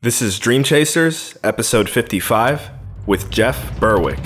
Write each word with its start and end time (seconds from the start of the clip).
This 0.00 0.22
is 0.22 0.38
Dream 0.38 0.62
Chasers, 0.62 1.36
episode 1.42 1.90
55, 1.90 2.70
with 3.06 3.30
Jeff 3.30 3.80
Berwick. 3.80 4.20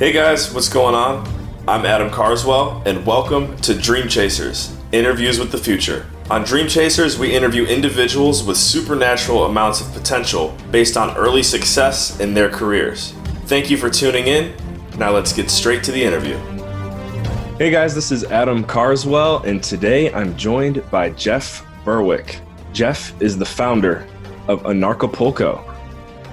Hey 0.00 0.10
guys, 0.10 0.52
what's 0.52 0.68
going 0.68 0.96
on? 0.96 1.24
I'm 1.68 1.86
Adam 1.86 2.10
Carswell, 2.10 2.82
and 2.84 3.06
welcome 3.06 3.56
to 3.58 3.78
Dream 3.78 4.08
Chasers 4.08 4.76
Interviews 4.90 5.38
with 5.38 5.52
the 5.52 5.58
Future. 5.58 6.06
On 6.28 6.42
Dream 6.42 6.66
Chasers, 6.66 7.20
we 7.20 7.32
interview 7.32 7.66
individuals 7.66 8.42
with 8.42 8.56
supernatural 8.56 9.44
amounts 9.44 9.80
of 9.80 9.92
potential 9.92 10.56
based 10.72 10.96
on 10.96 11.16
early 11.16 11.44
success 11.44 12.18
in 12.18 12.34
their 12.34 12.48
careers. 12.48 13.12
Thank 13.46 13.70
you 13.70 13.76
for 13.76 13.90
tuning 13.90 14.26
in. 14.26 14.56
Now 14.98 15.12
let's 15.12 15.32
get 15.32 15.52
straight 15.52 15.84
to 15.84 15.92
the 15.92 16.02
interview. 16.02 16.36
Hey 17.58 17.70
guys, 17.70 17.94
this 17.94 18.10
is 18.10 18.24
Adam 18.24 18.64
Carswell, 18.64 19.44
and 19.44 19.62
today 19.62 20.12
I'm 20.12 20.36
joined 20.36 20.82
by 20.90 21.10
Jeff 21.10 21.64
Berwick. 21.84 22.40
Jeff 22.72 23.14
is 23.22 23.38
the 23.38 23.46
founder 23.46 24.04
of 24.50 24.64
Anarchapulco. 24.64 25.62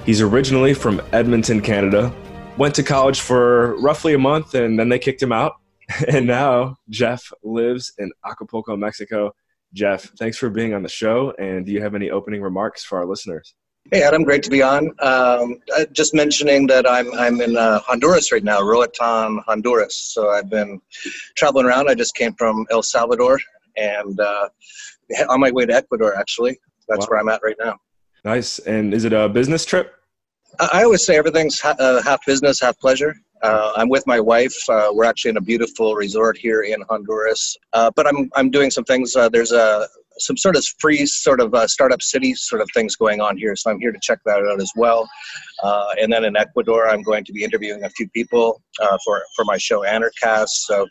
He's 0.04 0.22
originally 0.22 0.74
from 0.74 1.00
Edmonton, 1.14 1.62
Canada, 1.62 2.12
went 2.58 2.74
to 2.75 2.84
college 2.84 3.20
for 3.20 3.80
roughly 3.80 4.16
a 4.16 4.18
month, 4.18 4.56
and 4.56 4.80
then 4.80 4.89
they 4.89 4.98
kicked 4.98 5.21
him 5.21 5.32
out. 5.32 5.54
And 6.10 6.28
now 6.28 6.75
Jeff 6.89 7.32
lives 7.44 7.94
in 7.98 8.11
Acapulco, 8.25 8.75
Mexico. 8.75 9.34
Jeff, 9.74 10.04
thanks 10.20 10.38
for 10.38 10.50
being 10.50 10.74
on 10.74 10.84
the 10.84 10.89
show. 10.89 11.34
And 11.39 11.66
do 11.66 11.72
you 11.72 11.82
have 11.82 11.96
any 11.96 12.10
opening 12.10 12.42
remarks 12.42 12.84
for 12.84 12.98
our 12.98 13.06
listeners? 13.06 13.54
Hey, 13.89 14.04
Adam, 14.04 14.24
great 14.24 14.44
to 14.44 14.50
be 14.50 14.61
on. 14.61 14.88
Um, 15.00 15.60
uh, 15.78 15.86
just 15.94 16.14
mentioning 16.14 16.68
that 16.68 16.89
I'm, 16.89 17.14
I'm 17.14 17.39
in 17.39 17.56
uh, 17.56 17.80
Honduras 17.80 18.34
right 18.34 18.44
now, 18.44 18.61
Roatan, 18.61 19.42
Honduras. 19.47 19.96
So 19.96 20.30
I've 20.30 20.50
been 20.50 20.82
traveling 21.38 21.68
around. 21.68 21.89
I 21.89 21.96
just 21.96 22.16
came 22.16 22.34
from 22.34 22.66
El 22.70 22.84
Salvador 22.84 23.39
and 23.78 24.20
uh, 24.20 24.50
on 25.30 25.39
my 25.39 25.52
way 25.52 25.66
to 25.68 25.74
Ecuador, 25.74 26.18
actually. 26.18 26.60
That's 26.89 27.02
wow. 27.02 27.11
where 27.11 27.20
I'm 27.22 27.30
at 27.30 27.42
right 27.44 27.56
now. 27.60 27.78
Nice. 28.24 28.60
And 28.60 28.94
is 28.94 29.06
it 29.06 29.14
a 29.14 29.30
business 29.30 29.66
trip? 29.66 29.94
I 30.60 30.84
always 30.84 31.06
say 31.06 31.18
everything's 31.18 31.64
uh, 31.64 32.02
half 32.03 32.25
business, 32.25 32.59
half 32.59 32.80
pleasure. 32.80 33.16
Uh, 33.44 33.73
I'm 33.75 33.89
with 33.89 34.05
my 34.08 34.19
wife. 34.19 34.58
Uh, 34.67 34.89
we're 34.91 35.05
actually 35.05 35.30
in 35.30 35.38
a 35.38 35.41
beautiful 35.41 35.94
resort 35.95 36.38
here 36.38 36.61
in 36.64 36.81
Honduras. 36.89 37.56
Uh, 37.73 37.91
but 37.95 38.08
I'm 38.08 38.30
I'm 38.36 38.50
doing 38.50 38.72
some 38.72 38.83
things. 38.83 39.16
Uh, 39.16 39.30
there's 39.30 39.52
a 39.52 39.88
some 40.19 40.36
sort 40.36 40.56
of 40.56 40.66
free 40.80 41.06
sort 41.06 41.39
of 41.39 41.53
uh, 41.53 41.67
startup 41.67 42.02
city 42.02 42.33
sort 42.33 42.61
of 42.61 42.67
things 42.73 42.95
going 42.95 43.22
on 43.22 43.38
here. 43.38 43.56
So 43.56 43.69
I'm 43.69 43.80
here 43.80 43.91
to 43.91 44.00
check 44.02 44.17
that 44.25 44.39
out 44.39 44.59
as 44.59 44.72
well. 44.75 45.08
Uh, 45.61 45.94
and 46.02 46.11
then 46.11 46.25
in 46.25 46.36
Ecuador, 46.36 46.89
I'm 46.89 47.03
going 47.03 47.23
to 47.25 47.31
be 47.31 47.44
interviewing 47.44 47.84
a 47.84 47.89
few 47.91 48.09
people 48.09 48.61
for 49.06 49.23
for 49.36 49.45
my 49.45 49.58
show 49.58 49.81
Anarchast. 49.81 50.66
So 50.66 50.88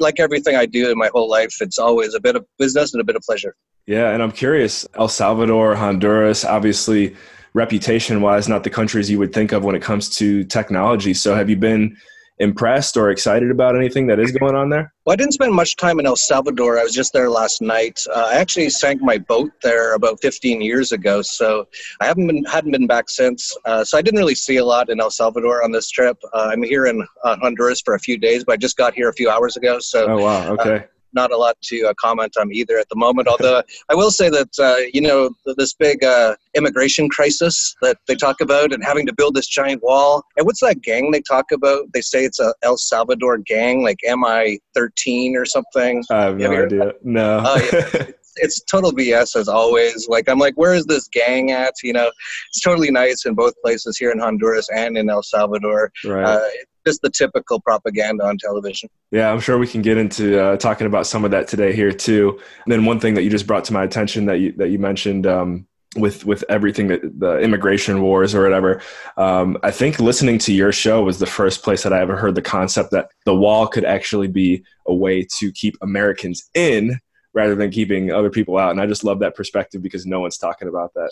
like 0.00 0.20
everything 0.20 0.56
I 0.56 0.66
do 0.66 0.90
in 0.90 0.98
my 0.98 1.10
whole 1.12 1.28
life, 1.28 1.54
it's 1.60 1.78
always 1.78 2.14
a 2.14 2.20
bit 2.20 2.36
of 2.36 2.44
business 2.58 2.94
and 2.94 3.00
a 3.00 3.04
bit 3.04 3.16
of 3.16 3.22
pleasure. 3.22 3.54
Yeah, 3.86 4.10
and 4.10 4.22
I'm 4.22 4.32
curious, 4.32 4.86
El 4.94 5.08
Salvador, 5.08 5.74
Honduras, 5.74 6.44
obviously 6.44 7.16
reputation 7.54 8.20
wise, 8.20 8.48
not 8.48 8.64
the 8.64 8.70
countries 8.70 9.10
you 9.10 9.18
would 9.18 9.32
think 9.32 9.52
of 9.52 9.64
when 9.64 9.74
it 9.74 9.82
comes 9.82 10.08
to 10.18 10.44
technology. 10.44 11.14
So 11.14 11.34
have 11.34 11.48
you 11.48 11.56
been 11.56 11.96
impressed 12.40 12.96
or 12.96 13.10
excited 13.10 13.50
about 13.50 13.76
anything 13.76 14.06
that 14.06 14.18
is 14.18 14.32
going 14.32 14.54
on 14.54 14.68
there? 14.68 14.92
Well, 15.04 15.14
I 15.14 15.16
didn't 15.16 15.32
spend 15.32 15.52
much 15.54 15.76
time 15.76 15.98
in 15.98 16.06
El 16.06 16.16
Salvador. 16.16 16.78
I 16.78 16.82
was 16.82 16.92
just 16.92 17.12
there 17.12 17.30
last 17.30 17.62
night. 17.62 17.98
Uh, 18.14 18.28
I 18.30 18.34
actually 18.34 18.70
sank 18.70 19.00
my 19.00 19.18
boat 19.18 19.50
there 19.62 19.94
about 19.94 20.20
15 20.20 20.60
years 20.60 20.92
ago, 20.92 21.22
so 21.22 21.66
I 22.00 22.06
haven't 22.06 22.26
been 22.26 22.44
hadn't 22.44 22.72
been 22.72 22.86
back 22.86 23.08
since. 23.08 23.56
Uh, 23.64 23.84
so 23.84 23.98
I 23.98 24.02
didn't 24.02 24.20
really 24.20 24.34
see 24.34 24.56
a 24.56 24.64
lot 24.64 24.90
in 24.90 25.00
El 25.00 25.10
Salvador 25.10 25.64
on 25.64 25.72
this 25.72 25.90
trip. 25.90 26.18
Uh, 26.32 26.50
I'm 26.52 26.62
here 26.62 26.86
in 26.86 27.06
uh, 27.24 27.36
Honduras 27.40 27.80
for 27.80 27.94
a 27.94 28.00
few 28.00 28.18
days, 28.18 28.44
but 28.44 28.52
I 28.52 28.56
just 28.56 28.76
got 28.76 28.94
here 28.94 29.08
a 29.08 29.14
few 29.14 29.30
hours 29.30 29.56
ago. 29.56 29.78
So 29.80 30.06
oh 30.08 30.22
wow, 30.22 30.52
okay 30.54 30.76
uh, 30.76 30.97
not 31.12 31.32
a 31.32 31.36
lot 31.36 31.56
to 31.62 31.86
uh, 31.86 31.94
comment 31.94 32.36
on 32.38 32.52
either 32.52 32.78
at 32.78 32.88
the 32.88 32.96
moment. 32.96 33.28
Although 33.28 33.62
I 33.88 33.94
will 33.94 34.10
say 34.10 34.28
that 34.30 34.48
uh, 34.58 34.76
you 34.92 35.00
know 35.00 35.30
this 35.56 35.74
big 35.74 36.04
uh, 36.04 36.36
immigration 36.54 37.08
crisis 37.08 37.74
that 37.82 37.98
they 38.06 38.14
talk 38.14 38.40
about 38.40 38.72
and 38.72 38.82
having 38.84 39.06
to 39.06 39.12
build 39.12 39.34
this 39.34 39.48
giant 39.48 39.82
wall. 39.82 40.24
And 40.36 40.46
what's 40.46 40.60
that 40.60 40.82
gang 40.82 41.10
they 41.10 41.22
talk 41.22 41.52
about? 41.52 41.92
They 41.92 42.00
say 42.00 42.24
it's 42.24 42.40
a 42.40 42.54
El 42.62 42.76
Salvador 42.76 43.38
gang, 43.38 43.82
like 43.82 43.98
MI13 44.06 45.34
or 45.34 45.44
something. 45.44 46.04
I 46.10 46.22
have 46.22 46.38
no 46.38 46.64
idea. 46.64 46.92
No. 47.02 47.42
Oh, 47.44 47.70
yeah. 47.72 48.06
it's 48.40 48.60
total 48.62 48.92
BS 48.92 49.36
as 49.36 49.48
always. 49.48 50.08
Like 50.08 50.28
I'm 50.28 50.38
like, 50.38 50.54
where 50.54 50.74
is 50.74 50.86
this 50.86 51.08
gang 51.08 51.50
at? 51.50 51.74
You 51.82 51.92
know, 51.92 52.10
it's 52.48 52.60
totally 52.60 52.90
nice 52.90 53.26
in 53.26 53.34
both 53.34 53.54
places 53.62 53.96
here 53.98 54.10
in 54.10 54.18
Honduras 54.18 54.68
and 54.74 54.96
in 54.96 55.10
El 55.10 55.22
Salvador. 55.22 55.92
Right. 56.04 56.24
Uh, 56.24 56.40
just 56.88 57.02
the 57.02 57.10
typical 57.10 57.60
propaganda 57.60 58.24
on 58.24 58.38
television. 58.38 58.88
Yeah, 59.10 59.30
I'm 59.30 59.40
sure 59.40 59.58
we 59.58 59.66
can 59.66 59.82
get 59.82 59.98
into 59.98 60.40
uh, 60.42 60.56
talking 60.56 60.86
about 60.86 61.06
some 61.06 61.24
of 61.24 61.30
that 61.32 61.48
today 61.48 61.74
here 61.74 61.92
too. 61.92 62.38
And 62.64 62.72
then 62.72 62.84
one 62.84 63.00
thing 63.00 63.14
that 63.14 63.22
you 63.22 63.30
just 63.30 63.46
brought 63.46 63.64
to 63.64 63.72
my 63.72 63.84
attention 63.84 64.26
that 64.26 64.40
you 64.40 64.52
that 64.52 64.70
you 64.70 64.78
mentioned 64.78 65.26
um, 65.26 65.66
with 65.96 66.24
with 66.24 66.44
everything 66.48 66.88
that 66.88 67.00
the 67.18 67.38
immigration 67.38 68.00
wars 68.00 68.34
or 68.34 68.42
whatever. 68.42 68.80
Um, 69.16 69.58
I 69.62 69.70
think 69.70 70.00
listening 70.00 70.38
to 70.40 70.52
your 70.52 70.72
show 70.72 71.02
was 71.02 71.18
the 71.18 71.26
first 71.26 71.62
place 71.62 71.82
that 71.82 71.92
I 71.92 72.00
ever 72.00 72.16
heard 72.16 72.34
the 72.34 72.42
concept 72.42 72.90
that 72.92 73.10
the 73.24 73.34
wall 73.34 73.66
could 73.66 73.84
actually 73.84 74.28
be 74.28 74.64
a 74.86 74.94
way 74.94 75.26
to 75.38 75.52
keep 75.52 75.76
Americans 75.82 76.48
in 76.54 76.98
rather 77.34 77.54
than 77.54 77.70
keeping 77.70 78.10
other 78.10 78.30
people 78.30 78.56
out. 78.56 78.70
And 78.70 78.80
I 78.80 78.86
just 78.86 79.04
love 79.04 79.20
that 79.20 79.36
perspective 79.36 79.82
because 79.82 80.06
no 80.06 80.20
one's 80.20 80.38
talking 80.38 80.68
about 80.68 80.92
that. 80.94 81.10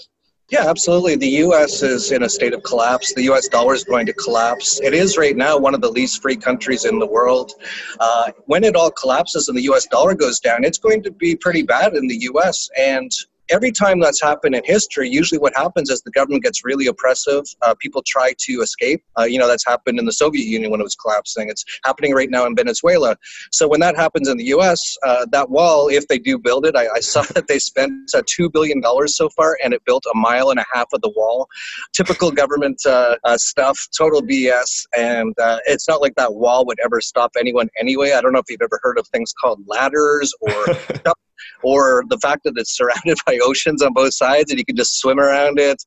Yeah, 0.48 0.68
absolutely. 0.68 1.16
The 1.16 1.28
U.S. 1.44 1.82
is 1.82 2.12
in 2.12 2.22
a 2.22 2.28
state 2.28 2.54
of 2.54 2.62
collapse. 2.62 3.12
The 3.12 3.24
U.S. 3.24 3.48
dollar 3.48 3.74
is 3.74 3.82
going 3.82 4.06
to 4.06 4.12
collapse. 4.12 4.80
It 4.80 4.94
is 4.94 5.18
right 5.18 5.36
now 5.36 5.58
one 5.58 5.74
of 5.74 5.80
the 5.80 5.90
least 5.90 6.22
free 6.22 6.36
countries 6.36 6.84
in 6.84 7.00
the 7.00 7.06
world. 7.06 7.52
Uh, 7.98 8.30
when 8.44 8.62
it 8.62 8.76
all 8.76 8.92
collapses 8.92 9.48
and 9.48 9.58
the 9.58 9.62
U.S. 9.62 9.86
dollar 9.86 10.14
goes 10.14 10.38
down, 10.38 10.62
it's 10.62 10.78
going 10.78 11.02
to 11.02 11.10
be 11.10 11.34
pretty 11.34 11.62
bad 11.62 11.94
in 11.94 12.06
the 12.06 12.16
U.S. 12.30 12.70
And 12.78 13.10
every 13.50 13.72
time 13.72 14.00
that's 14.00 14.20
happened 14.20 14.54
in 14.54 14.62
history, 14.64 15.08
usually 15.08 15.38
what 15.38 15.54
happens 15.56 15.90
is 15.90 16.02
the 16.02 16.10
government 16.10 16.42
gets 16.42 16.64
really 16.64 16.86
oppressive. 16.86 17.44
Uh, 17.62 17.74
people 17.80 18.02
try 18.06 18.32
to 18.38 18.60
escape. 18.60 19.02
Uh, 19.18 19.24
you 19.24 19.38
know, 19.38 19.48
that's 19.48 19.66
happened 19.66 19.98
in 19.98 20.04
the 20.04 20.12
Soviet 20.12 20.46
Union 20.46 20.70
when 20.70 20.80
it 20.80 20.84
was 20.84 20.94
collapsing. 20.96 21.48
It's 21.48 21.64
happening 21.84 22.14
right 22.14 22.30
now 22.30 22.46
in 22.46 22.54
Venezuela. 22.56 23.16
So 23.52 23.68
when 23.68 23.80
that 23.80 23.96
happens 23.96 24.28
in 24.28 24.36
the 24.36 24.44
U.S., 24.44 24.96
uh, 25.04 25.26
that 25.32 25.50
wall, 25.50 25.88
if 25.88 26.06
they 26.08 26.18
do 26.18 26.38
build 26.38 26.66
it, 26.66 26.76
I, 26.76 26.88
I 26.88 27.00
saw 27.00 27.22
that 27.34 27.46
they 27.48 27.58
spent 27.58 27.92
uh, 28.14 28.22
$2 28.22 28.52
billion 28.52 28.82
so 29.06 29.28
far 29.30 29.56
and 29.62 29.72
it 29.72 29.84
built 29.84 30.04
a 30.12 30.16
mile 30.16 30.50
and 30.50 30.60
a 30.60 30.64
half 30.72 30.86
of 30.92 31.00
the 31.00 31.12
wall. 31.16 31.48
Typical 31.92 32.30
government 32.30 32.80
uh, 32.86 33.16
uh, 33.24 33.38
stuff, 33.38 33.78
total 33.96 34.22
BS. 34.22 34.86
And 34.96 35.34
it's 35.66 35.88
not 35.88 36.00
like 36.00 36.14
that 36.16 36.34
wall 36.34 36.66
would 36.66 36.78
ever 36.84 37.00
stop 37.00 37.32
anyone 37.38 37.68
anyway. 37.78 38.12
I 38.12 38.20
don't 38.20 38.32
know 38.32 38.38
if 38.38 38.46
you've 38.48 38.62
ever 38.62 38.80
heard 38.82 38.98
of 38.98 39.06
things 39.08 39.32
called 39.32 39.62
ladders 39.66 40.34
or 40.40 40.66
or 41.62 42.04
the 42.08 42.18
fact 42.18 42.44
that 42.44 42.54
it's 42.56 42.76
surrounded 42.76 43.18
by 43.26 43.38
oceans 43.42 43.82
on 43.82 43.92
both 43.92 44.14
sides 44.14 44.50
and 44.50 44.58
you 44.58 44.64
can 44.64 44.76
just 44.76 45.00
swim 45.00 45.18
around 45.18 45.58
it. 45.58 45.82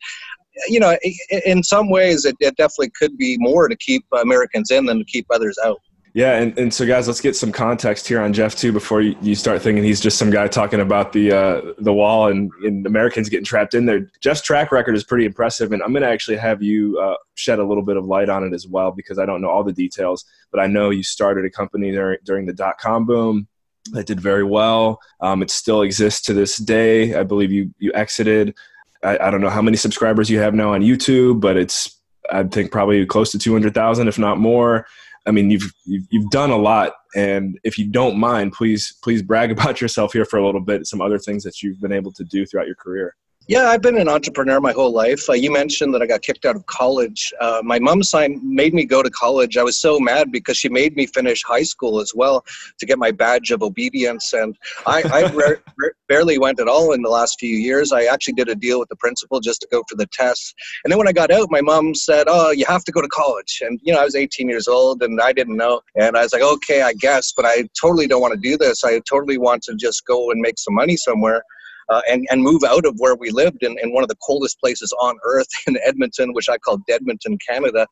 You 0.68 0.80
know 0.80 0.98
in 1.46 1.64
some 1.64 1.90
ways 1.90 2.26
it, 2.26 2.36
it 2.40 2.58
definitely 2.58 2.92
could 3.00 3.16
be 3.18 3.38
more 3.40 3.70
to 3.70 3.78
keep 3.78 4.04
americans 4.20 4.72
in 4.72 4.88
than 4.88 4.98
to 4.98 5.06
keep 5.06 5.26
others 5.30 5.58
out. 5.64 5.80
Yeah, 6.14 6.40
and, 6.40 6.58
and 6.58 6.74
so 6.74 6.88
guys, 6.88 7.08
let's 7.08 7.22
get 7.22 7.36
some 7.36 7.52
context 7.52 8.08
here 8.08 8.20
on 8.20 8.34
Jeff 8.34 8.56
too 8.56 8.72
before 8.72 9.02
you, 9.02 9.16
you 9.22 9.36
start 9.36 9.62
thinking 9.62 9.84
he's 9.84 10.02
just 10.02 10.18
some 10.18 10.32
guy 10.32 10.48
talking 10.48 10.80
about 10.80 11.14
the 11.14 11.32
uh, 11.32 11.74
the 11.78 11.94
wall 11.94 12.30
and, 12.30 12.52
and 12.64 12.88
Americans 12.88 13.30
getting 13.30 13.46
trapped 13.46 13.76
in 13.76 13.86
there. 13.86 14.10
Jeff's 14.20 14.42
track 14.42 14.72
record 14.72 14.96
is 14.96 15.04
pretty 15.04 15.26
impressive, 15.26 15.72
and 15.72 15.84
I'm 15.84 15.92
going 15.92 16.02
to 16.02 16.10
actually 16.10 16.38
have 16.38 16.64
you 16.64 17.00
uh, 17.00 17.16
shed 17.36 17.60
a 17.60 17.64
little 17.64 17.84
bit 17.84 17.96
of 17.96 18.06
light 18.06 18.28
on 18.28 18.44
it 18.44 18.54
as 18.54 18.68
well 18.68 18.92
because 18.92 19.20
I 19.20 19.26
don't 19.26 19.42
know 19.42 19.50
all 19.50 19.64
the 19.64 19.74
details, 19.74 20.26
but 20.52 20.60
I 20.60 20.68
know 20.68 20.90
you 20.90 21.04
started 21.04 21.46
a 21.46 21.50
company 21.50 21.92
during, 21.92 22.18
during 22.26 22.46
the 22.48 22.54
dot 22.54 22.80
com 22.80 23.06
boom 23.06 23.48
that 23.92 24.08
did 24.08 24.20
very 24.20 24.44
well. 24.44 25.00
Um, 25.22 25.42
it 25.42 25.52
still 25.52 25.82
exists 25.82 26.22
to 26.24 26.34
this 26.34 26.58
day. 26.58 27.16
I 27.16 27.24
believe 27.24 27.52
you 27.52 27.74
you 27.80 27.92
exited. 27.94 28.56
I, 29.04 29.18
I, 29.18 29.32
don't 29.32 29.42
know 29.42 29.50
how 29.50 29.62
many 29.62 29.78
subscribers 29.78 30.30
you 30.30 30.40
have 30.40 30.54
now 30.54 30.74
on 30.74 30.82
YouTube, 30.82 31.40
but 31.40 31.56
it's 31.56 32.00
I 32.32 32.44
think 32.44 32.72
probably 32.72 33.06
close 33.06 33.32
to 33.32 33.40
two 33.40 33.54
hundred 33.54 33.74
thousand, 33.74 34.08
if 34.08 34.20
not 34.20 34.40
more. 34.40 34.86
I 35.26 35.32
mean, 35.32 35.50
you've, 35.50 35.72
you've 35.86 36.06
you've 36.10 36.30
done 36.32 36.50
a 36.50 36.58
lot, 36.58 36.94
and 37.16 37.60
if 37.64 37.78
you 37.78 37.88
don't 37.88 38.18
mind, 38.18 38.54
please 38.54 38.98
please 39.04 39.22
brag 39.22 39.52
about 39.58 39.82
yourself 39.82 40.14
here 40.14 40.26
for 40.26 40.38
a 40.38 40.46
little 40.46 40.62
bit. 40.62 40.88
Some 40.88 41.02
other 41.02 41.20
things 41.20 41.44
that 41.44 41.62
you've 41.62 41.80
been 41.80 41.92
able 41.92 42.12
to 42.14 42.24
do 42.24 42.46
throughout 42.46 42.68
your 42.68 42.76
career. 42.76 43.16
Yeah, 43.50 43.64
I've 43.64 43.82
been 43.82 43.98
an 43.98 44.08
entrepreneur 44.08 44.62
my 44.62 44.74
whole 44.74 44.94
life. 44.94 45.28
Uh, 45.28 45.34
you 45.34 45.52
mentioned 45.52 45.92
that 45.96 46.04
I 46.04 46.06
got 46.06 46.22
kicked 46.22 46.46
out 46.46 46.56
of 46.56 46.68
college. 46.68 47.34
Uh, 47.42 47.62
my 47.64 47.80
mom 47.80 48.04
signed, 48.04 48.44
made 48.44 48.76
me 48.76 48.86
go 48.86 49.02
to 49.02 49.10
college. 49.10 49.58
I 49.58 49.64
was 49.64 49.82
so 49.82 50.00
mad 50.00 50.32
because 50.32 50.56
she 50.56 50.70
made 50.70 50.96
me 50.96 51.08
finish 51.08 51.44
high 51.44 51.64
school 51.64 52.00
as 52.00 52.14
well 52.14 52.46
to 52.78 52.86
get 52.86 53.00
my 53.00 53.10
badge 53.10 53.50
of 53.50 53.64
obedience. 53.64 54.34
And 54.34 54.56
I, 54.86 55.02
I 55.04 55.56
barely 56.08 56.38
went 56.38 56.60
at 56.60 56.68
all 56.68 56.94
in 56.94 57.02
the 57.02 57.10
last 57.10 57.40
few 57.40 57.58
years. 57.58 57.92
I 57.92 58.04
actually 58.04 58.36
did 58.36 58.50
a 58.50 58.56
deal 58.56 58.78
with 58.78 58.90
the 58.90 58.96
principal 58.98 59.40
just 59.40 59.62
to 59.62 59.68
go 59.72 59.82
for 59.90 59.96
the 59.96 60.06
tests. 60.14 60.54
And 60.84 60.92
then 60.92 61.00
when 61.00 61.08
I 61.08 61.12
got 61.12 61.32
out, 61.32 61.48
my 61.50 61.62
mom 61.62 61.96
said, 61.96 62.26
"Oh, 62.28 62.52
you 62.52 62.66
have 62.68 62.84
to 62.84 62.92
go 62.92 63.02
to 63.02 63.08
college." 63.08 63.64
And 63.66 63.80
you 63.82 63.94
know, 63.94 64.00
I 64.00 64.06
was 64.06 64.14
18 64.14 64.48
years 64.48 64.68
old 64.68 65.02
and 65.02 65.20
I 65.20 65.34
didn't 65.34 65.58
know. 65.58 65.82
And 65.96 66.16
I 66.16 66.22
was 66.22 66.34
like, 66.34 66.44
"Okay, 66.44 66.84
I 66.84 66.94
guess," 66.94 67.34
but 67.36 67.46
I 67.46 67.68
totally 67.82 68.06
don't 68.06 68.22
want 68.22 68.36
to 68.36 68.40
do 68.40 68.58
this. 68.58 68.84
I 68.84 69.00
totally 69.10 69.40
want 69.40 69.64
to 69.64 69.74
just 69.74 70.06
go 70.06 70.30
and 70.30 70.40
make 70.40 70.60
some 70.60 70.76
money 70.76 70.98
somewhere. 70.98 71.42
Uh, 71.90 72.02
and, 72.10 72.28
and 72.30 72.44
move 72.44 72.64
out 72.64 72.86
of 72.86 72.96
where 72.98 73.16
we 73.16 73.32
lived 73.32 73.64
in, 73.64 73.78
in 73.82 73.94
one 73.94 74.04
of 74.04 74.10
the 74.10 74.18
coldest 74.24 74.60
places 74.60 74.94
on 75.02 75.18
earth 75.24 75.48
in 75.68 75.78
Edmonton, 75.86 76.34
which 76.34 76.50
I 76.50 76.58
call 76.58 76.80
Deadmonton, 76.90 77.38
Canada. 77.48 77.88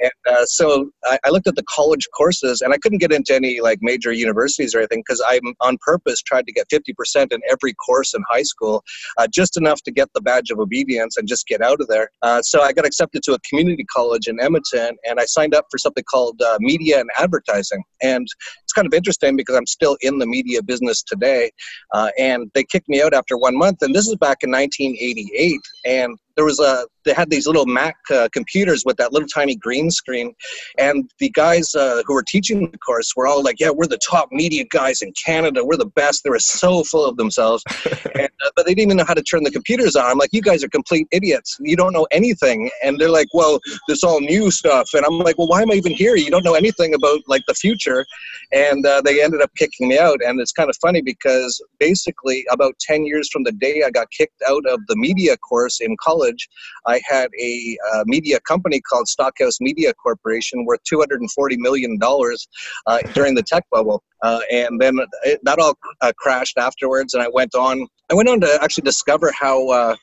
and 0.00 0.10
uh, 0.26 0.44
so 0.46 0.90
I, 1.04 1.18
I, 1.24 1.30
looked 1.30 1.46
at 1.46 1.54
the 1.54 1.64
college 1.68 2.06
courses 2.16 2.60
and 2.60 2.72
I 2.72 2.78
couldn't 2.78 2.98
get 2.98 3.12
into 3.12 3.34
any 3.34 3.60
like 3.60 3.78
major 3.80 4.12
universities 4.12 4.74
or 4.74 4.78
anything 4.78 5.02
because 5.06 5.22
I 5.26 5.40
on 5.60 5.78
purpose 5.84 6.20
tried 6.22 6.46
to 6.46 6.52
get 6.52 6.68
50% 6.68 7.32
in 7.32 7.40
every 7.48 7.74
course 7.74 8.14
in 8.14 8.22
high 8.30 8.42
school, 8.42 8.82
uh, 9.18 9.26
just 9.32 9.56
enough 9.56 9.82
to 9.82 9.92
get 9.92 10.08
the 10.14 10.20
badge 10.20 10.50
of 10.50 10.58
obedience 10.58 11.16
and 11.16 11.28
just 11.28 11.46
get 11.46 11.62
out 11.62 11.80
of 11.80 11.88
there. 11.88 12.10
Uh, 12.22 12.42
so 12.42 12.62
I 12.62 12.72
got 12.72 12.86
accepted 12.86 13.22
to 13.24 13.34
a 13.34 13.38
community 13.48 13.84
college 13.84 14.26
in 14.26 14.40
Edmonton 14.40 14.96
and 15.08 15.20
I 15.20 15.26
signed 15.26 15.54
up 15.54 15.66
for 15.70 15.78
something 15.78 16.04
called 16.10 16.40
uh, 16.42 16.58
media 16.60 17.00
and 17.00 17.10
advertising. 17.18 17.82
And 18.02 18.26
it's 18.62 18.72
kind 18.72 18.86
of 18.86 18.94
interesting 18.94 19.36
because 19.36 19.56
I'm 19.56 19.66
still 19.66 19.96
in 20.00 20.18
the 20.18 20.26
media 20.26 20.62
business 20.62 21.02
today. 21.02 21.50
Uh, 21.94 22.10
and 22.18 22.50
they 22.54 22.64
kicked 22.64 22.88
me 22.88 23.02
out 23.02 23.14
after 23.14 23.36
one 23.36 23.56
month. 23.56 23.82
And 23.82 23.94
this 23.94 24.06
is 24.08 24.16
back 24.16 24.38
in 24.42 24.50
1988. 24.50 25.60
And 25.84 26.18
there 26.36 26.44
was 26.44 26.60
a 26.60 26.86
they 27.06 27.14
had 27.14 27.30
these 27.30 27.46
little 27.46 27.66
Mac 27.66 27.96
uh, 28.12 28.28
computers 28.32 28.82
with 28.84 28.96
that 28.96 29.12
little 29.12 29.28
tiny 29.28 29.56
green 29.56 29.90
screen, 29.90 30.34
and 30.76 31.08
the 31.18 31.30
guys 31.30 31.74
uh, 31.74 32.02
who 32.04 32.14
were 32.14 32.24
teaching 32.26 32.70
the 32.70 32.78
course 32.78 33.12
were 33.16 33.26
all 33.26 33.42
like, 33.42 33.60
"Yeah, 33.60 33.70
we're 33.70 33.86
the 33.86 33.98
top 33.98 34.28
media 34.32 34.64
guys 34.70 35.02
in 35.02 35.12
Canada. 35.24 35.64
We're 35.64 35.76
the 35.76 35.86
best." 35.86 36.24
They 36.24 36.30
were 36.30 36.38
so 36.38 36.84
full 36.84 37.06
of 37.06 37.16
themselves, 37.16 37.62
and, 38.14 38.28
uh, 38.44 38.50
but 38.54 38.66
they 38.66 38.74
didn't 38.74 38.88
even 38.88 38.96
know 38.98 39.04
how 39.06 39.14
to 39.14 39.22
turn 39.22 39.44
the 39.44 39.50
computers 39.50 39.96
on. 39.96 40.04
I'm 40.04 40.18
like, 40.18 40.32
"You 40.32 40.42
guys 40.42 40.62
are 40.62 40.68
complete 40.68 41.06
idiots. 41.12 41.56
You 41.60 41.76
don't 41.76 41.92
know 41.92 42.06
anything." 42.10 42.70
And 42.82 42.98
they're 42.98 43.08
like, 43.08 43.28
"Well, 43.32 43.60
this 43.88 44.04
all 44.04 44.20
new 44.20 44.50
stuff," 44.50 44.90
and 44.92 45.04
I'm 45.06 45.18
like, 45.18 45.38
"Well, 45.38 45.48
why 45.48 45.62
am 45.62 45.70
I 45.70 45.74
even 45.74 45.92
here? 45.92 46.16
You 46.16 46.30
don't 46.30 46.44
know 46.44 46.54
anything 46.54 46.94
about 46.94 47.20
like 47.28 47.42
the 47.46 47.54
future." 47.54 48.04
And 48.52 48.84
uh, 48.84 49.00
they 49.04 49.22
ended 49.22 49.40
up 49.40 49.50
kicking 49.56 49.88
me 49.88 49.98
out, 49.98 50.18
and 50.24 50.40
it's 50.40 50.52
kind 50.52 50.68
of 50.68 50.76
funny 50.82 51.02
because 51.02 51.62
basically 51.78 52.44
about 52.50 52.78
10 52.80 53.06
years 53.06 53.28
from 53.30 53.44
the 53.44 53.52
day 53.52 53.82
I 53.86 53.90
got 53.90 54.10
kicked 54.10 54.42
out 54.48 54.64
of 54.68 54.80
the 54.88 54.96
media 54.96 55.36
course 55.36 55.80
in 55.80 55.96
college 56.02 56.25
college, 56.26 56.48
I 56.86 57.00
had 57.08 57.28
a 57.40 57.76
uh, 57.92 58.04
media 58.06 58.40
company 58.40 58.80
called 58.80 59.08
Stockhouse 59.08 59.60
Media 59.60 59.92
Corporation 59.94 60.64
worth 60.64 60.80
$240 60.92 61.18
million 61.58 61.98
uh, 62.02 62.98
during 63.14 63.34
the 63.34 63.42
tech 63.42 63.64
bubble. 63.70 64.02
Uh, 64.22 64.40
and 64.50 64.80
then 64.80 64.98
it, 65.24 65.40
that 65.42 65.58
all 65.58 65.74
uh, 66.00 66.12
crashed 66.16 66.58
afterwards, 66.58 67.14
and 67.14 67.22
I 67.22 67.28
went 67.28 67.54
on. 67.54 67.86
I 68.10 68.14
went 68.14 68.28
on 68.28 68.40
to 68.40 68.58
actually 68.62 68.84
discover 68.84 69.30
how 69.38 69.68
uh, 69.68 69.96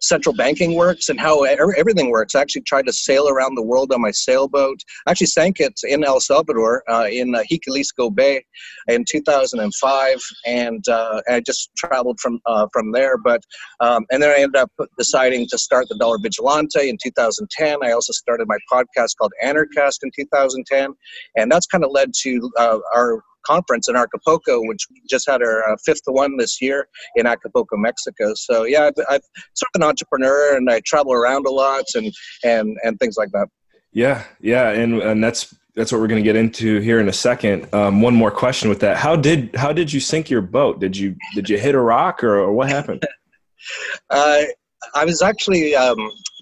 central 0.00 0.34
banking 0.34 0.74
works 0.74 1.08
and 1.08 1.18
how 1.18 1.44
everything 1.44 2.10
works. 2.10 2.34
I 2.34 2.40
actually 2.40 2.62
tried 2.62 2.86
to 2.86 2.92
sail 2.92 3.28
around 3.28 3.54
the 3.54 3.62
world 3.62 3.92
on 3.92 4.00
my 4.00 4.10
sailboat. 4.10 4.78
I 5.06 5.10
actually 5.12 5.28
sank 5.28 5.60
it 5.60 5.78
in 5.84 6.04
El 6.04 6.20
Salvador 6.20 6.82
uh, 6.88 7.08
in 7.10 7.34
uh, 7.34 7.42
Bay 8.14 8.44
in 8.88 9.04
2005, 9.10 10.18
and 10.46 10.88
uh, 10.88 11.20
I 11.28 11.40
just 11.40 11.70
traveled 11.76 12.18
from 12.20 12.40
uh, 12.46 12.66
from 12.72 12.92
there. 12.92 13.18
But 13.18 13.42
um, 13.80 14.04
and 14.10 14.22
then 14.22 14.30
I 14.30 14.42
ended 14.42 14.56
up 14.56 14.70
deciding 14.96 15.46
to 15.50 15.58
start 15.58 15.88
the 15.88 15.96
Dollar 15.96 16.18
Vigilante 16.18 16.88
in 16.88 16.96
2010. 17.02 17.78
I 17.82 17.92
also 17.92 18.12
started 18.12 18.48
my 18.48 18.58
podcast 18.72 19.16
called 19.18 19.32
Anarchast 19.44 19.98
in 20.02 20.10
2010, 20.14 20.94
and 21.36 21.50
that's 21.50 21.66
kind 21.66 21.84
of 21.84 21.90
led 21.90 22.12
to 22.22 22.50
uh, 22.58 22.78
our 22.94 23.22
conference 23.48 23.88
in 23.88 23.96
Acapulco, 23.96 24.60
which 24.62 24.86
just 25.08 25.28
had 25.28 25.42
our 25.42 25.70
uh, 25.70 25.76
fifth 25.84 26.02
one 26.06 26.36
this 26.36 26.60
year 26.60 26.88
in 27.16 27.26
Acapulco, 27.26 27.76
Mexico. 27.76 28.34
So 28.34 28.64
yeah, 28.64 28.84
I've, 28.86 29.04
I've 29.08 29.22
sort 29.54 29.70
of 29.74 29.80
an 29.80 29.82
entrepreneur 29.82 30.56
and 30.56 30.70
I 30.70 30.80
travel 30.84 31.12
around 31.12 31.46
a 31.46 31.50
lot 31.50 31.84
and 31.94 32.12
and 32.44 32.76
and 32.82 32.98
things 32.98 33.16
like 33.16 33.30
that. 33.32 33.48
Yeah, 33.92 34.24
yeah, 34.40 34.70
and 34.70 35.00
and 35.02 35.24
that's 35.24 35.54
that's 35.74 35.92
what 35.92 36.00
we're 36.00 36.08
going 36.08 36.22
to 36.22 36.28
get 36.28 36.36
into 36.36 36.80
here 36.80 37.00
in 37.00 37.08
a 37.08 37.12
second. 37.12 37.72
Um, 37.72 38.02
one 38.02 38.14
more 38.14 38.30
question 38.30 38.68
with 38.68 38.80
that: 38.80 38.96
how 38.96 39.16
did 39.16 39.54
how 39.56 39.72
did 39.72 39.92
you 39.92 40.00
sink 40.00 40.28
your 40.28 40.42
boat? 40.42 40.80
Did 40.80 40.96
you 40.96 41.16
did 41.34 41.48
you 41.48 41.58
hit 41.58 41.74
a 41.74 41.80
rock 41.80 42.22
or, 42.22 42.38
or 42.38 42.52
what 42.52 42.68
happened? 42.68 43.02
uh, 44.10 44.42
I 44.94 45.04
was 45.04 45.22
actually 45.22 45.74
um, 45.74 45.98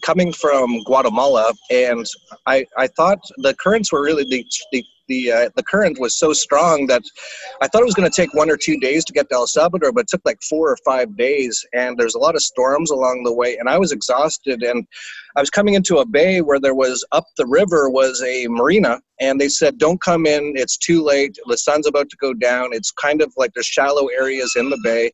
coming 0.06 0.32
from 0.32 0.85
Guatemala, 0.85 1.53
and 1.70 2.06
I, 2.47 2.64
I 2.79 2.87
thought 2.87 3.19
the 3.38 3.55
currents 3.55 3.93
were 3.93 4.03
really 4.03 4.25
the, 4.25 4.47
the 4.70 4.85
the 5.08 5.31
uh, 5.31 5.49
the 5.55 5.62
current 5.62 6.00
was 6.00 6.19
so 6.19 6.32
strong 6.32 6.87
that 6.87 7.03
I 7.61 7.69
thought 7.69 7.82
it 7.82 7.85
was 7.85 7.94
going 7.94 8.11
to 8.11 8.14
take 8.14 8.35
one 8.35 8.50
or 8.50 8.56
two 8.56 8.79
days 8.81 9.05
to 9.05 9.12
get 9.12 9.29
to 9.29 9.37
El 9.37 9.47
Salvador, 9.47 9.93
but 9.93 10.00
it 10.00 10.08
took 10.08 10.23
like 10.25 10.38
four 10.43 10.69
or 10.69 10.79
five 10.85 11.17
days. 11.17 11.64
And 11.73 11.97
there's 11.97 12.17
a 12.17 12.19
lot 12.19 12.35
of 12.35 12.43
storms 12.43 12.91
along 12.91 13.23
the 13.23 13.32
way, 13.32 13.56
and 13.56 13.69
I 13.69 13.79
was 13.79 13.93
exhausted. 13.93 14.62
And 14.62 14.85
I 15.37 15.41
was 15.41 15.50
coming 15.50 15.75
into 15.75 15.99
a 15.99 16.06
bay 16.06 16.41
where 16.41 16.58
there 16.58 16.75
was 16.75 17.05
up 17.12 17.26
the 17.37 17.47
river 17.47 17.88
was 17.88 18.23
a 18.23 18.49
marina, 18.49 19.00
and 19.20 19.41
they 19.41 19.49
said, 19.49 19.79
"Don't 19.79 20.00
come 20.00 20.26
in. 20.26 20.55
It's 20.56 20.76
too 20.76 21.03
late. 21.05 21.37
The 21.47 21.58
sun's 21.58 21.87
about 21.87 22.11
to 22.11 22.17
go 22.17 22.35
down. 22.35 22.70
It's 22.73 22.91
kind 22.91 23.23
of 23.23 23.32
like 23.37 23.53
there's 23.55 23.67
shallow 23.67 24.08
areas 24.08 24.55
in 24.56 24.70
the 24.70 24.81
bay." 24.82 25.12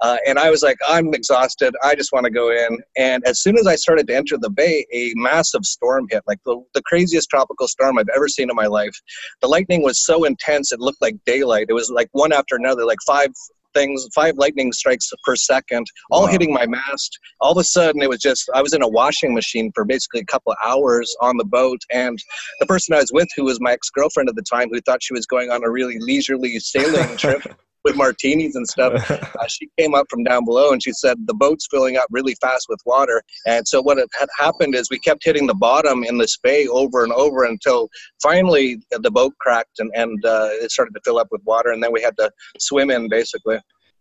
Uh, 0.00 0.16
and 0.26 0.38
I 0.38 0.50
was 0.50 0.62
like, 0.62 0.76
I'm 0.88 1.12
exhausted. 1.14 1.74
I 1.82 1.94
just 1.94 2.12
want 2.12 2.24
to 2.24 2.30
go 2.30 2.50
in. 2.50 2.78
And 2.96 3.24
as 3.26 3.40
soon 3.40 3.58
as 3.58 3.66
I 3.66 3.76
started 3.76 4.06
to 4.08 4.16
enter 4.16 4.36
the 4.38 4.50
bay, 4.50 4.86
a 4.92 5.12
massive 5.16 5.64
storm 5.64 6.06
hit, 6.10 6.22
like 6.26 6.38
the, 6.44 6.62
the 6.74 6.82
craziest 6.82 7.28
tropical 7.30 7.68
storm 7.68 7.98
I've 7.98 8.08
ever 8.14 8.28
seen 8.28 8.50
in 8.50 8.56
my 8.56 8.66
life. 8.66 8.96
The 9.40 9.48
lightning 9.48 9.82
was 9.82 10.04
so 10.04 10.24
intense, 10.24 10.72
it 10.72 10.80
looked 10.80 11.02
like 11.02 11.16
daylight. 11.26 11.66
It 11.68 11.74
was 11.74 11.90
like 11.90 12.08
one 12.12 12.32
after 12.32 12.56
another, 12.56 12.84
like 12.84 12.98
five 13.06 13.30
things, 13.74 14.06
five 14.14 14.36
lightning 14.36 14.72
strikes 14.72 15.08
per 15.24 15.36
second, 15.36 15.86
all 16.10 16.22
wow. 16.22 16.28
hitting 16.28 16.52
my 16.52 16.66
mast. 16.66 17.18
All 17.40 17.52
of 17.52 17.58
a 17.58 17.64
sudden, 17.64 18.02
it 18.02 18.08
was 18.08 18.20
just, 18.20 18.48
I 18.54 18.62
was 18.62 18.72
in 18.72 18.82
a 18.82 18.88
washing 18.88 19.34
machine 19.34 19.70
for 19.74 19.84
basically 19.84 20.20
a 20.20 20.24
couple 20.24 20.52
of 20.52 20.58
hours 20.64 21.14
on 21.20 21.36
the 21.36 21.44
boat. 21.44 21.80
And 21.92 22.18
the 22.60 22.66
person 22.66 22.94
I 22.94 22.98
was 22.98 23.10
with, 23.12 23.28
who 23.36 23.44
was 23.44 23.60
my 23.60 23.72
ex 23.72 23.90
girlfriend 23.90 24.28
at 24.28 24.36
the 24.36 24.42
time, 24.42 24.68
who 24.70 24.80
thought 24.80 25.02
she 25.02 25.14
was 25.14 25.26
going 25.26 25.50
on 25.50 25.64
a 25.64 25.70
really 25.70 25.98
leisurely 25.98 26.58
sailing 26.58 27.16
trip, 27.16 27.42
with 27.84 27.96
martinis 27.96 28.54
and 28.56 28.66
stuff. 28.66 29.10
Uh, 29.38 29.46
she 29.46 29.68
came 29.78 29.94
up 29.94 30.06
from 30.10 30.24
down 30.24 30.44
below 30.44 30.72
and 30.72 30.82
she 30.82 30.92
said 30.92 31.16
the 31.26 31.34
boat's 31.34 31.68
filling 31.70 31.96
up 31.96 32.06
really 32.10 32.34
fast 32.40 32.66
with 32.68 32.80
water. 32.86 33.22
And 33.46 33.66
so 33.68 33.80
what 33.80 33.98
had 33.98 34.28
happened 34.36 34.74
is 34.74 34.88
we 34.90 34.98
kept 34.98 35.24
hitting 35.24 35.46
the 35.46 35.54
bottom 35.54 36.02
in 36.02 36.18
this 36.18 36.36
bay 36.38 36.66
over 36.66 37.04
and 37.04 37.12
over 37.12 37.44
until 37.44 37.88
finally 38.20 38.80
the 38.90 39.10
boat 39.10 39.34
cracked 39.40 39.78
and, 39.78 39.92
and 39.94 40.24
uh, 40.24 40.48
it 40.52 40.72
started 40.72 40.92
to 40.94 41.00
fill 41.04 41.18
up 41.18 41.28
with 41.30 41.42
water. 41.44 41.70
And 41.70 41.82
then 41.82 41.92
we 41.92 42.02
had 42.02 42.16
to 42.16 42.30
swim 42.58 42.90
in 42.90 43.08
basically. 43.08 43.58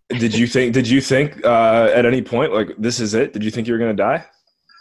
Did 0.09 0.35
you 0.35 0.47
think? 0.47 0.73
Did 0.73 0.87
you 0.87 1.01
think 1.01 1.43
uh, 1.45 1.91
at 1.93 2.05
any 2.05 2.21
point 2.21 2.53
like 2.53 2.69
this 2.77 2.99
is 2.99 3.13
it? 3.13 3.33
Did 3.33 3.43
you 3.43 3.51
think 3.51 3.67
you 3.67 3.73
were 3.73 3.79
going 3.79 3.95
to 3.95 4.03
die? 4.03 4.25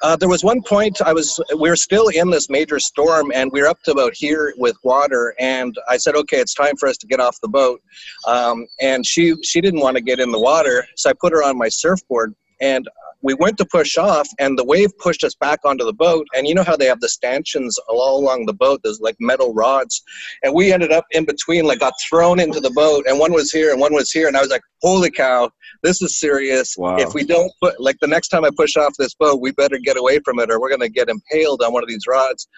Uh, 0.02 0.16
there 0.16 0.28
was 0.28 0.44
one 0.44 0.62
point 0.62 1.00
I 1.00 1.12
was 1.12 1.40
we 1.58 1.70
were 1.70 1.76
still 1.76 2.08
in 2.08 2.31
this 2.31 2.50
major 2.50 2.78
storm 2.78 3.32
and 3.34 3.50
we 3.52 3.62
were 3.62 3.69
up 3.69 3.82
to 3.84 3.93
about 3.93 4.14
here 4.14 4.52
with 4.58 4.76
water 4.82 5.34
and 5.38 5.75
I 5.88 5.96
said 5.96 6.14
okay 6.16 6.38
it's 6.38 6.54
time 6.54 6.76
for 6.76 6.88
us 6.88 6.98
to 6.98 7.06
get 7.06 7.20
off 7.20 7.40
the 7.40 7.48
boat. 7.48 7.81
Um, 8.26 8.66
and 8.81 9.06
she 9.06 9.34
she 9.43 9.60
didn't 9.60 9.81
want 9.81 9.96
to 9.96 10.02
get 10.02 10.20
in 10.20 10.31
the 10.32 10.40
water. 10.40 10.87
So 10.96 11.10
I 11.10 11.12
put 11.19 11.32
her 11.32 11.43
on 11.43 11.56
my 11.56 11.69
surfboard 11.69 12.34
and 12.60 12.88
we 13.22 13.34
went 13.34 13.56
to 13.58 13.64
push 13.64 13.96
off 13.96 14.28
and 14.38 14.58
the 14.58 14.64
wave 14.64 14.90
pushed 14.98 15.24
us 15.24 15.34
back 15.34 15.58
onto 15.64 15.84
the 15.84 15.92
boat 15.92 16.26
and 16.34 16.46
you 16.46 16.54
know 16.54 16.62
how 16.62 16.76
they 16.76 16.86
have 16.86 17.00
the 17.00 17.08
stanchions 17.08 17.78
all 17.88 18.18
along 18.18 18.46
the 18.46 18.52
boat 18.52 18.80
there's 18.82 19.00
like 19.00 19.16
metal 19.20 19.54
rods 19.54 20.02
and 20.42 20.54
we 20.54 20.72
ended 20.72 20.92
up 20.92 21.04
in 21.12 21.24
between 21.24 21.64
like 21.64 21.80
got 21.80 21.94
thrown 22.08 22.38
into 22.38 22.60
the 22.60 22.70
boat 22.70 23.04
and 23.08 23.18
one 23.18 23.32
was 23.32 23.50
here 23.50 23.72
and 23.72 23.80
one 23.80 23.94
was 23.94 24.10
here 24.10 24.28
and 24.28 24.36
i 24.36 24.40
was 24.40 24.50
like 24.50 24.62
holy 24.82 25.10
cow 25.10 25.50
this 25.82 26.02
is 26.02 26.18
serious 26.20 26.74
wow. 26.76 26.96
if 26.96 27.14
we 27.14 27.24
don't 27.24 27.52
put 27.62 27.78
like 27.80 27.96
the 28.00 28.06
next 28.06 28.28
time 28.28 28.44
i 28.44 28.50
push 28.56 28.76
off 28.76 28.92
this 28.98 29.14
boat 29.14 29.40
we 29.40 29.50
better 29.52 29.78
get 29.78 29.98
away 29.98 30.19
from 30.24 30.38
it 30.38 30.50
or 30.50 30.60
we're 30.60 30.69
going 30.69 30.80
to 30.80 30.88
get 30.88 31.08
impaled 31.08 31.62
on 31.62 31.72
one 31.72 31.82
of 31.82 31.88
these 31.88 32.06
rods 32.08 32.48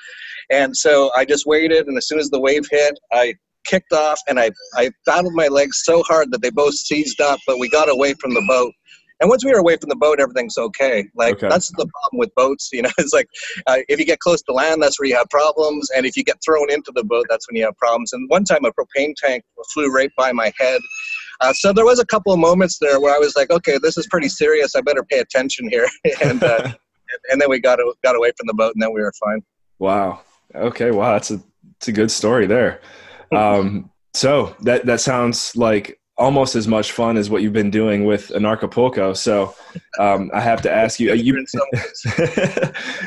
and 0.50 0.76
so 0.76 1.10
i 1.14 1.24
just 1.24 1.46
waited 1.46 1.86
and 1.86 1.96
as 1.96 2.08
soon 2.08 2.18
as 2.18 2.30
the 2.30 2.40
wave 2.40 2.66
hit 2.70 2.98
i 3.12 3.32
kicked 3.64 3.92
off 3.92 4.20
and 4.28 4.40
I, 4.40 4.50
I 4.76 4.90
battled 5.06 5.34
my 5.34 5.48
legs 5.48 5.82
so 5.84 6.02
hard 6.04 6.32
that 6.32 6.42
they 6.42 6.50
both 6.50 6.74
seized 6.74 7.20
up, 7.20 7.38
but 7.46 7.58
we 7.58 7.68
got 7.68 7.90
away 7.90 8.14
from 8.14 8.32
the 8.32 8.44
boat. 8.48 8.72
And 9.20 9.28
once 9.28 9.44
we 9.44 9.50
were 9.50 9.58
away 9.58 9.76
from 9.76 9.88
the 9.88 9.96
boat, 9.96 10.20
everything's 10.20 10.56
okay. 10.56 11.08
Like 11.14 11.34
okay. 11.34 11.48
that's 11.48 11.68
the 11.70 11.86
problem 11.86 12.18
with 12.18 12.34
boats. 12.34 12.70
You 12.72 12.82
know, 12.82 12.90
it's 12.98 13.12
like 13.12 13.28
uh, 13.66 13.78
if 13.88 13.98
you 13.98 14.04
get 14.04 14.20
close 14.20 14.42
to 14.42 14.52
land, 14.52 14.82
that's 14.82 14.98
where 14.98 15.08
you 15.08 15.16
have 15.16 15.28
problems, 15.30 15.90
and 15.96 16.06
if 16.06 16.16
you 16.16 16.24
get 16.24 16.36
thrown 16.44 16.70
into 16.70 16.92
the 16.94 17.04
boat, 17.04 17.26
that's 17.28 17.48
when 17.48 17.56
you 17.56 17.64
have 17.64 17.76
problems. 17.76 18.12
And 18.12 18.28
one 18.30 18.44
time, 18.44 18.64
a 18.64 18.72
propane 18.72 19.14
tank 19.16 19.44
flew 19.72 19.92
right 19.92 20.10
by 20.16 20.32
my 20.32 20.52
head. 20.58 20.80
Uh, 21.40 21.52
so 21.52 21.72
there 21.72 21.84
was 21.84 22.00
a 22.00 22.06
couple 22.06 22.32
of 22.32 22.38
moments 22.38 22.78
there 22.80 23.00
where 23.00 23.14
I 23.14 23.18
was 23.18 23.36
like, 23.36 23.50
okay, 23.50 23.78
this 23.80 23.96
is 23.96 24.06
pretty 24.08 24.28
serious. 24.28 24.74
I 24.74 24.80
better 24.80 25.04
pay 25.04 25.18
attention 25.18 25.68
here. 25.68 25.86
and 26.22 26.42
uh, 26.42 26.72
and 27.30 27.40
then 27.40 27.48
we 27.48 27.60
got 27.60 27.78
got 28.04 28.16
away 28.16 28.32
from 28.36 28.46
the 28.46 28.54
boat, 28.54 28.74
and 28.74 28.82
then 28.82 28.92
we 28.92 29.00
were 29.00 29.12
fine. 29.24 29.42
Wow. 29.78 30.20
Okay. 30.54 30.90
Wow. 30.90 31.12
That's 31.12 31.30
a 31.30 31.40
it's 31.76 31.88
a 31.88 31.92
good 31.92 32.10
story 32.10 32.46
there. 32.46 32.80
Um, 33.34 33.90
so 34.14 34.56
that 34.62 34.86
that 34.86 35.00
sounds 35.00 35.54
like 35.54 35.97
almost 36.18 36.56
as 36.56 36.66
much 36.66 36.92
fun 36.92 37.16
as 37.16 37.30
what 37.30 37.42
you've 37.42 37.52
been 37.52 37.70
doing 37.70 38.04
with 38.04 38.28
Anarchapulco. 38.30 39.16
So 39.16 39.54
um, 39.98 40.30
I 40.34 40.40
have 40.40 40.60
to 40.62 40.70
ask 40.70 40.98
you, 40.98 41.12
you, 41.14 41.34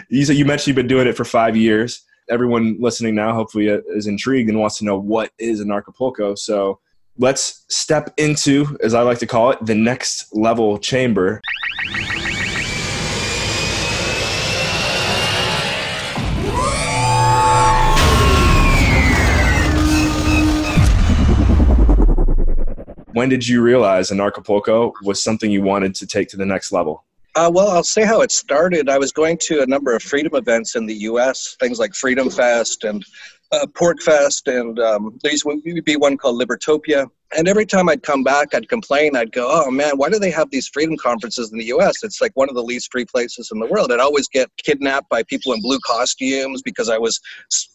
you, 0.10 0.26
you 0.26 0.46
mentioned 0.46 0.68
you've 0.68 0.76
been 0.76 0.88
doing 0.88 1.08
it 1.08 1.18
for 1.18 1.26
five 1.26 1.58
years. 1.58 2.04
Everyone 2.30 2.78
listening 2.80 3.16
now 3.16 3.34
hopefully 3.34 3.70
uh, 3.70 3.80
is 3.90 4.08
intrigued 4.08 4.50
and 4.50 4.60
wants 4.60 4.78
to 4.78 4.86
know 4.86 4.98
what 4.98 5.32
is 5.38 5.62
Anarchapulco. 5.62 6.38
So 6.38 6.80
let's 7.18 7.66
step 7.70 8.14
into, 8.18 8.78
as 8.82 8.94
I 8.94 9.02
like 9.02 9.20
to 9.20 9.28
call 9.28 9.52
it, 9.52 9.66
the 9.66 9.76
next 9.76 10.34
level 10.34 10.78
chamber. 10.78 11.42
When 23.22 23.30
did 23.30 23.48
you 23.48 23.62
realize 23.62 24.10
Anarchapulco 24.10 24.94
was 25.04 25.24
something 25.24 25.52
you 25.52 25.62
wanted 25.62 25.94
to 25.94 26.08
take 26.08 26.28
to 26.30 26.38
the 26.38 26.46
next 26.54 26.72
level? 26.72 27.04
Uh, 27.36 27.52
well, 27.54 27.68
I'll 27.68 27.84
say 27.84 28.04
how 28.04 28.22
it 28.22 28.32
started. 28.32 28.90
I 28.90 28.98
was 28.98 29.12
going 29.12 29.38
to 29.44 29.62
a 29.62 29.66
number 29.68 29.96
of 29.96 30.02
freedom 30.02 30.34
events 30.34 30.76
in 30.76 30.88
the 30.88 30.96
U.S., 31.12 31.56
things 31.60 31.78
like 31.78 31.94
Freedom 31.94 32.32
Fest 32.32 32.84
and 32.84 33.06
uh, 33.52 33.68
PorcFest, 33.74 34.48
and 34.48 34.80
um, 34.80 35.20
there 35.22 35.32
used 35.32 35.44
to 35.44 35.82
be 35.84 35.98
one 35.98 36.18
called 36.18 36.42
Libertopia. 36.42 37.12
And 37.38 37.48
every 37.48 37.66
time 37.66 37.88
I'd 37.88 38.04
come 38.04 38.24
back, 38.24 38.54
I'd 38.54 38.68
complain. 38.68 39.16
I'd 39.16 39.32
go, 39.32 39.48
"Oh 39.50 39.72
man, 39.72 39.98
why 39.98 40.10
do 40.10 40.20
they 40.20 40.32
have 40.32 40.50
these 40.52 40.68
freedom 40.68 40.98
conferences 40.98 41.52
in 41.52 41.58
the 41.58 41.66
U.S.? 41.66 42.04
It's 42.04 42.20
like 42.20 42.32
one 42.36 42.50
of 42.50 42.56
the 42.56 42.64
least 42.64 42.92
free 42.92 43.06
places 43.06 43.50
in 43.54 43.60
the 43.60 43.68
world." 43.68 43.92
I'd 43.92 44.00
always 44.00 44.28
get 44.28 44.50
kidnapped 44.64 45.10
by 45.10 45.24
people 45.24 45.54
in 45.54 45.62
blue 45.62 45.80
costumes 45.86 46.62
because 46.62 46.90
I 46.90 46.98
was 46.98 47.20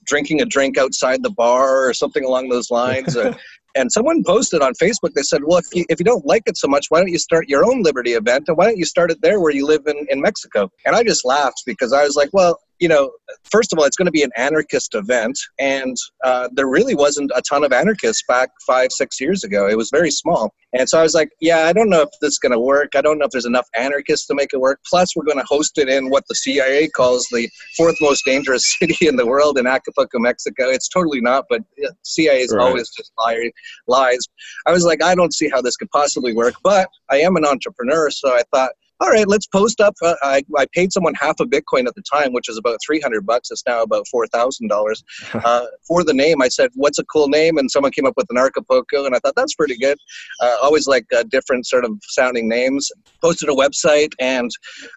drinking 0.04 0.42
a 0.42 0.44
drink 0.44 0.76
outside 0.76 1.22
the 1.22 1.30
bar 1.30 1.88
or 1.88 1.94
something 1.94 2.24
along 2.24 2.48
those 2.48 2.70
lines. 2.70 3.16
Uh, 3.26 3.34
and 3.76 3.92
someone 3.92 4.24
posted 4.24 4.62
on 4.62 4.72
Facebook. 4.74 5.12
They 5.14 5.22
said, 5.22 5.42
"Well, 5.44 5.58
if 5.58 5.66
you 5.74 5.84
if 5.88 6.00
you 6.00 6.04
don't 6.04 6.24
like 6.26 6.42
it 6.46 6.56
so 6.56 6.66
much, 6.66 6.86
why 6.88 6.98
don't 6.98 7.08
you 7.08 7.18
start 7.18 7.48
your 7.48 7.64
own 7.64 7.82
Liberty 7.82 8.12
event? 8.12 8.48
And 8.48 8.56
why 8.56 8.64
don't 8.64 8.78
you 8.78 8.86
start 8.86 9.10
it 9.10 9.20
there 9.20 9.38
where 9.40 9.52
you 9.52 9.66
live 9.66 9.86
in 9.86 10.06
in 10.10 10.20
Mexico?" 10.20 10.70
And 10.84 10.96
I 10.96 11.02
just 11.02 11.24
laughed 11.24 11.62
because 11.66 11.92
I 11.92 12.02
was 12.02 12.16
like, 12.16 12.30
"Well, 12.32 12.58
you 12.78 12.88
know, 12.88 13.10
first 13.50 13.72
of 13.72 13.78
all, 13.78 13.84
it's 13.84 13.96
going 13.96 14.06
to 14.06 14.12
be 14.12 14.22
an 14.22 14.30
anarchist 14.36 14.94
event, 14.94 15.38
and 15.58 15.96
uh, 16.24 16.48
there 16.52 16.68
really 16.68 16.94
wasn't 16.94 17.30
a 17.34 17.42
ton 17.42 17.64
of 17.64 17.72
anarchists 17.72 18.22
back 18.28 18.50
five, 18.66 18.92
six 18.92 19.20
years 19.20 19.44
ago. 19.44 19.68
It 19.68 19.76
was 19.76 19.90
very 19.90 20.10
small, 20.10 20.52
and 20.72 20.88
so 20.88 20.98
I 20.98 21.02
was 21.02 21.14
like, 21.14 21.30
yeah, 21.40 21.60
I 21.66 21.72
don't 21.72 21.88
know 21.88 22.02
if 22.02 22.08
this 22.20 22.32
is 22.32 22.38
going 22.38 22.52
to 22.52 22.60
work. 22.60 22.94
I 22.94 23.00
don't 23.00 23.18
know 23.18 23.24
if 23.24 23.30
there's 23.30 23.46
enough 23.46 23.66
anarchists 23.74 24.26
to 24.26 24.34
make 24.34 24.52
it 24.52 24.60
work. 24.60 24.80
Plus, 24.88 25.16
we're 25.16 25.24
going 25.24 25.38
to 25.38 25.46
host 25.48 25.78
it 25.78 25.88
in 25.88 26.10
what 26.10 26.24
the 26.28 26.34
CIA 26.34 26.88
calls 26.88 27.26
the 27.32 27.48
fourth 27.76 27.96
most 28.00 28.24
dangerous 28.24 28.76
city 28.78 29.06
in 29.06 29.16
the 29.16 29.26
world 29.26 29.58
in 29.58 29.66
Acapulco, 29.66 30.18
Mexico. 30.18 30.68
It's 30.68 30.88
totally 30.88 31.20
not, 31.20 31.44
but 31.48 31.62
CIA 32.02 32.40
is 32.40 32.54
right. 32.54 32.62
always 32.62 32.90
just 32.90 33.12
liar, 33.18 33.50
lies. 33.86 34.26
I 34.66 34.72
was 34.72 34.84
like, 34.84 35.02
I 35.02 35.14
don't 35.14 35.34
see 35.34 35.48
how 35.48 35.62
this 35.62 35.76
could 35.76 35.90
possibly 35.90 36.34
work, 36.34 36.54
but 36.62 36.88
I 37.10 37.18
am 37.18 37.36
an 37.36 37.44
entrepreneur, 37.46 38.10
so 38.10 38.34
I 38.34 38.42
thought 38.52 38.72
all 39.00 39.10
right, 39.10 39.28
let's 39.28 39.46
post 39.46 39.80
up. 39.80 39.94
Uh, 40.02 40.14
I, 40.22 40.42
I 40.56 40.66
paid 40.72 40.92
someone 40.92 41.14
half 41.14 41.38
a 41.40 41.44
Bitcoin 41.44 41.86
at 41.86 41.94
the 41.94 42.02
time, 42.02 42.32
which 42.32 42.48
is 42.48 42.56
about 42.56 42.78
300 42.86 43.26
bucks. 43.26 43.50
It's 43.50 43.62
now 43.66 43.82
about 43.82 44.06
$4,000. 44.14 45.02
Uh, 45.46 45.66
for 45.86 46.02
the 46.02 46.14
name, 46.14 46.42
I 46.42 46.48
said, 46.48 46.70
what's 46.74 46.98
a 46.98 47.04
cool 47.04 47.28
name? 47.28 47.58
And 47.58 47.70
someone 47.70 47.92
came 47.92 48.06
up 48.06 48.14
with 48.16 48.26
Anarchapulco, 48.28 49.06
and 49.06 49.14
I 49.14 49.18
thought 49.18 49.34
that's 49.36 49.54
pretty 49.54 49.76
good. 49.76 49.96
Uh, 50.40 50.56
always 50.62 50.86
like 50.86 51.04
uh, 51.16 51.24
different 51.24 51.66
sort 51.66 51.84
of 51.84 51.92
sounding 52.02 52.48
names. 52.48 52.90
Posted 53.22 53.48
a 53.48 53.52
website, 53.52 54.12
and 54.18 54.50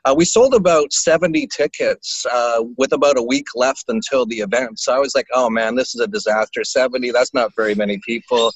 uh, 0.06 0.16
we 0.18 0.26
sold 0.26 0.54
about 0.54 0.92
70 0.92 1.48
tickets 1.56 2.26
uh, 2.32 2.64
with 2.78 2.94
about 2.94 3.18
a 3.18 3.22
week 3.22 3.46
left 3.54 3.86
until 3.90 4.26
the 4.26 4.38
event. 4.38 4.80
So 4.80 4.94
I 4.94 5.00
was 5.00 5.14
like, 5.14 5.28
oh 5.34 5.50
man, 5.50 5.76
this 5.76 5.94
is 5.94 6.02
a 6.02 6.08
disaster. 6.08 6.64
70, 6.64 7.12
that's 7.12 7.34
not 7.34 7.54
very 7.56 7.76
many 7.76 8.00
people. 8.06 8.52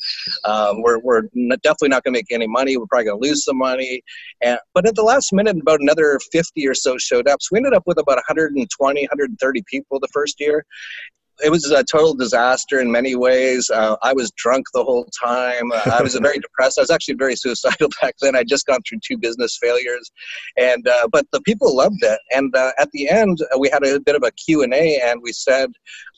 Um, 0.46 0.82
we're, 0.82 1.00
we're 1.00 1.24
definitely 1.62 1.90
not 1.90 2.04
going 2.04 2.14
to 2.14 2.20
make 2.20 2.32
any 2.32 2.48
money. 2.48 2.78
We're 2.78 2.88
probably 2.88 3.06
going 3.06 3.22
to 3.22 3.28
lose 3.28 3.44
some 3.44 3.58
money. 3.58 4.02
And, 4.42 4.58
but 4.74 4.88
at 4.88 4.96
the 4.96 5.04
last 5.04 5.33
minute, 5.34 5.58
about 5.60 5.82
another 5.82 6.20
50 6.32 6.68
or 6.68 6.74
so 6.74 6.98
showed 6.98 7.28
up. 7.28 7.42
So 7.42 7.50
we 7.52 7.60
ended 7.60 7.74
up 7.74 7.84
with 7.86 7.98
about 7.98 8.16
120, 8.16 9.02
130 9.02 9.64
people 9.68 10.00
the 10.00 10.08
first 10.14 10.40
year 10.40 10.66
it 11.42 11.50
was 11.50 11.70
a 11.72 11.84
total 11.84 12.14
disaster 12.14 12.80
in 12.80 12.92
many 12.92 13.16
ways. 13.16 13.70
Uh, 13.70 13.96
I 14.04 14.14
was 14.14 14.32
drunk 14.32 14.68
the 14.74 14.84
whole 14.84 15.06
time. 15.20 15.72
Uh, 15.72 15.98
I 15.98 16.04
was 16.04 16.16
very 16.16 16.38
depressed. 16.40 16.78
I 16.78 16.82
was 16.82 16.92
actually 16.92 17.16
very 17.16 17.36
suicidal 17.36 17.90
back 18.02 18.16
then. 18.22 18.36
I'd 18.36 18.48
just 18.48 18.68
gone 18.68 18.80
through 18.88 19.00
two 19.06 19.18
business 19.18 19.58
failures, 19.60 20.12
and 20.58 20.88
uh, 20.88 21.08
but 21.12 21.26
the 21.32 21.42
people 21.42 21.76
loved 21.76 22.04
it. 22.04 22.20
And 22.36 22.56
uh, 22.56 22.72
at 22.78 22.90
the 22.92 23.10
end, 23.10 23.40
uh, 23.42 23.58
we 23.58 23.70
had 23.70 23.84
a 23.84 24.00
bit 24.00 24.16
of 24.16 24.24
a 24.24 24.32
Q 24.32 24.64
and 24.64 24.74
A, 24.74 25.00
and 25.04 25.22
we 25.24 25.32
said, 25.34 25.72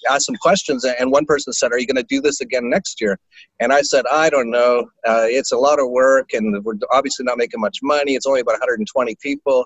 asked 0.10 0.26
some 0.26 0.36
questions. 0.36 0.86
And 0.86 1.12
one 1.12 1.26
person 1.26 1.54
said, 1.54 1.72
"Are 1.72 1.80
you 1.80 1.88
going 1.88 1.96
to 1.96 2.04
do 2.04 2.20
this 2.20 2.42
again 2.42 2.70
next 2.70 3.00
year?" 3.00 3.18
And 3.62 3.72
I 3.72 3.82
said, 3.82 4.06
"I 4.12 4.30
don't 4.30 4.52
know. 4.52 4.82
Uh, 5.08 5.26
it's 5.28 5.54
a 5.54 5.58
lot 5.58 5.80
of 5.80 5.90
work, 5.90 6.34
and 6.34 6.64
we're 6.66 6.76
obviously 6.92 7.24
not 7.24 7.38
making 7.38 7.62
much 7.62 7.78
money. 7.82 8.16
It's 8.16 8.26
only 8.26 8.42
about 8.42 8.54
120 8.54 9.16
people." 9.22 9.66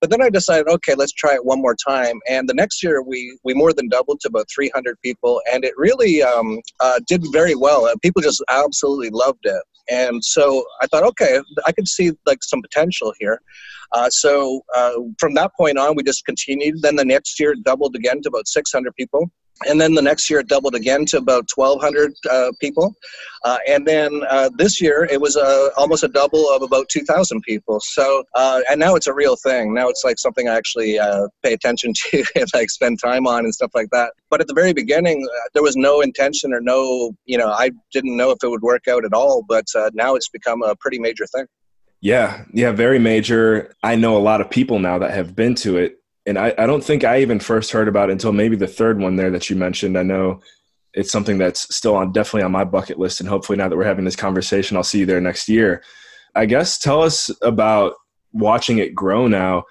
but 0.00 0.10
then 0.10 0.22
I 0.22 0.30
decided, 0.30 0.68
okay, 0.68 0.94
let's 0.94 1.12
try 1.12 1.34
it 1.34 1.44
one 1.44 1.60
more 1.60 1.74
time. 1.74 2.20
And 2.28 2.48
the 2.48 2.54
next 2.54 2.82
year, 2.82 3.02
we 3.02 3.38
we 3.44 3.54
more 3.54 3.72
than 3.72 3.88
doubled 3.88 4.20
to 4.20 4.28
about 4.28 4.46
300 4.54 4.69
300 4.70 5.00
people, 5.02 5.40
and 5.52 5.64
it 5.64 5.74
really 5.76 6.22
um, 6.22 6.60
uh, 6.80 7.00
did 7.06 7.22
very 7.32 7.54
well. 7.54 7.86
Uh, 7.86 7.94
people 8.02 8.22
just 8.22 8.42
absolutely 8.50 9.10
loved 9.10 9.44
it, 9.44 9.62
and 9.90 10.24
so 10.24 10.64
I 10.80 10.86
thought, 10.86 11.04
okay, 11.04 11.40
I 11.66 11.72
could 11.72 11.88
see 11.88 12.12
like 12.26 12.42
some 12.42 12.62
potential 12.62 13.12
here. 13.18 13.40
Uh, 13.92 14.08
so 14.10 14.62
uh, 14.76 14.92
from 15.18 15.34
that 15.34 15.50
point 15.56 15.78
on, 15.78 15.96
we 15.96 16.02
just 16.02 16.24
continued. 16.24 16.80
Then 16.82 16.96
the 16.96 17.04
next 17.04 17.40
year, 17.40 17.54
doubled 17.64 17.96
again 17.96 18.22
to 18.22 18.28
about 18.28 18.46
600 18.46 18.94
people 18.94 19.30
and 19.66 19.80
then 19.80 19.94
the 19.94 20.02
next 20.02 20.30
year 20.30 20.40
it 20.40 20.48
doubled 20.48 20.74
again 20.74 21.04
to 21.06 21.18
about 21.18 21.48
1200 21.54 22.12
uh, 22.30 22.52
people. 22.60 22.94
Uh, 23.44 23.58
and 23.68 23.86
then 23.86 24.22
uh, 24.30 24.50
this 24.56 24.80
year 24.80 25.06
it 25.10 25.20
was 25.20 25.36
uh, 25.36 25.68
almost 25.76 26.02
a 26.02 26.08
double 26.08 26.48
of 26.50 26.62
about 26.62 26.88
2000 26.88 27.40
people. 27.42 27.80
So 27.80 28.24
uh, 28.34 28.60
and 28.70 28.80
now 28.80 28.94
it's 28.94 29.06
a 29.06 29.14
real 29.14 29.36
thing. 29.36 29.74
Now 29.74 29.88
it's 29.88 30.04
like 30.04 30.18
something 30.18 30.48
i 30.48 30.54
actually 30.54 30.98
uh, 30.98 31.28
pay 31.42 31.52
attention 31.52 31.92
to 32.10 32.24
and 32.34 32.46
like 32.54 32.70
spend 32.70 33.00
time 33.00 33.26
on 33.26 33.44
and 33.44 33.54
stuff 33.54 33.70
like 33.74 33.88
that. 33.92 34.12
But 34.30 34.40
at 34.40 34.46
the 34.46 34.54
very 34.54 34.72
beginning 34.72 35.26
there 35.54 35.62
was 35.62 35.76
no 35.76 36.00
intention 36.00 36.52
or 36.52 36.60
no 36.60 37.12
you 37.24 37.36
know 37.36 37.50
i 37.50 37.70
didn't 37.92 38.16
know 38.16 38.30
if 38.30 38.38
it 38.42 38.48
would 38.48 38.62
work 38.62 38.86
out 38.88 39.04
at 39.04 39.12
all 39.12 39.44
but 39.48 39.64
now 39.94 40.14
it's 40.14 40.28
become 40.28 40.62
a 40.62 40.74
pretty 40.76 40.98
major 40.98 41.26
thing. 41.26 41.46
Yeah. 42.00 42.44
Yeah 42.52 42.72
very 42.72 42.98
major. 42.98 43.74
I 43.82 43.96
know 43.96 44.16
a 44.16 44.18
lot 44.18 44.40
of 44.40 44.50
people 44.50 44.78
now 44.78 44.98
that 44.98 45.12
have 45.12 45.34
been 45.36 45.54
to 45.56 45.76
it 45.76 45.99
and 46.26 46.38
I, 46.38 46.54
I 46.58 46.66
don't 46.66 46.84
think 46.84 47.04
I 47.04 47.20
even 47.20 47.40
first 47.40 47.72
heard 47.72 47.88
about 47.88 48.10
until 48.10 48.32
maybe 48.32 48.56
the 48.56 48.66
third 48.66 49.00
one 49.00 49.16
there 49.16 49.30
that 49.30 49.48
you 49.50 49.56
mentioned. 49.56 49.98
I 49.98 50.02
know 50.02 50.40
it's 50.92 51.12
something 51.12 51.38
that's 51.38 51.74
still 51.74 51.94
on 51.94 52.12
definitely 52.12 52.42
on 52.42 52.52
my 52.52 52.64
bucket 52.64 52.98
list, 52.98 53.20
and 53.20 53.28
hopefully 53.28 53.56
now 53.56 53.68
that 53.68 53.76
we're 53.76 53.84
having 53.84 54.04
this 54.04 54.16
conversation, 54.16 54.76
I'll 54.76 54.82
see 54.82 55.00
you 55.00 55.06
there 55.06 55.20
next 55.20 55.48
year. 55.48 55.82
I 56.34 56.46
guess 56.46 56.78
tell 56.78 57.02
us 57.02 57.30
about 57.42 57.94
watching 58.32 58.78
it 58.78 58.94
grow 58.94 59.26
now. 59.26 59.64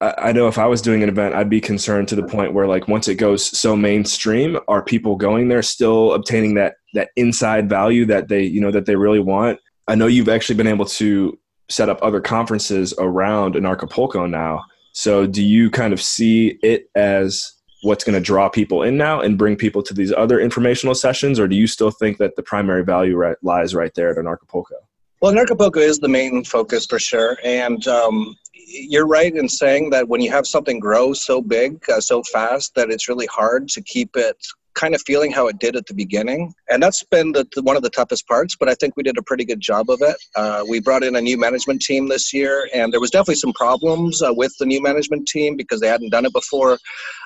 I 0.00 0.32
know 0.32 0.46
if 0.46 0.58
I 0.58 0.66
was 0.66 0.82
doing 0.82 1.02
an 1.02 1.08
event, 1.08 1.34
I'd 1.34 1.48
be 1.48 1.60
concerned 1.60 2.08
to 2.08 2.16
the 2.16 2.26
point 2.26 2.52
where, 2.52 2.66
like, 2.66 2.86
once 2.86 3.08
it 3.08 3.14
goes 3.14 3.58
so 3.58 3.74
mainstream, 3.74 4.58
are 4.68 4.82
people 4.82 5.16
going 5.16 5.48
there 5.48 5.62
still 5.62 6.12
obtaining 6.12 6.54
that 6.54 6.74
that 6.92 7.08
inside 7.16 7.70
value 7.70 8.04
that 8.06 8.28
they, 8.28 8.42
you 8.42 8.60
know, 8.60 8.70
that 8.70 8.84
they 8.84 8.96
really 8.96 9.20
want? 9.20 9.58
I 9.88 9.94
know 9.94 10.06
you've 10.06 10.28
actually 10.28 10.56
been 10.56 10.66
able 10.66 10.84
to 10.84 11.38
set 11.70 11.88
up 11.88 11.98
other 12.02 12.20
conferences 12.20 12.92
around 12.98 13.54
Anarchapulco 13.54 14.28
now. 14.28 14.64
So 14.96 15.26
do 15.26 15.44
you 15.44 15.70
kind 15.70 15.92
of 15.92 16.00
see 16.00 16.58
it 16.62 16.88
as 16.94 17.52
what's 17.82 18.02
going 18.02 18.14
to 18.14 18.20
draw 18.20 18.48
people 18.48 18.82
in 18.82 18.96
now 18.96 19.20
and 19.20 19.36
bring 19.36 19.54
people 19.54 19.82
to 19.82 19.92
these 19.92 20.10
other 20.10 20.40
informational 20.40 20.94
sessions, 20.94 21.38
or 21.38 21.46
do 21.46 21.54
you 21.54 21.66
still 21.66 21.90
think 21.90 22.16
that 22.16 22.34
the 22.34 22.42
primary 22.42 22.82
value 22.82 23.14
right, 23.14 23.36
lies 23.42 23.74
right 23.74 23.92
there 23.94 24.10
at 24.10 24.16
Anarchapulco? 24.16 24.72
Well, 25.20 25.34
Anarchapulco 25.34 25.82
is 25.82 25.98
the 25.98 26.08
main 26.08 26.44
focus 26.44 26.86
for 26.86 26.98
sure, 26.98 27.36
and 27.44 27.86
um, 27.86 28.34
you're 28.54 29.06
right 29.06 29.36
in 29.36 29.50
saying 29.50 29.90
that 29.90 30.08
when 30.08 30.22
you 30.22 30.30
have 30.30 30.46
something 30.46 30.80
grow 30.80 31.12
so 31.12 31.42
big, 31.42 31.78
uh, 31.90 32.00
so 32.00 32.22
fast, 32.22 32.74
that 32.74 32.90
it's 32.90 33.06
really 33.06 33.26
hard 33.26 33.68
to 33.68 33.82
keep 33.82 34.16
it 34.16 34.38
kind 34.76 34.94
of 34.94 35.02
feeling 35.02 35.32
how 35.32 35.48
it 35.48 35.58
did 35.58 35.74
at 35.74 35.86
the 35.86 35.94
beginning. 35.94 36.54
And 36.70 36.82
that's 36.82 37.02
been 37.04 37.32
the, 37.32 37.46
the, 37.54 37.62
one 37.62 37.76
of 37.76 37.82
the 37.82 37.90
toughest 37.90 38.28
parts, 38.28 38.54
but 38.54 38.68
I 38.68 38.74
think 38.74 38.96
we 38.96 39.02
did 39.02 39.18
a 39.18 39.22
pretty 39.22 39.44
good 39.44 39.60
job 39.60 39.90
of 39.90 40.00
it. 40.02 40.16
Uh, 40.36 40.64
we 40.68 40.80
brought 40.80 41.02
in 41.02 41.16
a 41.16 41.20
new 41.20 41.38
management 41.38 41.82
team 41.82 42.08
this 42.08 42.32
year, 42.32 42.68
and 42.74 42.92
there 42.92 43.00
was 43.00 43.10
definitely 43.10 43.36
some 43.36 43.52
problems 43.54 44.22
uh, 44.22 44.32
with 44.32 44.54
the 44.58 44.66
new 44.66 44.82
management 44.82 45.26
team 45.26 45.56
because 45.56 45.80
they 45.80 45.88
hadn't 45.88 46.10
done 46.10 46.26
it 46.26 46.32
before. 46.32 46.78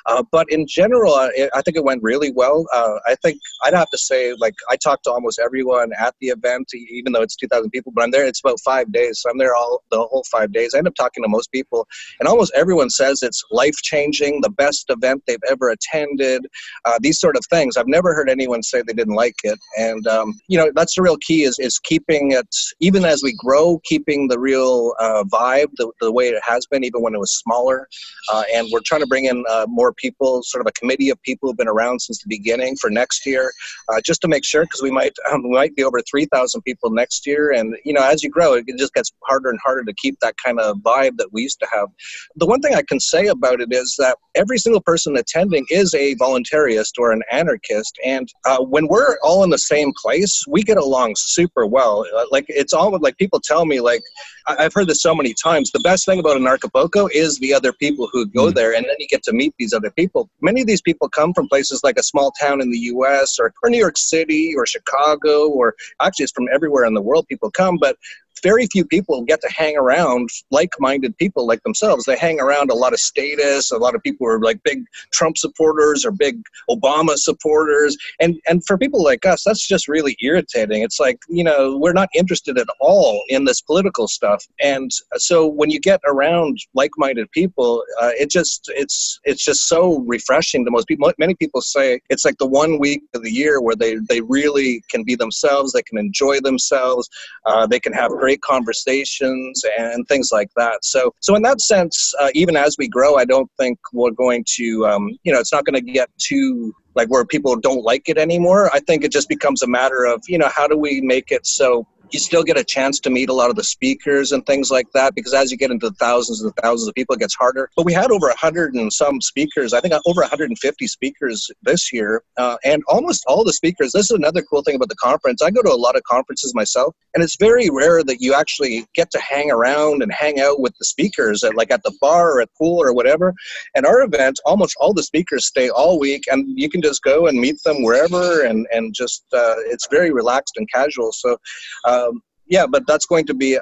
Uh, 0.07 0.23
but 0.31 0.51
in 0.51 0.67
general, 0.67 1.15
uh, 1.15 1.29
I 1.55 1.63
think 1.63 1.77
it 1.77 1.85
went 1.85 2.03
really 2.03 2.31
well. 2.33 2.67
Uh, 2.73 2.95
I 3.07 3.15
think 3.17 3.41
I'd 3.65 3.75
have 3.75 3.91
to 3.91 3.99
say, 3.99 4.35
like, 4.39 4.55
I 4.69 4.77
talked 4.77 5.05
to 5.05 5.13
almost 5.13 5.39
everyone 5.39 5.91
at 5.99 6.15
the 6.21 6.29
event, 6.29 6.69
even 6.75 7.13
though 7.13 7.23
it's 7.23 7.37
2,000 7.37 7.71
people, 7.71 7.93
but 7.95 8.03
I'm 8.03 8.11
there, 8.11 8.27
it's 8.27 8.41
about 8.41 8.61
five 8.65 8.93
days. 8.93 9.21
So 9.21 9.31
I'm 9.31 9.39
there 9.39 9.55
all 9.55 9.83
the 9.91 9.99
whole 9.99 10.25
five 10.31 10.53
days. 10.53 10.75
I 10.75 10.79
end 10.79 10.89
up 10.89 10.95
talking 10.95 11.23
to 11.23 11.29
most 11.29 11.53
people, 11.53 11.87
and 12.19 12.29
almost 12.29 12.53
everyone 12.55 12.91
says 12.91 13.23
it's 13.23 13.43
life 13.51 13.77
changing, 13.83 14.41
the 14.41 14.51
best 14.51 14.87
event 14.89 15.23
they've 15.27 15.39
ever 15.49 15.71
attended, 15.71 16.47
uh, 16.85 16.99
these 17.01 17.19
sort 17.19 17.37
of 17.37 17.43
things. 17.51 17.77
I've 17.77 17.87
never 17.87 18.15
heard 18.15 18.31
anyone 18.31 18.63
say 18.63 18.83
they 18.83 18.93
didn't 18.93 19.15
like 19.15 19.37
it, 19.45 19.59
and 19.79 20.07
um, 20.07 20.39
you 20.49 20.59
know 20.59 20.71
that's 20.75 20.95
the 20.95 21.03
real 21.03 21.17
key 21.19 21.45
is 21.45 21.59
is 21.59 21.79
keeping 21.79 22.33
it 22.33 22.47
even 22.81 23.05
as 23.05 23.23
we 23.23 23.35
grow, 23.37 23.81
keeping 23.85 24.29
the 24.29 24.39
real 24.39 24.95
uh, 24.99 25.25
vibe 25.25 25.69
the, 25.77 25.91
the 26.01 26.13
way 26.13 26.29
it 26.29 26.43
has 26.45 26.67
been, 26.67 26.85
even 26.85 27.03
when 27.03 27.15
it 27.15 27.19
was 27.19 27.33
smaller. 27.33 27.89
Uh, 28.33 28.43
and 28.55 28.69
we're 28.73 28.81
trying 28.85 29.01
to 29.01 29.07
bring 29.07 29.27
in 29.27 29.45
uh, 29.49 29.67
people, 29.93 30.43
sort 30.43 30.61
of 30.61 30.67
a 30.67 30.73
committee 30.73 31.11
of 31.11 31.21
people 31.23 31.49
who've 31.49 31.57
been 31.57 31.69
around 31.69 32.01
since 32.01 32.23
the 32.23 32.29
beginning 32.29 32.77
for 32.81 32.91
next 32.91 33.27
year, 33.27 33.53
uh, 33.89 34.01
just 34.05 34.21
to 34.23 34.29
make 34.29 34.45
sure 34.45 34.65
because 34.65 34.83
we 34.83 34.91
might 34.91 35.13
um, 35.31 35.43
we 35.43 35.51
might 35.51 35.75
be 35.77 35.85
over 35.85 36.01
three 36.03 36.27
thousand 36.27 36.63
people 36.63 36.91
next 36.91 37.27
year, 37.27 37.53
and 37.53 37.77
you 37.85 37.93
know 37.93 38.03
as 38.03 38.23
you 38.23 38.31
grow, 38.31 38.55
it 38.55 38.67
just 38.79 38.95
gets 38.95 39.13
harder 39.25 39.51
and 39.51 39.59
harder 39.65 39.85
to 39.85 39.95
keep 39.95 40.19
that 40.21 40.35
kind 40.45 40.61
of 40.61 40.77
vibe 40.79 41.17
that 41.17 41.33
we 41.33 41.43
used 41.43 41.61
to 41.61 41.69
have. 41.73 41.89
The 42.37 42.47
one 42.47 42.61
thing 42.61 42.75
I 42.75 42.83
can 42.83 43.01
say 43.01 43.27
about 43.27 43.61
it 43.61 43.73
is 43.73 43.97
that 43.99 44.17
every 44.35 44.59
single 44.59 44.81
person 44.81 45.17
attending 45.17 45.67
is 45.71 45.95
a 45.95 46.15
voluntarist 46.17 46.93
or 46.99 47.13
an 47.13 47.23
anarchist. 47.33 47.99
And 48.05 48.29
uh, 48.45 48.59
when 48.63 48.87
we're 48.89 49.19
all 49.23 49.45
in 49.45 49.51
the 49.51 49.59
same 49.59 49.93
place, 50.01 50.45
we 50.49 50.63
get 50.63 50.77
along 50.77 51.15
super 51.17 51.67
well. 51.67 52.07
Uh, 52.17 52.25
like 52.31 52.47
it's 52.49 52.73
all 52.73 52.97
like 52.99 53.17
people 53.19 53.41
tell 53.41 53.67
me, 53.67 53.81
like 53.81 54.03
I- 54.47 54.63
have 54.63 54.75
heard 54.75 54.89
this 54.89 55.03
so 55.03 55.15
many 55.15 55.35
times. 55.35 55.71
The 55.71 55.81
best 55.81 56.07
thing 56.07 56.21
about 56.21 56.37
Anarchapulco 56.37 57.09
is 57.13 57.39
the 57.39 57.55
other 57.55 57.73
people 57.73 58.09
who 58.13 58.27
go 58.27 58.47
mm. 58.47 58.55
there, 58.55 58.75
and 58.75 58.85
then 58.85 58.97
you 58.99 59.09
get 59.09 59.23
to 59.25 59.33
meet 59.33 59.55
these 59.59 59.73
other 59.81 59.91
people. 59.91 60.31
Many 60.41 60.61
of 60.61 60.67
these 60.67 60.83
people 60.83 61.09
come 61.09 61.33
from 61.33 61.49
places 61.49 61.81
like 61.83 61.99
a 61.99 62.03
small 62.03 62.33
town 62.33 62.61
in 62.61 62.71
the 62.71 62.79
U.S. 62.95 63.39
or, 63.39 63.53
or 63.63 63.71
New 63.71 63.79
York 63.79 63.99
City 63.99 64.53
or 64.57 64.67
Chicago, 64.67 65.49
or 65.49 65.75
actually 66.03 66.25
it's 66.25 66.33
from 66.33 66.49
everywhere 66.53 66.85
in 66.85 66.95
the 66.95 67.01
world. 67.01 67.27
People 67.29 67.51
come, 67.51 67.77
but 67.79 67.97
very 68.43 68.67
few 68.67 68.85
people 68.85 69.23
get 69.23 69.41
to 69.43 69.49
hang 69.51 69.77
around 69.77 70.29
like-minded 70.51 71.17
people 71.19 71.47
like 71.47 71.63
themselves. 71.63 72.05
They 72.05 72.17
hang 72.17 72.41
around 72.41 72.71
a 72.71 72.75
lot 72.75 72.93
of 72.93 73.01
status, 73.01 73.71
a 73.71 73.79
lot 73.79 73.95
of 73.95 74.03
people 74.03 74.27
who 74.27 74.33
are 74.33 74.41
like 74.41 74.63
big 74.63 74.85
Trump 75.13 75.37
supporters 75.39 76.05
or 76.05 76.11
big 76.11 76.43
Obama 76.69 77.17
supporters, 77.17 77.97
and 78.21 78.41
and 78.49 78.65
for 78.67 78.79
people 78.79 79.03
like 79.03 79.27
us, 79.27 79.43
that's 79.45 79.67
just 79.67 79.89
really 79.89 80.17
irritating. 80.23 80.83
It's 80.83 81.01
like 81.01 81.19
you 81.29 81.45
know 81.45 81.77
we're 81.77 81.93
not 81.93 82.09
interested 82.15 82.59
at 82.59 82.69
all 82.81 83.23
in 83.29 83.45
this 83.45 83.61
political 83.61 84.09
stuff, 84.09 84.47
and 84.61 84.91
so 85.17 85.47
when 85.47 85.71
you 85.71 85.81
get 85.81 86.01
around 86.07 86.59
like-minded 86.75 87.31
people, 87.33 87.83
uh, 88.01 88.11
it 88.19 88.31
just 88.31 88.71
it's 88.75 89.21
it's 89.25 89.45
just 89.45 89.69
so 89.69 90.01
refreshing 90.07 90.65
to 90.65 90.71
most 90.71 90.87
people. 90.87 91.13
Many 91.19 91.35
people 91.35 91.61
say 91.61 92.01
it's 92.09 92.25
like 92.25 92.39
the 92.39 92.47
one 92.47 92.79
week 92.79 93.03
of 93.15 93.23
the 93.23 93.33
year 93.33 93.61
where 93.61 93.77
they 93.77 93.97
they 94.09 94.21
really 94.21 94.83
can 94.91 95.05
be 95.05 95.15
themselves, 95.15 95.73
they 95.73 95.83
can 95.83 95.99
enjoy 95.99 96.41
themselves, 96.41 97.09
uh, 97.47 97.67
they 97.67 97.81
can 97.81 97.93
have 97.93 98.11
great 98.11 98.30
great 98.31 98.41
conversations 98.43 99.63
and 99.79 100.07
things 100.07 100.31
like 100.33 100.49
that. 100.57 100.85
So, 100.85 101.13
so 101.21 101.35
in 101.35 101.43
that 101.43 101.61
sense, 101.61 102.15
uh, 102.21 102.31
even 102.35 102.57
as 102.57 102.77
we 102.79 102.87
grow, 102.87 103.17
I 103.17 103.25
don't 103.25 103.51
think 103.59 103.79
we're 103.93 104.13
going 104.13 104.45
to, 104.57 104.87
um, 104.87 105.19
you 105.25 105.33
know, 105.33 105.41
it's 105.41 105.53
not 105.53 105.65
going 105.65 105.75
to 105.75 105.93
get 105.93 106.09
too 106.19 106.73
like 106.95 107.09
where 107.09 107.25
people 107.25 107.57
don't 107.57 107.83
like 107.83 108.09
it 108.09 108.19
anymore. 108.19 108.71
I 108.73 108.81
think 108.81 109.05
it 109.05 109.13
just 109.13 109.29
becomes 109.29 109.63
a 109.63 109.67
matter 109.67 110.05
of, 110.05 110.23
you 110.29 110.39
know, 110.39 110.49
how 110.55 110.69
do 110.69 110.77
we 110.77 111.01
make 111.01 111.33
it 111.33 111.45
so 111.47 111.87
you 112.13 112.21
still 112.21 112.43
get 112.43 112.57
a 112.57 112.65
chance 112.65 113.01
to 113.01 113.11
meet 113.11 113.29
a 113.29 113.33
lot 113.33 113.51
of 113.51 113.57
the 113.57 113.65
speakers 113.65 114.33
and 114.33 114.45
things 114.47 114.71
like 114.71 114.87
that 114.95 115.15
because 115.15 115.35
as 115.35 115.51
you 115.51 115.57
get 115.57 115.71
into 115.71 115.89
the 115.89 115.97
thousands 115.97 116.43
and 116.43 116.53
thousands 116.57 116.89
of 116.89 116.95
people 116.95 117.15
it 117.15 117.21
gets 117.21 117.35
harder. 117.35 117.71
But 117.77 117.87
we 117.87 117.93
had 117.93 118.11
over 118.11 118.27
100 118.27 118.75
and 118.75 118.93
some 118.93 119.21
speakers 119.21 119.73
i 119.73 119.81
think 119.81 119.95
over 120.07 120.21
150 120.21 120.87
speakers 120.87 121.51
this 121.63 121.93
year 121.93 122.23
uh, 122.37 122.57
and 122.65 122.83
almost 122.89 123.25
all 123.27 123.45
the 123.45 123.53
speakers 123.53 123.93
this 123.93 124.11
is 124.11 124.17
another 124.17 124.43
cool 124.43 124.63
thing 124.63 124.75
about 124.77 124.89
the 124.89 124.97
conference 124.97 125.43
i 125.43 125.51
go 125.51 125.63
to 125.63 125.71
a 125.71 125.75
lot 125.75 125.97
of 125.97 126.03
conferences 126.05 126.55
myself 126.55 126.95
and 127.15 127.25
it's 127.25 127.37
very 127.37 127.69
rare 127.71 128.05
that 128.05 128.21
you 128.21 128.35
actually 128.35 128.87
get 128.95 129.11
to 129.11 129.21
hang 129.21 129.51
around 129.51 130.03
and 130.03 130.13
hang 130.13 130.41
out 130.41 130.61
with 130.61 130.75
the 130.79 130.85
speakers 130.85 131.43
at 131.43 131.57
like 131.57 131.71
at 131.71 131.83
the 131.83 131.93
bar 132.01 132.33
or 132.33 132.41
at 132.41 132.49
pool 132.57 132.81
or 132.81 132.93
whatever. 132.93 133.35
And 133.75 133.85
our 133.85 134.03
event 134.03 134.39
almost 134.45 134.77
all 134.79 134.95
the 134.95 135.03
speakers 135.03 135.47
stay 135.47 135.71
all 135.71 135.99
week 135.99 136.25
and 136.31 136.47
you 136.59 136.71
can 136.71 136.81
just 136.81 137.03
go 137.03 137.27
and 137.27 137.39
meet 137.39 137.57
them 137.65 137.83
wherever 137.83 138.45
and 138.45 138.67
and 138.73 138.95
just 138.95 139.25
uh, 139.33 139.57
it's 139.67 139.89
very 139.91 140.13
relaxed 140.13 140.55
and 140.57 140.71
casual. 140.71 141.13
So 141.13 141.37
uh, 141.85 142.00
um, 142.01 142.23
yeah, 142.47 142.67
but 142.67 142.87
that's 142.87 143.07
going 143.07 143.27
to 143.27 143.35
be 143.35 143.55
a, 143.55 143.61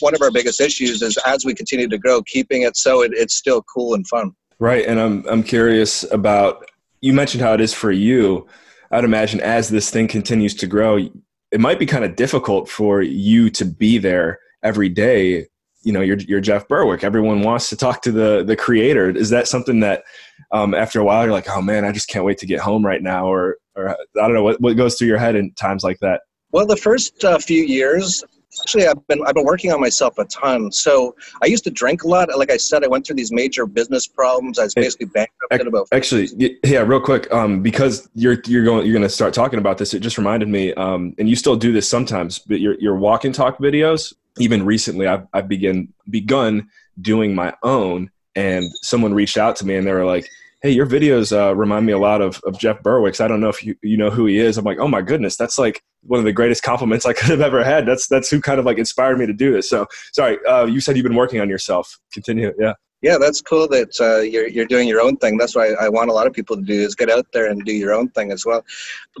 one 0.00 0.14
of 0.14 0.22
our 0.22 0.30
biggest 0.30 0.60
issues 0.60 1.02
is 1.02 1.18
as 1.26 1.44
we 1.44 1.54
continue 1.54 1.88
to 1.88 1.98
grow, 1.98 2.22
keeping 2.22 2.62
it 2.62 2.76
so 2.76 3.02
it, 3.02 3.12
it's 3.14 3.34
still 3.34 3.62
cool 3.62 3.94
and 3.94 4.06
fun. 4.06 4.32
Right, 4.58 4.86
and 4.86 4.98
I'm 5.00 5.24
I'm 5.28 5.42
curious 5.42 6.04
about 6.12 6.68
you 7.00 7.12
mentioned 7.12 7.42
how 7.42 7.52
it 7.52 7.60
is 7.60 7.72
for 7.72 7.90
you. 7.90 8.46
I'd 8.90 9.04
imagine 9.04 9.40
as 9.40 9.68
this 9.68 9.90
thing 9.90 10.08
continues 10.08 10.54
to 10.56 10.66
grow, 10.66 10.96
it 11.50 11.60
might 11.60 11.78
be 11.78 11.86
kind 11.86 12.04
of 12.04 12.16
difficult 12.16 12.68
for 12.68 13.02
you 13.02 13.50
to 13.50 13.64
be 13.64 13.98
there 13.98 14.40
every 14.62 14.88
day. 14.88 15.46
You 15.82 15.92
know, 15.92 16.00
you're, 16.00 16.18
you're 16.18 16.40
Jeff 16.40 16.66
Berwick. 16.66 17.04
Everyone 17.04 17.42
wants 17.42 17.68
to 17.68 17.76
talk 17.76 18.02
to 18.02 18.12
the 18.12 18.42
the 18.44 18.56
creator. 18.56 19.10
Is 19.10 19.30
that 19.30 19.46
something 19.46 19.80
that 19.80 20.02
um, 20.50 20.74
after 20.74 21.00
a 21.00 21.04
while 21.04 21.24
you're 21.24 21.32
like, 21.32 21.48
oh 21.48 21.62
man, 21.62 21.84
I 21.84 21.92
just 21.92 22.08
can't 22.08 22.24
wait 22.24 22.38
to 22.38 22.46
get 22.46 22.60
home 22.60 22.84
right 22.84 23.02
now, 23.02 23.26
or 23.26 23.58
or 23.76 23.90
I 23.90 23.94
don't 24.14 24.34
know 24.34 24.42
what 24.42 24.60
what 24.60 24.76
goes 24.76 24.96
through 24.96 25.08
your 25.08 25.18
head 25.18 25.36
in 25.36 25.52
times 25.54 25.84
like 25.84 25.98
that. 26.00 26.22
Well, 26.52 26.66
the 26.66 26.76
first 26.76 27.24
uh, 27.24 27.38
few 27.38 27.62
years, 27.62 28.24
actually, 28.60 28.86
I've 28.86 29.06
been 29.06 29.20
I've 29.26 29.34
been 29.34 29.44
working 29.44 29.72
on 29.72 29.80
myself 29.80 30.18
a 30.18 30.24
ton. 30.24 30.72
So 30.72 31.14
I 31.42 31.46
used 31.46 31.64
to 31.64 31.70
drink 31.70 32.04
a 32.04 32.08
lot. 32.08 32.28
Like 32.36 32.50
I 32.50 32.56
said, 32.56 32.84
I 32.84 32.88
went 32.88 33.06
through 33.06 33.16
these 33.16 33.32
major 33.32 33.66
business 33.66 34.06
problems. 34.06 34.58
I 34.58 34.64
was 34.64 34.74
basically 34.74 35.06
bankrupted 35.06 35.66
about. 35.66 35.88
Actually, 35.92 36.28
yeah, 36.64 36.80
real 36.80 37.00
quick, 37.00 37.32
um, 37.32 37.62
because 37.62 38.08
you're 38.14 38.38
you're 38.46 38.64
going 38.64 38.86
you're 38.86 38.94
going 38.94 39.02
to 39.02 39.08
start 39.08 39.34
talking 39.34 39.58
about 39.58 39.78
this. 39.78 39.92
It 39.92 40.00
just 40.00 40.16
reminded 40.16 40.48
me, 40.48 40.72
um, 40.74 41.14
and 41.18 41.28
you 41.28 41.36
still 41.36 41.56
do 41.56 41.72
this 41.72 41.88
sometimes, 41.88 42.38
but 42.38 42.60
your 42.60 42.78
your 42.80 42.96
walk 42.96 43.24
and 43.24 43.34
talk 43.34 43.58
videos. 43.58 44.14
Even 44.38 44.64
recently, 44.64 45.06
I've 45.06 45.26
I've 45.32 45.48
begun 45.48 45.92
begun 46.08 46.68
doing 47.00 47.34
my 47.34 47.52
own, 47.62 48.10
and 48.34 48.70
someone 48.82 49.12
reached 49.12 49.36
out 49.36 49.56
to 49.56 49.66
me 49.66 49.76
and 49.76 49.86
they 49.86 49.92
were 49.92 50.04
like 50.04 50.28
hey, 50.60 50.70
your 50.70 50.86
videos 50.86 51.36
uh, 51.36 51.54
remind 51.54 51.86
me 51.86 51.92
a 51.92 51.98
lot 51.98 52.20
of, 52.20 52.40
of 52.44 52.58
Jeff 52.58 52.82
Berwick's. 52.82 53.20
I 53.20 53.28
don't 53.28 53.40
know 53.40 53.48
if 53.48 53.64
you, 53.64 53.76
you 53.82 53.96
know 53.96 54.10
who 54.10 54.26
he 54.26 54.38
is. 54.38 54.58
I'm 54.58 54.64
like, 54.64 54.78
oh 54.78 54.88
my 54.88 55.02
goodness, 55.02 55.36
that's 55.36 55.58
like 55.58 55.82
one 56.02 56.18
of 56.18 56.24
the 56.24 56.32
greatest 56.32 56.62
compliments 56.62 57.06
I 57.06 57.12
could 57.14 57.30
have 57.30 57.40
ever 57.40 57.62
had. 57.64 57.86
That's 57.86 58.08
that's 58.08 58.30
who 58.30 58.40
kind 58.40 58.58
of 58.58 58.66
like 58.66 58.78
inspired 58.78 59.18
me 59.18 59.26
to 59.26 59.32
do 59.32 59.52
this. 59.52 59.68
So 59.68 59.86
sorry, 60.12 60.38
uh, 60.46 60.66
you 60.66 60.80
said 60.80 60.96
you've 60.96 61.04
been 61.04 61.14
working 61.14 61.40
on 61.40 61.48
yourself. 61.48 61.98
Continue, 62.12 62.52
yeah. 62.58 62.74
Yeah, 63.00 63.16
that's 63.16 63.40
cool 63.40 63.68
that 63.68 63.90
uh, 64.00 64.22
you're 64.22 64.48
you're 64.48 64.66
doing 64.66 64.88
your 64.88 65.00
own 65.00 65.16
thing. 65.18 65.36
That's 65.36 65.54
what 65.54 65.68
I, 65.68 65.84
I, 65.84 65.88
want 65.88 66.10
a 66.10 66.12
lot 66.12 66.26
of 66.26 66.32
people 66.32 66.56
to 66.56 66.62
do 66.62 66.80
is 66.80 66.96
get 66.96 67.08
out 67.08 67.26
there 67.32 67.46
and 67.46 67.64
do 67.64 67.72
your 67.72 67.94
own 67.94 68.08
thing 68.08 68.32
as 68.32 68.44
well. 68.44 68.64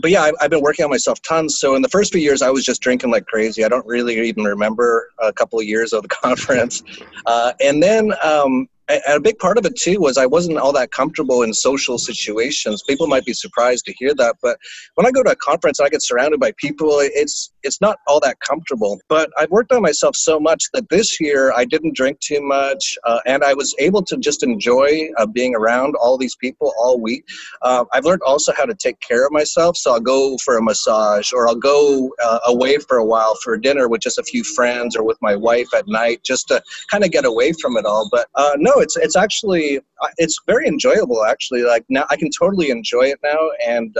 But 0.02 0.10
yeah, 0.10 0.22
I, 0.22 0.32
I've 0.40 0.50
been 0.50 0.62
working 0.62 0.84
on 0.84 0.90
myself 0.90 1.22
tons. 1.22 1.60
So 1.60 1.76
in 1.76 1.82
the 1.82 1.88
first 1.88 2.12
few 2.12 2.20
years, 2.20 2.42
I 2.42 2.50
was 2.50 2.64
just 2.64 2.82
drinking 2.82 3.12
like 3.12 3.26
crazy. 3.26 3.64
I 3.64 3.68
don't 3.68 3.86
really 3.86 4.18
even 4.26 4.42
remember 4.42 5.08
a 5.20 5.32
couple 5.32 5.60
of 5.60 5.64
years 5.64 5.92
of 5.92 6.02
the 6.02 6.08
conference, 6.08 6.82
uh, 7.26 7.52
and 7.60 7.80
then 7.80 8.12
um, 8.24 8.66
a 8.88 9.20
big 9.20 9.38
part 9.38 9.58
of 9.58 9.66
it 9.66 9.76
too 9.76 10.00
was 10.00 10.16
I 10.16 10.26
wasn't 10.26 10.58
all 10.58 10.72
that 10.72 10.92
comfortable 10.92 11.42
in 11.42 11.52
social 11.52 11.98
situations. 11.98 12.82
People 12.82 13.06
might 13.06 13.24
be 13.24 13.34
surprised 13.34 13.84
to 13.86 13.92
hear 13.92 14.14
that, 14.14 14.36
but 14.42 14.58
when 14.94 15.06
I 15.06 15.10
go 15.10 15.22
to 15.22 15.30
a 15.30 15.36
conference, 15.36 15.78
and 15.78 15.86
I 15.86 15.90
get 15.90 16.02
surrounded 16.02 16.40
by 16.40 16.52
people. 16.58 16.98
It's 17.00 17.52
it's 17.62 17.80
not 17.80 17.98
all 18.06 18.20
that 18.20 18.38
comfortable. 18.40 19.00
But 19.08 19.30
I've 19.38 19.50
worked 19.50 19.72
on 19.72 19.82
myself 19.82 20.16
so 20.16 20.38
much 20.38 20.64
that 20.72 20.88
this 20.88 21.20
year 21.20 21.52
I 21.54 21.64
didn't 21.64 21.96
drink 21.96 22.20
too 22.20 22.40
much, 22.40 22.96
uh, 23.04 23.20
and 23.26 23.42
I 23.42 23.54
was 23.54 23.74
able 23.78 24.02
to 24.04 24.16
just 24.16 24.42
enjoy 24.42 25.08
uh, 25.18 25.26
being 25.26 25.54
around 25.54 25.94
all 26.00 26.16
these 26.16 26.36
people 26.36 26.72
all 26.78 27.00
week. 27.00 27.24
Uh, 27.62 27.84
I've 27.92 28.04
learned 28.04 28.22
also 28.22 28.52
how 28.56 28.64
to 28.64 28.74
take 28.74 29.00
care 29.00 29.26
of 29.26 29.32
myself. 29.32 29.76
So 29.76 29.92
I'll 29.92 30.00
go 30.00 30.36
for 30.44 30.56
a 30.56 30.62
massage, 30.62 31.32
or 31.32 31.48
I'll 31.48 31.54
go 31.54 32.10
uh, 32.24 32.40
away 32.46 32.78
for 32.78 32.98
a 32.98 33.04
while 33.04 33.36
for 33.42 33.56
dinner 33.56 33.88
with 33.88 34.00
just 34.00 34.18
a 34.18 34.22
few 34.22 34.44
friends, 34.44 34.96
or 34.96 35.04
with 35.04 35.18
my 35.20 35.34
wife 35.34 35.68
at 35.74 35.88
night, 35.88 36.22
just 36.24 36.48
to 36.48 36.62
kind 36.90 37.04
of 37.04 37.10
get 37.10 37.24
away 37.24 37.52
from 37.60 37.76
it 37.76 37.84
all. 37.84 38.08
But 38.10 38.28
uh, 38.34 38.52
no, 38.56 38.74
it's 38.76 38.96
it's 38.96 39.16
actually 39.16 39.78
uh, 39.78 40.08
it's 40.18 40.40
very 40.46 40.66
enjoyable. 40.66 41.24
Actually, 41.24 41.64
like 41.64 41.84
now 41.88 42.06
I 42.10 42.16
can 42.16 42.30
totally 42.38 42.70
enjoy 42.70 43.06
it 43.06 43.18
now, 43.22 43.38
and 43.66 43.96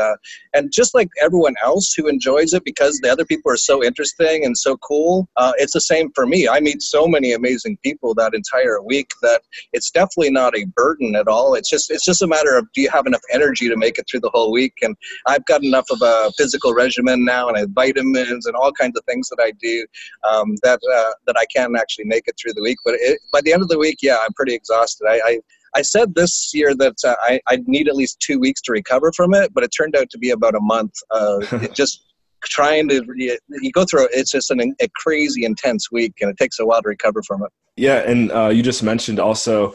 and 0.54 0.72
just 0.72 0.94
like 0.94 1.08
everyone 1.20 1.54
else 1.62 1.92
who 1.94 2.06
enjoys 2.06 2.54
it 2.54 2.64
because 2.64 2.98
the 3.02 3.10
other 3.10 3.24
people 3.24 3.47
are 3.48 3.56
so 3.56 3.82
interesting 3.82 4.44
and 4.44 4.56
so 4.56 4.76
cool. 4.78 5.28
Uh, 5.36 5.52
it's 5.56 5.72
the 5.72 5.80
same 5.80 6.10
for 6.14 6.26
me. 6.26 6.48
I 6.48 6.60
meet 6.60 6.82
so 6.82 7.06
many 7.06 7.32
amazing 7.32 7.78
people 7.82 8.14
that 8.14 8.34
entire 8.34 8.82
week 8.82 9.10
that 9.22 9.42
it's 9.72 9.90
definitely 9.90 10.30
not 10.30 10.56
a 10.56 10.64
burden 10.76 11.16
at 11.16 11.28
all. 11.28 11.54
It's 11.54 11.70
just 11.70 11.90
it's 11.90 12.04
just 12.04 12.22
a 12.22 12.26
matter 12.26 12.56
of 12.56 12.66
do 12.72 12.80
you 12.82 12.90
have 12.90 13.06
enough 13.06 13.22
energy 13.32 13.68
to 13.68 13.76
make 13.76 13.98
it 13.98 14.06
through 14.10 14.20
the 14.20 14.30
whole 14.32 14.52
week? 14.52 14.74
And 14.82 14.96
I've 15.26 15.44
got 15.46 15.64
enough 15.64 15.86
of 15.90 16.00
a 16.02 16.30
physical 16.36 16.74
regimen 16.74 17.24
now, 17.24 17.48
and 17.48 17.56
I 17.56 17.60
have 17.60 17.70
vitamins 17.70 18.46
and 18.46 18.56
all 18.56 18.72
kinds 18.72 18.96
of 18.96 19.04
things 19.04 19.28
that 19.28 19.42
I 19.42 19.52
do 19.60 19.86
um, 20.28 20.54
that 20.62 20.80
uh, 20.94 21.12
that 21.26 21.36
I 21.38 21.46
can 21.54 21.76
actually 21.76 22.06
make 22.06 22.24
it 22.26 22.34
through 22.40 22.54
the 22.54 22.62
week. 22.62 22.78
But 22.84 22.94
it, 22.94 23.20
by 23.32 23.40
the 23.40 23.52
end 23.52 23.62
of 23.62 23.68
the 23.68 23.78
week, 23.78 23.98
yeah, 24.02 24.18
I'm 24.24 24.32
pretty 24.34 24.54
exhausted. 24.54 25.06
I, 25.08 25.20
I 25.24 25.40
I 25.74 25.82
said 25.82 26.14
this 26.14 26.50
year 26.54 26.74
that 26.74 26.96
uh, 27.04 27.14
I, 27.22 27.40
I'd 27.46 27.68
need 27.68 27.88
at 27.88 27.96
least 27.96 28.20
two 28.20 28.38
weeks 28.38 28.60
to 28.62 28.72
recover 28.72 29.12
from 29.14 29.34
it, 29.34 29.52
but 29.54 29.64
it 29.64 29.68
turned 29.68 29.96
out 29.96 30.10
to 30.10 30.18
be 30.18 30.30
about 30.30 30.54
a 30.54 30.60
month. 30.60 30.94
Uh, 31.10 31.40
just 31.74 32.04
trying 32.44 32.88
to 32.88 33.04
you 33.16 33.72
go 33.72 33.84
through 33.84 34.08
it's 34.12 34.30
just 34.30 34.50
an, 34.50 34.74
a 34.80 34.88
crazy 34.94 35.44
intense 35.44 35.90
week 35.90 36.14
and 36.20 36.30
it 36.30 36.36
takes 36.36 36.58
a 36.58 36.66
while 36.66 36.82
to 36.82 36.88
recover 36.88 37.22
from 37.22 37.42
it. 37.42 37.50
Yeah 37.76 37.98
and 37.98 38.30
uh, 38.32 38.48
you 38.48 38.62
just 38.62 38.82
mentioned 38.82 39.18
also 39.18 39.74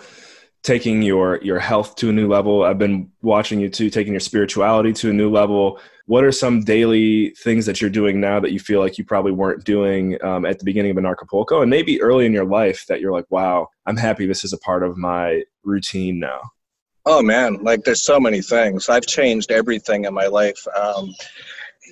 taking 0.64 1.02
your 1.02 1.42
your 1.44 1.60
health 1.60 1.96
to 1.98 2.10
a 2.10 2.14
new 2.14 2.28
level. 2.28 2.64
I've 2.64 2.80
been 2.80 3.12
watching 3.22 3.60
you 3.60 3.70
too 3.70 3.90
taking 3.90 4.14
your 4.14 4.20
spirituality 4.20 4.94
to 4.94 5.10
a 5.10 5.14
new 5.14 5.30
level. 5.30 5.80
What 6.06 6.26
are 6.26 6.34
some 6.34 6.62
daily 6.62 7.30
things 7.44 7.66
that 7.66 7.80
you're 7.80 7.90
doing 7.90 8.20
now 8.20 8.40
that 8.42 8.52
you 8.52 8.60
feel 8.60 8.82
like 8.82 8.98
you 8.98 9.06
probably 9.06 9.32
weren't 9.32 9.64
doing 9.64 10.22
um, 10.24 10.46
at 10.46 10.60
the 10.60 10.66
beginning 10.66 10.92
of 10.92 10.98
Anarchapulco 10.98 11.62
and 11.62 11.70
maybe 11.70 12.02
early 12.02 12.26
in 12.26 12.34
your 12.34 12.46
life 12.46 12.86
that 12.88 13.00
you're 13.00 13.14
like 13.14 13.26
wow 13.30 13.68
i'm 13.86 13.96
happy 13.96 14.26
this 14.26 14.44
is 14.44 14.52
a 14.52 14.58
part 14.58 14.84
of 14.84 14.98
my 14.98 15.44
routine 15.64 16.20
now 16.20 16.42
oh 17.06 17.22
man 17.22 17.64
like 17.64 17.84
there's 17.84 18.04
so 18.04 18.20
many 18.20 18.42
things. 18.42 18.90
I've 18.90 19.06
changed 19.06 19.52
everything 19.52 20.06
in 20.06 20.14
my 20.14 20.28
life. 20.28 20.66
Um, 20.76 21.14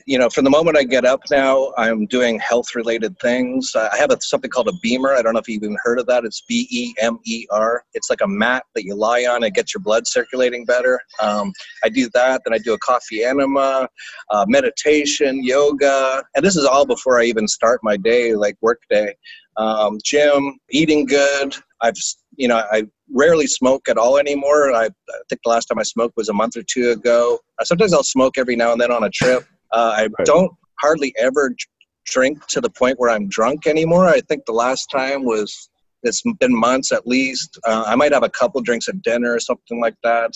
you 0.05 0.17
know, 0.17 0.29
from 0.29 0.43
the 0.43 0.49
moment 0.49 0.77
I 0.77 0.83
get 0.83 1.05
up 1.05 1.21
now, 1.29 1.73
I'm 1.77 2.05
doing 2.05 2.39
health 2.39 2.75
related 2.75 3.17
things. 3.19 3.71
I 3.75 3.95
have 3.97 4.11
a, 4.11 4.17
something 4.21 4.49
called 4.49 4.67
a 4.67 4.73
BEMER. 4.81 5.13
I 5.13 5.21
don't 5.21 5.33
know 5.33 5.39
if 5.39 5.47
you've 5.47 5.63
even 5.63 5.77
heard 5.83 5.99
of 5.99 6.05
that. 6.07 6.25
It's 6.25 6.43
B 6.47 6.67
E 6.71 6.93
M 6.99 7.19
E 7.25 7.45
R. 7.51 7.83
It's 7.93 8.09
like 8.09 8.21
a 8.21 8.27
mat 8.27 8.63
that 8.75 8.83
you 8.83 8.95
lie 8.95 9.25
on 9.25 9.43
It 9.43 9.53
gets 9.53 9.73
your 9.73 9.81
blood 9.81 10.07
circulating 10.07 10.65
better. 10.65 10.99
Um, 11.21 11.51
I 11.83 11.89
do 11.89 12.09
that. 12.13 12.41
Then 12.45 12.53
I 12.53 12.57
do 12.57 12.73
a 12.73 12.79
coffee 12.79 13.23
enema, 13.23 13.87
uh, 14.29 14.45
meditation, 14.47 15.43
yoga. 15.43 16.23
And 16.35 16.43
this 16.43 16.55
is 16.55 16.65
all 16.65 16.85
before 16.85 17.19
I 17.19 17.25
even 17.25 17.47
start 17.47 17.79
my 17.83 17.97
day, 17.97 18.35
like 18.35 18.55
work 18.61 18.81
day. 18.89 19.15
Um, 19.57 19.99
gym, 20.03 20.59
eating 20.69 21.05
good. 21.05 21.55
I've, 21.81 21.95
you 22.37 22.47
know, 22.47 22.63
I 22.71 22.83
rarely 23.13 23.47
smoke 23.47 23.89
at 23.89 23.97
all 23.97 24.17
anymore. 24.17 24.71
I, 24.71 24.85
I, 24.85 24.89
think 25.29 25.41
the 25.43 25.49
last 25.49 25.65
time 25.65 25.79
I 25.79 25.83
smoked 25.83 26.15
was 26.15 26.29
a 26.29 26.33
month 26.33 26.55
or 26.55 26.63
two 26.63 26.91
ago. 26.91 27.39
Uh, 27.59 27.65
sometimes 27.65 27.93
I'll 27.93 28.03
smoke 28.03 28.37
every 28.37 28.55
now 28.55 28.71
and 28.71 28.79
then 28.79 28.91
on 28.91 29.03
a 29.03 29.09
trip. 29.09 29.45
Uh, 29.71 29.93
I 29.97 30.01
right. 30.03 30.25
don't 30.25 30.51
hardly 30.79 31.13
ever 31.17 31.53
drink 32.05 32.45
to 32.47 32.61
the 32.61 32.69
point 32.69 32.99
where 32.99 33.09
I'm 33.09 33.27
drunk 33.29 33.67
anymore. 33.67 34.07
I 34.07 34.21
think 34.21 34.45
the 34.45 34.53
last 34.53 34.87
time 34.91 35.23
was 35.23 35.69
it's 36.03 36.23
been 36.39 36.57
months 36.57 36.91
at 36.91 37.05
least. 37.05 37.59
Uh, 37.65 37.83
I 37.85 37.95
might 37.95 38.13
have 38.13 38.23
a 38.23 38.29
couple 38.29 38.61
drinks 38.61 38.87
at 38.87 39.01
dinner 39.01 39.33
or 39.33 39.39
something 39.39 39.79
like 39.79 39.95
that. 40.03 40.31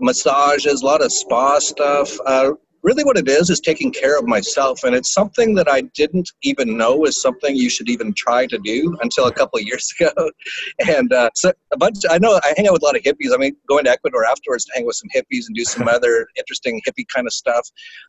Massages, 0.00 0.82
a 0.82 0.84
lot 0.84 1.02
of 1.02 1.12
spa 1.12 1.58
stuff. 1.58 2.18
Uh, 2.26 2.52
really 2.86 3.02
what 3.02 3.18
it 3.18 3.28
is 3.28 3.50
is 3.50 3.58
taking 3.58 3.90
care 3.90 4.16
of 4.16 4.26
myself. 4.26 4.84
And 4.84 4.94
it's 4.94 5.12
something 5.12 5.54
that 5.56 5.68
i 5.68 5.80
didn't 6.00 6.30
even 6.44 6.76
know 6.76 7.04
is 7.04 7.20
something 7.20 7.56
you 7.56 7.68
should 7.68 7.90
even 7.90 8.14
try 8.14 8.46
to 8.46 8.58
do 8.58 8.96
until 9.02 9.26
a 9.26 9.32
couple 9.32 9.58
of 9.58 9.64
years 9.64 9.92
ago. 10.00 10.30
And 10.88 11.12
uh, 11.12 11.30
so 11.34 11.52
a 11.72 11.76
bunch 11.76 11.96
i 12.08 12.18
know 12.18 12.38
i 12.44 12.54
hang 12.56 12.68
out 12.68 12.74
with 12.74 12.82
a 12.82 12.86
lot 12.86 12.96
of 12.96 13.02
hippies. 13.02 13.34
I 13.34 13.38
mean 13.38 13.56
going 13.68 13.84
to 13.84 13.90
ecuador 13.90 14.24
afterwards 14.24 14.64
to 14.66 14.72
hang 14.76 14.86
with 14.86 14.96
some 14.96 15.10
hippies 15.14 15.46
and 15.48 15.56
do 15.56 15.64
some 15.64 15.88
other 15.96 16.28
interesting 16.38 16.80
hippie 16.86 17.06
kind 17.14 17.26
of 17.26 17.32
stuff. 17.32 17.68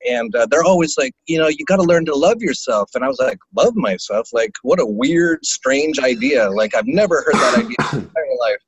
And 0.10 0.34
uh, 0.36 0.46
they're 0.50 0.64
always 0.64 0.96
like 0.98 1.14
you 1.26 1.40
know 1.40 1.48
you 1.48 1.66
got 1.66 1.78
to 1.78 1.90
learn 1.92 2.06
to 2.06 2.16
love 2.16 2.42
yourself. 2.42 2.92
And 2.94 3.04
i 3.04 3.08
was 3.08 3.20
like 3.20 3.40
love 3.56 3.76
myself? 3.76 4.30
Like 4.32 4.54
what 4.62 4.80
a 4.80 4.86
weird 4.86 5.44
strange 5.44 5.98
idea. 6.00 6.50
Like 6.50 6.76
i've 6.76 6.88
never 7.02 7.24
heard 7.26 7.36
that 7.36 7.56
idea 7.58 7.76
in 7.80 7.86
my 7.86 8.06
entire 8.06 8.38
life 8.40 8.64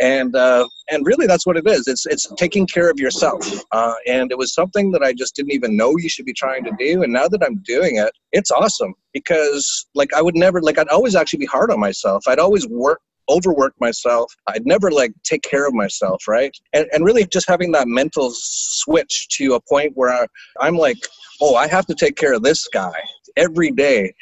and 0.00 0.34
uh, 0.36 0.66
and 0.90 1.06
really 1.06 1.26
that's 1.26 1.46
what 1.46 1.56
it 1.56 1.66
is. 1.66 1.86
It's 1.88 2.06
it's 2.06 2.30
taking 2.36 2.66
care 2.66 2.90
of 2.90 2.98
yourself. 2.98 3.46
Uh, 3.72 3.94
and 4.06 4.30
it 4.30 4.38
was 4.38 4.54
something 4.54 4.90
that 4.92 5.02
i 5.02 5.12
just 5.12 5.34
didn't 5.36 5.52
even 5.52 5.76
know 5.76 5.96
you 5.96 6.08
should 6.08 6.26
be 6.26 6.32
trying 6.32 6.64
to 6.64 6.72
do. 6.78 7.02
And 7.02 7.12
now 7.12 7.28
that 7.28 7.42
i'm 7.44 7.56
doing 7.64 7.96
it 7.96 8.12
it's 8.32 8.50
awesome 8.50 8.94
because 9.12 9.86
like 9.94 10.12
i 10.14 10.22
would 10.22 10.36
never 10.36 10.60
like 10.60 10.78
i'd 10.78 10.88
always 10.88 11.14
actually 11.14 11.40
be 11.40 11.46
hard 11.46 11.70
on 11.70 11.80
myself. 11.80 12.24
I'd 12.26 12.38
always 12.38 12.66
work 12.68 13.00
overwork 13.30 13.72
myself. 13.80 14.30
I'd 14.48 14.66
never 14.66 14.90
like 14.90 15.12
take 15.22 15.42
care 15.42 15.66
of 15.66 15.72
myself 15.72 16.28
right? 16.28 16.54
And, 16.74 16.86
and 16.92 17.04
really 17.04 17.26
just 17.26 17.48
having 17.48 17.72
that 17.72 17.88
mental 17.88 18.30
switch 18.34 19.28
to 19.38 19.54
a 19.54 19.60
point 19.60 19.92
where 19.94 20.10
I, 20.10 20.26
i'm 20.60 20.76
like 20.76 20.98
oh 21.40 21.54
i 21.54 21.66
have 21.66 21.86
to 21.86 21.94
take 21.94 22.16
care 22.16 22.34
of 22.34 22.42
this 22.42 22.68
guy 22.68 22.92
every 23.36 23.70
day 23.70 24.12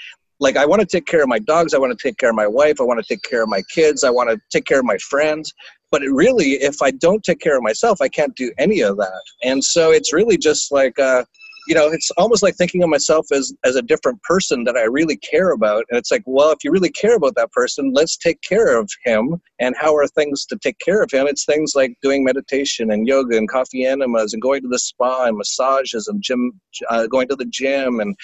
like 0.42 0.56
i 0.56 0.66
want 0.66 0.80
to 0.80 0.86
take 0.86 1.06
care 1.06 1.22
of 1.22 1.28
my 1.28 1.38
dogs 1.38 1.72
i 1.72 1.78
want 1.78 1.96
to 1.96 2.02
take 2.08 2.18
care 2.18 2.30
of 2.30 2.34
my 2.34 2.46
wife 2.46 2.80
i 2.80 2.84
want 2.84 3.00
to 3.02 3.06
take 3.06 3.22
care 3.22 3.42
of 3.42 3.48
my 3.48 3.62
kids 3.72 4.02
i 4.04 4.10
want 4.10 4.28
to 4.28 4.38
take 4.50 4.64
care 4.66 4.80
of 4.80 4.84
my 4.84 4.98
friends. 4.98 5.52
But 5.90 6.02
really 6.02 6.52
if 6.70 6.82
i 6.82 6.90
don't 6.90 7.22
take 7.22 7.40
care 7.40 7.56
of 7.56 7.62
myself 7.62 8.00
i 8.00 8.08
can't 8.08 8.34
do 8.34 8.50
any 8.58 8.80
of 8.80 8.96
that. 8.96 9.22
And 9.42 9.62
so 9.62 9.92
it's 9.92 10.12
really 10.12 10.36
just 10.36 10.72
like 10.72 10.98
uh, 10.98 11.24
you 11.66 11.74
know 11.74 11.88
it's 11.88 12.10
almost 12.12 12.42
like 12.42 12.56
thinking 12.56 12.82
of 12.82 12.88
myself 12.88 13.26
as 13.32 13.52
as 13.64 13.76
a 13.76 13.82
different 13.82 14.20
person 14.22 14.64
that 14.64 14.76
i 14.76 14.82
really 14.82 15.16
care 15.16 15.50
about. 15.50 15.84
And 15.90 15.98
it's 15.98 16.10
like 16.10 16.22
well 16.26 16.50
if 16.50 16.58
you 16.64 16.70
really 16.70 16.90
care 16.90 17.16
about 17.16 17.34
that 17.36 17.52
person 17.52 17.92
let's 17.94 18.16
take 18.16 18.40
care 18.42 18.78
of 18.78 18.90
him. 19.04 19.40
And 19.58 19.76
how 19.78 19.94
are 19.94 20.06
things 20.08 20.44
to 20.46 20.58
take 20.58 20.78
care 20.80 21.02
of 21.02 21.10
him? 21.12 21.26
It's 21.26 21.44
things 21.44 21.72
like 21.74 21.94
doing 22.02 22.24
meditation 22.24 22.90
and 22.90 23.06
yoga 23.06 23.36
and 23.36 23.48
coffee 23.48 23.84
enemas 23.84 24.32
and 24.32 24.42
going 24.42 24.62
to 24.62 24.68
the 24.68 24.78
spa 24.78 25.26
and 25.26 25.36
massages 25.36 26.08
and 26.08 26.22
gym 26.22 26.60
uh, 26.90 27.06
going 27.06 27.28
to 27.28 27.36
the 27.36 27.46
gym 27.46 28.00
and 28.00 28.16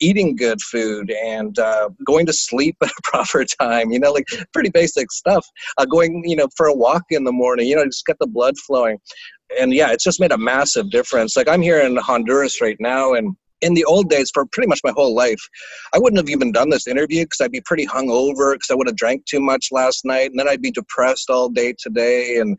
eating 0.00 0.36
good 0.36 0.60
food 0.62 1.10
and 1.10 1.58
uh, 1.58 1.90
going 2.06 2.24
to 2.26 2.32
sleep 2.32 2.76
at 2.82 2.90
a 2.90 3.02
proper 3.04 3.44
time 3.44 3.90
you 3.90 3.98
know 3.98 4.12
like 4.12 4.26
pretty 4.52 4.70
basic 4.70 5.10
stuff. 5.12 5.46
Uh, 5.78 5.84
going 5.84 6.22
you 6.24 6.36
know 6.36 6.48
for 6.56 6.66
a 6.66 6.74
walk 6.74 7.02
in 7.10 7.24
the 7.24 7.32
morning 7.32 7.66
you 7.66 7.76
know 7.76 7.84
just 7.84 8.06
get 8.06 8.18
the 8.18 8.26
blood 8.26 8.54
flowing 8.66 8.98
and 9.58 9.72
yeah, 9.72 9.92
it's 9.92 10.04
just 10.04 10.20
made 10.20 10.32
a 10.32 10.38
massive 10.38 10.90
difference. 10.90 11.36
Like 11.36 11.48
I'm 11.48 11.62
here 11.62 11.80
in 11.80 11.96
Honduras 11.96 12.60
right 12.60 12.76
now, 12.80 13.14
and 13.14 13.36
in 13.62 13.74
the 13.74 13.84
old 13.84 14.10
days, 14.10 14.30
for 14.32 14.44
pretty 14.46 14.68
much 14.68 14.80
my 14.84 14.92
whole 14.94 15.14
life, 15.14 15.40
I 15.94 15.98
wouldn't 15.98 16.18
have 16.18 16.28
even 16.28 16.52
done 16.52 16.70
this 16.70 16.86
interview 16.86 17.24
because 17.24 17.40
I'd 17.40 17.52
be 17.52 17.62
pretty 17.62 17.86
hungover 17.86 18.54
because 18.54 18.70
I 18.70 18.74
would 18.74 18.86
have 18.86 18.96
drank 18.96 19.24
too 19.24 19.40
much 19.40 19.68
last 19.72 20.04
night, 20.04 20.30
and 20.30 20.38
then 20.38 20.48
I'd 20.48 20.62
be 20.62 20.70
depressed 20.70 21.30
all 21.30 21.48
day 21.48 21.74
today, 21.78 22.36
and 22.38 22.58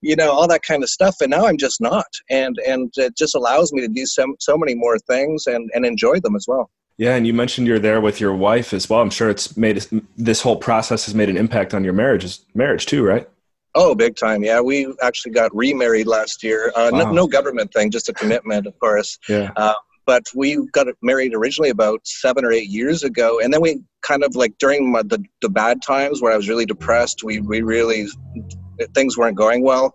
you 0.00 0.16
know 0.16 0.32
all 0.32 0.48
that 0.48 0.62
kind 0.62 0.82
of 0.82 0.88
stuff. 0.88 1.16
And 1.20 1.30
now 1.30 1.46
I'm 1.46 1.58
just 1.58 1.80
not, 1.80 2.06
and 2.30 2.58
and 2.66 2.92
it 2.96 3.16
just 3.16 3.34
allows 3.34 3.72
me 3.72 3.80
to 3.82 3.88
do 3.88 4.06
so 4.06 4.34
so 4.40 4.56
many 4.56 4.74
more 4.74 4.98
things 4.98 5.46
and 5.46 5.70
and 5.74 5.86
enjoy 5.86 6.20
them 6.20 6.36
as 6.36 6.46
well. 6.48 6.70
Yeah, 6.98 7.16
and 7.16 7.26
you 7.26 7.32
mentioned 7.32 7.66
you're 7.66 7.78
there 7.78 8.00
with 8.00 8.20
your 8.20 8.34
wife 8.34 8.72
as 8.74 8.88
well. 8.88 9.00
I'm 9.00 9.10
sure 9.10 9.30
it's 9.30 9.56
made 9.56 9.86
this 10.16 10.42
whole 10.42 10.56
process 10.56 11.06
has 11.06 11.14
made 11.14 11.28
an 11.28 11.36
impact 11.36 11.72
on 11.74 11.84
your 11.84 11.94
marriage 11.94 12.38
marriage 12.54 12.86
too, 12.86 13.04
right? 13.04 13.28
Oh, 13.74 13.94
big 13.94 14.16
time. 14.16 14.42
Yeah, 14.42 14.60
we 14.60 14.92
actually 15.02 15.32
got 15.32 15.54
remarried 15.54 16.06
last 16.06 16.42
year. 16.42 16.72
Uh, 16.76 16.90
wow. 16.92 16.98
no, 16.98 17.12
no, 17.12 17.26
government 17.26 17.72
thing, 17.72 17.90
just 17.90 18.08
a 18.08 18.12
commitment, 18.12 18.66
of 18.66 18.78
course. 18.78 19.18
Yeah. 19.28 19.50
Uh, 19.56 19.74
but 20.04 20.24
we 20.34 20.66
got 20.72 20.88
married 21.00 21.34
originally 21.34 21.70
about 21.70 22.00
seven 22.06 22.44
or 22.44 22.52
eight 22.52 22.68
years 22.68 23.02
ago, 23.04 23.40
and 23.40 23.52
then 23.52 23.60
we 23.60 23.82
kind 24.02 24.24
of 24.24 24.34
like 24.34 24.52
during 24.58 24.90
my, 24.90 25.02
the 25.02 25.24
the 25.40 25.48
bad 25.48 25.80
times 25.80 26.20
where 26.20 26.32
I 26.32 26.36
was 26.36 26.48
really 26.48 26.66
depressed, 26.66 27.22
we 27.22 27.40
we 27.40 27.62
really 27.62 28.08
things 28.94 29.16
weren't 29.16 29.36
going 29.36 29.62
well. 29.62 29.94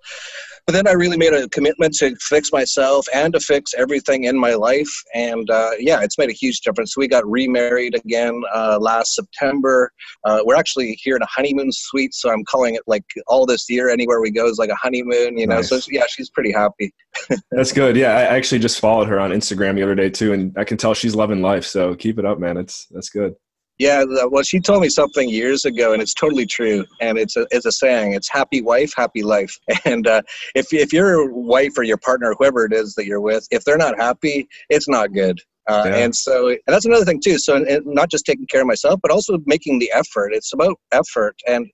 But 0.68 0.74
then 0.74 0.86
I 0.86 0.92
really 0.92 1.16
made 1.16 1.32
a 1.32 1.48
commitment 1.48 1.94
to 2.00 2.14
fix 2.18 2.52
myself 2.52 3.06
and 3.16 3.32
to 3.34 3.40
fix 3.40 3.74
everything 3.74 4.26
in 4.26 4.38
my 4.38 4.54
life. 4.54 4.90
And 5.16 5.50
uh, 5.50 5.72
yeah, 5.80 6.02
it's 6.04 6.18
made 6.18 6.30
a 6.30 6.34
huge 6.34 6.60
difference. 6.60 6.98
We 6.98 7.08
got 7.08 7.26
remarried 7.26 7.96
again 7.96 8.42
uh, 8.54 8.78
last 8.82 9.16
September. 9.16 9.94
Uh, 10.26 10.42
we're 10.44 10.58
actually 10.58 11.00
here 11.02 11.16
in 11.16 11.22
a 11.22 11.28
honeymoon 11.28 11.72
suite, 11.72 12.14
so 12.14 12.30
I'm 12.30 12.44
calling 12.44 12.76
it 12.76 12.82
like 12.86 13.06
all 13.28 13.46
this 13.46 13.70
year, 13.70 13.90
anywhere 13.90 14.20
we 14.20 14.30
go 14.30 14.46
is 14.46 14.58
like 14.58 14.70
a 14.70 14.76
honeymoon, 14.76 15.38
you 15.38 15.48
know. 15.48 15.56
Nice. 15.56 15.70
So 15.70 15.80
yeah, 15.90 16.04
she's 16.10 16.30
pretty 16.30 16.52
happy. 16.52 16.94
That's 17.52 17.72
good. 17.72 17.96
Yeah, 17.96 18.18
I 18.18 18.24
actually 18.24 18.60
just 18.60 18.82
followed 18.82 19.08
her 19.08 19.22
on 19.22 19.32
Instagram 19.32 19.76
the 19.76 19.84
other 19.84 19.96
day 19.96 20.10
too, 20.10 20.34
and 20.34 20.54
I 20.58 20.66
can 20.66 20.76
tell 20.76 20.94
she's 20.94 21.16
loving 21.16 21.42
life. 21.42 21.64
So 21.64 21.96
keep 21.96 22.20
it 22.20 22.26
up, 22.26 22.40
man. 22.40 22.58
It's 22.58 22.88
that's 22.92 23.10
good. 23.10 23.36
Yeah, 23.80 24.04
well, 24.30 24.44
she 24.44 24.60
told 24.60 24.82
me 24.82 24.90
something 24.90 25.30
years 25.30 25.66
ago, 25.66 25.94
and 25.94 26.02
it's 26.02 26.16
totally 26.16 26.48
true. 26.48 26.84
And 27.00 27.18
it's 27.18 27.38
a, 27.38 27.46
it's 27.52 27.66
a 27.66 27.72
saying. 27.72 28.14
It's 28.14 28.30
happy 28.30 28.62
wife, 28.62 28.92
happy 28.96 29.24
life. 29.24 29.58
And 29.86 30.08
uh, 30.08 30.22
if 30.56 30.74
if 30.74 30.92
your 30.92 31.32
wife 31.32 31.78
or 31.78 31.84
your 31.84 31.98
partner, 31.98 32.34
whoever 32.38 32.66
it 32.66 32.74
is 32.74 32.96
that 32.96 33.06
you're 33.06 33.22
with, 33.22 33.48
if 33.52 33.64
they're 33.64 33.78
not 33.78 33.98
happy, 33.98 34.48
it's 34.70 34.90
not 34.90 35.14
good. 35.14 35.40
Uh, 35.68 35.84
yeah. 35.86 35.96
And 35.98 36.16
so, 36.16 36.50
and 36.50 36.60
that's 36.66 36.86
another 36.86 37.06
thing 37.06 37.22
too. 37.22 37.38
So, 37.38 37.64
not 37.86 38.10
just 38.10 38.26
taking 38.26 38.48
care 38.48 38.62
of 38.62 38.68
myself, 38.68 39.00
but 39.02 39.12
also 39.12 39.38
making 39.46 39.80
the 39.80 39.92
effort. 39.94 40.34
It's 40.34 40.54
about 40.54 40.80
effort, 40.92 41.36
and 41.48 41.70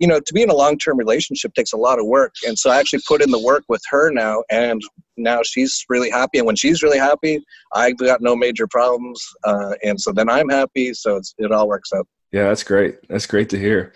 you 0.00 0.06
know, 0.06 0.18
to 0.18 0.34
be 0.34 0.42
in 0.42 0.50
a 0.50 0.54
long 0.54 0.78
term 0.78 0.98
relationship 0.98 1.54
takes 1.54 1.72
a 1.72 1.76
lot 1.76 2.00
of 2.00 2.06
work. 2.06 2.34
And 2.46 2.58
so 2.58 2.70
I 2.70 2.80
actually 2.80 3.02
put 3.06 3.22
in 3.22 3.30
the 3.30 3.38
work 3.38 3.64
with 3.68 3.82
her 3.90 4.10
now, 4.10 4.42
and 4.50 4.80
now 5.16 5.42
she's 5.44 5.84
really 5.88 6.10
happy. 6.10 6.38
And 6.38 6.46
when 6.46 6.56
she's 6.56 6.82
really 6.82 6.98
happy, 6.98 7.40
I've 7.74 7.98
got 7.98 8.20
no 8.20 8.34
major 8.34 8.66
problems. 8.66 9.24
Uh, 9.44 9.74
and 9.84 10.00
so 10.00 10.10
then 10.10 10.28
I'm 10.28 10.48
happy. 10.48 10.94
So 10.94 11.20
it 11.38 11.52
all 11.52 11.68
works 11.68 11.92
out. 11.94 12.08
Yeah, 12.32 12.44
that's 12.44 12.62
great. 12.62 12.96
That's 13.08 13.26
great 13.26 13.50
to 13.50 13.58
hear. 13.58 13.92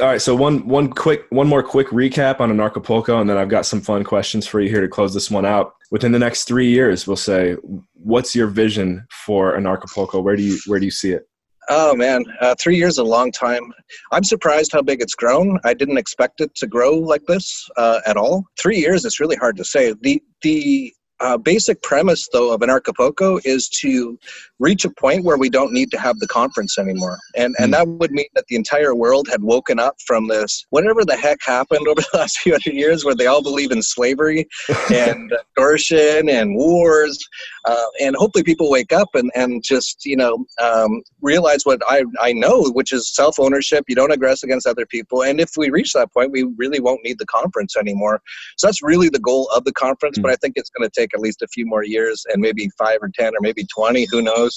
All 0.00 0.06
right, 0.06 0.20
so 0.20 0.34
one 0.34 0.66
one 0.66 0.92
quick 0.92 1.24
one 1.30 1.46
more 1.46 1.62
quick 1.62 1.88
recap 1.88 2.40
on 2.40 2.50
Anarchapulco, 2.50 3.20
and 3.20 3.30
then 3.30 3.38
I've 3.38 3.48
got 3.48 3.64
some 3.64 3.80
fun 3.80 4.02
questions 4.02 4.46
for 4.46 4.60
you 4.60 4.68
here 4.68 4.80
to 4.80 4.88
close 4.88 5.14
this 5.14 5.30
one 5.30 5.46
out. 5.46 5.74
Within 5.92 6.10
the 6.10 6.18
next 6.18 6.44
three 6.44 6.68
years, 6.68 7.06
we'll 7.06 7.16
say, 7.16 7.56
what's 7.94 8.34
your 8.34 8.48
vision 8.48 9.06
for 9.24 9.56
Anarchapulco? 9.56 10.22
Where 10.22 10.34
do 10.34 10.42
you 10.42 10.58
where 10.66 10.80
do 10.80 10.84
you 10.84 10.90
see 10.90 11.12
it? 11.12 11.29
Oh 11.72 11.94
man, 11.94 12.24
uh, 12.40 12.56
three 12.58 12.76
years 12.76 12.94
is 12.94 12.98
a 12.98 13.04
long 13.04 13.30
time. 13.30 13.72
I'm 14.10 14.24
surprised 14.24 14.72
how 14.72 14.82
big 14.82 15.00
it's 15.00 15.14
grown. 15.14 15.56
I 15.64 15.72
didn't 15.72 15.98
expect 15.98 16.40
it 16.40 16.52
to 16.56 16.66
grow 16.66 16.98
like 16.98 17.24
this 17.26 17.64
uh, 17.76 18.00
at 18.06 18.16
all. 18.16 18.44
Three 18.60 18.78
years 18.78 19.04
is 19.04 19.20
really 19.20 19.36
hard 19.36 19.56
to 19.56 19.64
say. 19.64 19.94
The 20.00 20.20
the 20.42 20.92
uh, 21.20 21.36
basic 21.36 21.80
premise, 21.82 22.28
though, 22.32 22.52
of 22.52 22.60
Anarchapulco 22.62 23.40
is 23.44 23.68
to 23.82 24.18
reach 24.60 24.84
a 24.84 24.90
point 24.90 25.24
where 25.24 25.38
we 25.38 25.48
don't 25.48 25.72
need 25.72 25.90
to 25.90 25.98
have 25.98 26.18
the 26.18 26.28
conference 26.28 26.78
anymore. 26.78 27.18
And, 27.34 27.56
and 27.58 27.68
hmm. 27.68 27.72
that 27.72 27.88
would 27.88 28.12
mean 28.12 28.26
that 28.34 28.44
the 28.48 28.56
entire 28.56 28.94
world 28.94 29.26
had 29.28 29.42
woken 29.42 29.80
up 29.80 29.96
from 30.06 30.28
this, 30.28 30.66
whatever 30.70 31.04
the 31.04 31.16
heck 31.16 31.38
happened 31.42 31.88
over 31.88 32.00
the 32.12 32.18
last 32.18 32.38
few 32.38 32.52
hundred 32.52 32.74
years, 32.74 33.04
where 33.04 33.14
they 33.14 33.26
all 33.26 33.42
believe 33.42 33.72
in 33.72 33.82
slavery 33.82 34.46
and 34.92 35.32
extortion 35.32 36.28
and 36.28 36.54
wars. 36.54 37.18
Uh, 37.64 37.86
and 38.00 38.14
hopefully 38.16 38.44
people 38.44 38.70
wake 38.70 38.92
up 38.92 39.08
and, 39.14 39.30
and 39.34 39.64
just, 39.64 40.04
you 40.04 40.16
know, 40.16 40.44
um, 40.62 41.02
realize 41.22 41.64
what 41.64 41.80
I, 41.88 42.04
I 42.20 42.32
know, 42.32 42.70
which 42.70 42.92
is 42.92 43.14
self 43.14 43.40
ownership. 43.40 43.84
You 43.88 43.96
don't 43.96 44.12
aggress 44.12 44.42
against 44.42 44.66
other 44.66 44.86
people. 44.86 45.22
And 45.22 45.40
if 45.40 45.50
we 45.56 45.70
reach 45.70 45.92
that 45.94 46.12
point, 46.12 46.32
we 46.32 46.44
really 46.56 46.80
won't 46.80 47.00
need 47.02 47.18
the 47.18 47.26
conference 47.26 47.76
anymore. 47.76 48.20
So 48.58 48.66
that's 48.66 48.82
really 48.82 49.08
the 49.08 49.18
goal 49.18 49.48
of 49.54 49.64
the 49.64 49.72
conference. 49.72 50.18
Mm. 50.18 50.22
But 50.22 50.32
I 50.32 50.36
think 50.36 50.54
it's 50.56 50.70
going 50.70 50.88
to 50.88 51.00
take 51.00 51.14
at 51.14 51.20
least 51.20 51.40
a 51.42 51.48
few 51.48 51.64
more 51.66 51.82
years 51.82 52.24
and 52.30 52.42
maybe 52.42 52.68
five 52.78 52.98
or 53.00 53.08
10 53.08 53.28
or 53.28 53.40
maybe 53.40 53.64
20, 53.74 54.06
who 54.10 54.20
knows. 54.20 54.49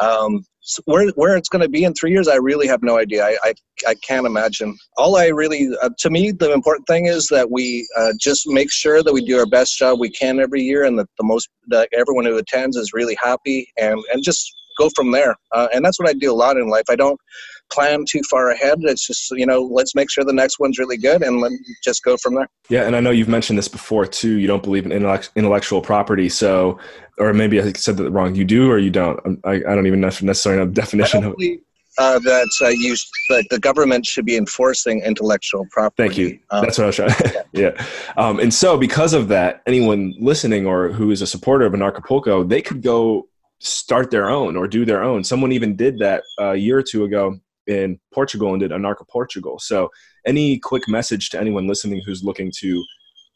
Um, 0.00 0.44
where 0.84 1.08
where 1.16 1.36
it's 1.36 1.48
going 1.48 1.62
to 1.62 1.68
be 1.68 1.84
in 1.84 1.92
three 1.94 2.12
years, 2.12 2.28
I 2.28 2.36
really 2.36 2.68
have 2.68 2.82
no 2.82 2.98
idea. 2.98 3.24
I 3.24 3.36
I, 3.42 3.54
I 3.88 3.94
can't 4.06 4.26
imagine. 4.26 4.76
All 4.96 5.16
I 5.16 5.26
really, 5.28 5.68
uh, 5.82 5.90
to 5.98 6.10
me, 6.10 6.30
the 6.30 6.52
important 6.52 6.86
thing 6.86 7.06
is 7.06 7.26
that 7.28 7.50
we 7.50 7.86
uh, 7.98 8.12
just 8.20 8.46
make 8.46 8.70
sure 8.70 9.02
that 9.02 9.12
we 9.12 9.24
do 9.24 9.38
our 9.38 9.46
best 9.46 9.76
job 9.76 9.98
we 9.98 10.10
can 10.10 10.38
every 10.40 10.62
year, 10.62 10.84
and 10.84 10.98
that 10.98 11.08
the 11.18 11.24
most 11.24 11.48
that 11.68 11.88
everyone 11.92 12.24
who 12.24 12.36
attends 12.36 12.76
is 12.76 12.92
really 12.92 13.16
happy, 13.20 13.68
and 13.76 13.98
and 14.12 14.22
just 14.22 14.54
go 14.78 14.90
from 14.94 15.10
there. 15.10 15.36
Uh, 15.52 15.68
and 15.72 15.84
that's 15.84 15.98
what 15.98 16.08
I 16.08 16.12
do 16.14 16.32
a 16.32 16.34
lot 16.34 16.56
in 16.56 16.68
life. 16.68 16.84
I 16.90 16.96
don't 16.96 17.20
plan 17.70 18.04
too 18.08 18.20
far 18.30 18.50
ahead. 18.50 18.78
It's 18.82 19.06
just 19.06 19.30
you 19.32 19.46
know 19.46 19.62
let's 19.62 19.94
make 19.94 20.10
sure 20.10 20.24
the 20.24 20.32
next 20.32 20.58
one's 20.58 20.78
really 20.78 20.96
good 20.96 21.22
and 21.22 21.42
then 21.42 21.58
just 21.82 22.02
go 22.04 22.16
from 22.16 22.34
there. 22.34 22.48
Yeah, 22.68 22.86
and 22.86 22.94
I 22.94 23.00
know 23.00 23.10
you've 23.10 23.28
mentioned 23.28 23.58
this 23.58 23.68
before 23.68 24.06
too. 24.06 24.38
You 24.38 24.46
don't 24.46 24.62
believe 24.62 24.86
in 24.86 24.92
intellectual 24.92 25.80
property, 25.80 26.28
so 26.28 26.78
or 27.18 27.32
maybe 27.32 27.60
I 27.60 27.72
said 27.72 27.96
that 27.96 28.10
wrong. 28.10 28.34
You 28.34 28.44
do 28.44 28.70
or 28.70 28.78
you 28.78 28.90
don't? 28.90 29.40
I, 29.44 29.54
I 29.54 29.74
don't 29.74 29.86
even 29.86 30.00
necessarily 30.00 30.60
know 30.60 30.66
the 30.66 30.80
definition 30.80 31.24
of 31.24 31.34
it. 31.38 31.60
Uh, 31.98 32.18
that 32.20 32.48
uh, 32.62 32.68
you 32.68 32.96
that 33.28 33.44
the 33.50 33.58
government 33.58 34.06
should 34.06 34.24
be 34.24 34.38
enforcing 34.38 35.02
intellectual 35.02 35.66
property. 35.70 36.08
Thank 36.08 36.16
you. 36.16 36.38
Um, 36.50 36.64
That's 36.64 36.78
what 36.78 36.84
I 36.84 36.86
was 36.86 36.96
trying. 36.96 37.14
yeah. 37.34 37.42
yeah. 37.76 37.86
Um, 38.16 38.40
and 38.40 38.52
so, 38.52 38.78
because 38.78 39.12
of 39.12 39.28
that, 39.28 39.62
anyone 39.66 40.14
listening 40.18 40.66
or 40.66 40.88
who 40.88 41.10
is 41.10 41.20
a 41.20 41.26
supporter 41.26 41.66
of 41.66 41.74
Anarchapulco, 41.74 42.48
they 42.48 42.62
could 42.62 42.80
go 42.80 43.28
start 43.62 44.10
their 44.10 44.28
own 44.28 44.56
or 44.56 44.66
do 44.66 44.84
their 44.84 45.02
own. 45.02 45.24
Someone 45.24 45.52
even 45.52 45.76
did 45.76 45.98
that 46.00 46.24
a 46.38 46.56
year 46.56 46.78
or 46.78 46.82
two 46.82 47.04
ago 47.04 47.38
in 47.66 47.98
Portugal 48.12 48.52
and 48.52 48.60
did 48.60 48.72
Anarcha 48.72 49.08
Portugal. 49.08 49.58
So, 49.58 49.88
any 50.26 50.58
quick 50.58 50.88
message 50.88 51.30
to 51.30 51.40
anyone 51.40 51.66
listening 51.66 52.02
who's 52.04 52.22
looking 52.22 52.52
to 52.58 52.84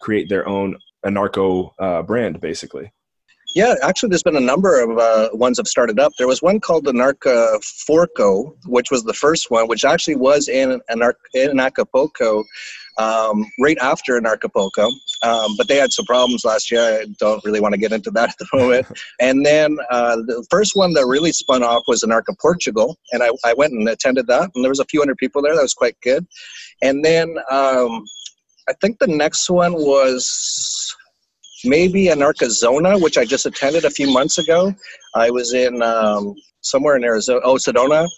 create 0.00 0.28
their 0.28 0.46
own 0.48 0.76
anarcho 1.04 1.70
uh, 1.78 2.02
brand, 2.02 2.40
basically? 2.40 2.92
Yeah, 3.54 3.74
actually, 3.82 4.10
there's 4.10 4.22
been 4.22 4.36
a 4.36 4.40
number 4.40 4.82
of 4.82 4.98
uh, 4.98 5.30
ones 5.32 5.58
have 5.58 5.68
started 5.68 5.98
up. 5.98 6.12
There 6.18 6.26
was 6.26 6.42
one 6.42 6.60
called 6.60 6.84
the 6.84 6.92
Narca 6.92 7.58
Forco, 7.88 8.54
which 8.66 8.90
was 8.90 9.04
the 9.04 9.14
first 9.14 9.50
one, 9.50 9.66
which 9.68 9.84
actually 9.84 10.16
was 10.16 10.48
in, 10.48 10.80
in 10.90 11.60
Acapulco 11.60 12.44
um, 12.98 13.44
right 13.60 13.78
after 13.80 14.16
Acapulco. 14.24 14.90
Um, 15.22 15.54
but 15.56 15.68
they 15.68 15.76
had 15.76 15.92
some 15.92 16.04
problems 16.04 16.44
last 16.44 16.70
year. 16.70 16.80
I 16.80 17.06
don't 17.18 17.44
really 17.44 17.60
want 17.60 17.74
to 17.74 17.80
get 17.80 17.92
into 17.92 18.10
that 18.12 18.30
at 18.30 18.38
the 18.38 18.46
moment. 18.52 18.86
and 19.20 19.44
then 19.44 19.76
uh, 19.90 20.16
the 20.16 20.46
first 20.50 20.72
one 20.74 20.92
that 20.94 21.06
really 21.06 21.32
spun 21.32 21.62
off 21.62 21.82
was 21.86 22.02
Anarcha 22.02 22.38
Portugal, 22.40 22.96
and 23.12 23.22
I, 23.22 23.30
I 23.44 23.54
went 23.54 23.72
and 23.72 23.88
attended 23.88 24.26
that, 24.28 24.50
and 24.54 24.64
there 24.64 24.70
was 24.70 24.80
a 24.80 24.86
few 24.86 25.00
hundred 25.00 25.18
people 25.18 25.42
there. 25.42 25.54
That 25.54 25.62
was 25.62 25.74
quite 25.74 25.96
good. 26.02 26.26
And 26.82 27.04
then 27.04 27.36
um, 27.50 28.04
I 28.68 28.72
think 28.80 28.98
the 28.98 29.06
next 29.06 29.48
one 29.48 29.72
was 29.74 30.94
maybe 31.64 32.06
Anarchazona, 32.06 33.00
which 33.00 33.18
I 33.18 33.24
just 33.24 33.46
attended 33.46 33.84
a 33.84 33.90
few 33.90 34.12
months 34.12 34.38
ago. 34.38 34.74
I 35.14 35.30
was 35.30 35.54
in 35.54 35.82
um, 35.82 36.34
somewhere 36.62 36.96
in 36.96 37.04
Arizona, 37.04 37.40
oh, 37.44 37.56
Sedona. 37.56 38.08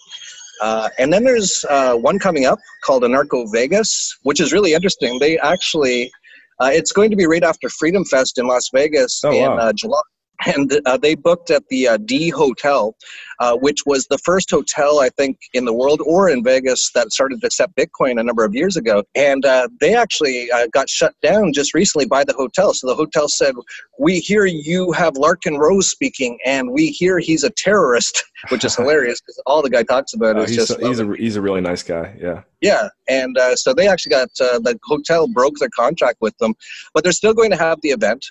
Uh, 0.61 0.89
and 0.97 1.11
then 1.11 1.23
there's 1.23 1.65
uh, 1.69 1.95
one 1.95 2.19
coming 2.19 2.45
up 2.45 2.59
called 2.83 3.03
Anarcho 3.03 3.45
Vegas, 3.51 4.17
which 4.23 4.39
is 4.39 4.51
really 4.51 4.73
interesting. 4.73 5.17
They 5.19 5.39
actually, 5.39 6.11
uh, 6.59 6.69
it's 6.73 6.91
going 6.91 7.09
to 7.09 7.15
be 7.15 7.25
right 7.25 7.43
after 7.43 7.69
Freedom 7.69 8.03
Fest 8.05 8.37
in 8.37 8.47
Las 8.47 8.69
Vegas 8.73 9.21
oh, 9.23 9.31
in 9.31 9.51
wow. 9.51 9.57
Uh, 9.57 9.73
July 9.73 10.01
and 10.45 10.81
uh, 10.85 10.97
they 10.97 11.15
booked 11.15 11.51
at 11.51 11.63
the 11.69 11.87
uh, 11.87 11.97
D 11.97 12.29
Hotel, 12.29 12.95
uh, 13.39 13.55
which 13.57 13.79
was 13.85 14.05
the 14.07 14.17
first 14.19 14.49
hotel 14.49 14.99
I 14.99 15.09
think 15.09 15.37
in 15.53 15.65
the 15.65 15.73
world 15.73 16.01
or 16.05 16.29
in 16.29 16.43
Vegas 16.43 16.91
that 16.93 17.11
started 17.11 17.41
to 17.41 17.47
accept 17.47 17.75
Bitcoin 17.75 18.19
a 18.19 18.23
number 18.23 18.43
of 18.43 18.55
years 18.55 18.77
ago. 18.77 19.03
And 19.15 19.45
uh, 19.45 19.67
they 19.79 19.95
actually 19.95 20.51
uh, 20.51 20.67
got 20.73 20.89
shut 20.89 21.13
down 21.21 21.53
just 21.53 21.73
recently 21.73 22.05
by 22.05 22.23
the 22.23 22.33
hotel. 22.33 22.73
So 22.73 22.87
the 22.87 22.95
hotel 22.95 23.27
said, 23.27 23.55
"We 23.97 24.19
hear 24.19 24.45
you 24.45 24.91
have 24.93 25.13
Larken 25.13 25.57
Rose 25.57 25.89
speaking, 25.89 26.37
and 26.45 26.71
we 26.71 26.87
hear 26.87 27.19
he's 27.19 27.43
a 27.43 27.49
terrorist," 27.49 28.23
which 28.49 28.63
is 28.63 28.75
hilarious 28.77 29.21
because 29.21 29.41
all 29.45 29.61
the 29.61 29.69
guy 29.69 29.83
talks 29.83 30.13
about 30.13 30.37
is 30.37 30.49
he's 30.49 30.67
just 30.67 30.79
a, 30.79 30.87
he's 30.87 30.99
a 30.99 31.15
he's 31.15 31.35
a 31.35 31.41
really 31.41 31.61
nice 31.61 31.83
guy. 31.83 32.15
Yeah. 32.19 32.43
Yeah, 32.61 32.89
and 33.07 33.37
uh, 33.37 33.55
so 33.55 33.73
they 33.73 33.87
actually 33.87 34.11
got 34.11 34.29
the 34.37 34.77
hotel 34.83 35.27
broke 35.27 35.55
their 35.59 35.69
contract 35.75 36.17
with 36.19 36.37
them, 36.39 36.53
but 36.93 37.03
they're 37.03 37.13
still 37.13 37.33
going 37.33 37.51
to 37.51 37.57
have 37.57 37.79
the 37.81 37.89
event, 37.89 38.25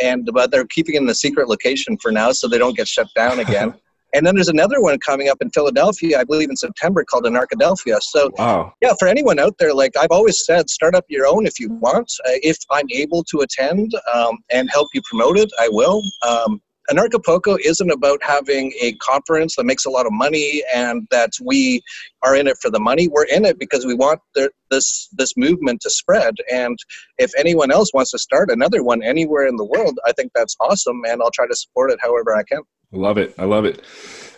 and 0.00 0.28
but 0.32 0.50
they're 0.50 0.66
keeping 0.66 0.94
it 0.94 0.98
in 0.98 1.06
the 1.06 1.14
secret 1.14 1.48
location 1.48 1.96
for 2.00 2.12
now 2.12 2.32
so 2.32 2.48
they 2.48 2.58
don't 2.58 2.76
get 2.76 2.88
shut 2.88 3.08
down 3.16 3.40
again. 3.40 3.74
and 4.12 4.26
then 4.26 4.34
there's 4.34 4.48
another 4.48 4.80
one 4.80 4.98
coming 4.98 5.28
up 5.28 5.38
in 5.40 5.50
Philadelphia, 5.50 6.20
I 6.20 6.24
believe 6.24 6.50
in 6.50 6.56
September, 6.56 7.04
called 7.04 7.24
Anarchadelphia. 7.24 7.98
So, 8.02 8.30
wow. 8.38 8.72
yeah, 8.82 8.92
for 8.98 9.08
anyone 9.08 9.38
out 9.38 9.56
there, 9.58 9.72
like 9.72 9.96
I've 9.96 10.10
always 10.10 10.44
said, 10.44 10.68
start 10.68 10.94
up 10.94 11.04
your 11.08 11.26
own 11.26 11.46
if 11.46 11.58
you 11.58 11.70
want. 11.70 12.12
Uh, 12.26 12.32
if 12.42 12.58
I'm 12.70 12.86
able 12.90 13.24
to 13.24 13.40
attend 13.40 13.92
um, 14.12 14.38
and 14.50 14.70
help 14.70 14.88
you 14.92 15.00
promote 15.08 15.38
it, 15.38 15.50
I 15.58 15.68
will. 15.70 16.02
Um, 16.26 16.60
Anarchapulco 16.90 17.58
isn't 17.64 17.90
about 17.90 18.22
having 18.22 18.72
a 18.80 18.92
conference 18.94 19.56
that 19.56 19.64
makes 19.64 19.84
a 19.84 19.90
lot 19.90 20.06
of 20.06 20.12
money 20.12 20.62
and 20.74 21.06
that 21.10 21.30
we 21.42 21.82
are 22.22 22.34
in 22.34 22.46
it 22.46 22.56
for 22.60 22.70
the 22.70 22.80
money. 22.80 23.08
We're 23.08 23.26
in 23.26 23.44
it 23.44 23.58
because 23.58 23.86
we 23.86 23.94
want 23.94 24.20
the, 24.34 24.50
this 24.70 25.08
this 25.12 25.36
movement 25.36 25.80
to 25.82 25.90
spread. 25.90 26.34
And 26.50 26.76
if 27.18 27.32
anyone 27.38 27.70
else 27.70 27.92
wants 27.94 28.10
to 28.12 28.18
start 28.18 28.50
another 28.50 28.82
one 28.82 29.02
anywhere 29.02 29.46
in 29.46 29.56
the 29.56 29.64
world, 29.64 29.98
I 30.06 30.12
think 30.12 30.32
that's 30.34 30.56
awesome, 30.60 31.02
and 31.06 31.22
I'll 31.22 31.30
try 31.30 31.46
to 31.46 31.56
support 31.56 31.90
it 31.92 31.98
however 32.02 32.34
I 32.34 32.42
can. 32.42 32.62
I 32.92 32.96
love 32.96 33.18
it. 33.18 33.34
I 33.38 33.44
love 33.44 33.64
it. 33.64 33.82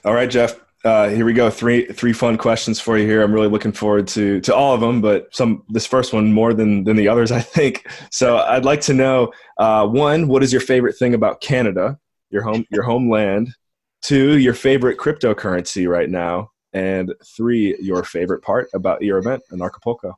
All 0.05 0.15
right, 0.15 0.29
Jeff. 0.29 0.61
Uh, 0.85 1.09
here 1.09 1.25
we 1.25 1.33
go. 1.33 1.49
Three 1.49 1.87
three 1.87 2.13
fun 2.13 2.37
questions 2.37 2.79
for 2.79 2.99
you 2.99 3.07
here. 3.07 3.23
I'm 3.23 3.33
really 3.33 3.49
looking 3.49 3.73
forward 3.73 4.07
to 4.09 4.41
to 4.43 4.55
all 4.55 4.75
of 4.75 4.83
them, 4.83 5.01
but 5.01 5.35
some 5.35 5.65
this 5.71 5.87
first 5.87 6.13
one 6.13 6.31
more 6.31 6.53
than 6.53 6.85
than 6.85 6.97
the 6.97 7.09
others, 7.09 7.33
I 7.33 7.41
think. 7.41 7.89
So 8.11 8.37
I'd 8.37 8.67
like 8.67 8.83
to 8.83 8.93
know 8.93 9.33
uh, 9.57 9.87
one, 9.87 10.29
what 10.29 10.43
is 10.43 10.53
your 10.53 10.61
favorite 10.61 10.97
thing 10.99 11.15
about 11.15 11.41
Canada? 11.41 11.99
Your 12.35 12.43
home 12.43 12.67
your 12.71 12.83
homeland. 12.83 13.55
Two, 14.03 14.37
your 14.37 14.53
favorite 14.53 14.99
cryptocurrency 14.99 15.89
right 15.89 16.11
now, 16.11 16.51
and 16.75 17.15
three, 17.35 17.75
your 17.81 18.05
favorite 18.05 18.43
part 18.43 18.69
about 18.75 19.01
your 19.01 19.17
event 19.17 19.43
in 19.51 19.63
Acapulco. 19.63 20.13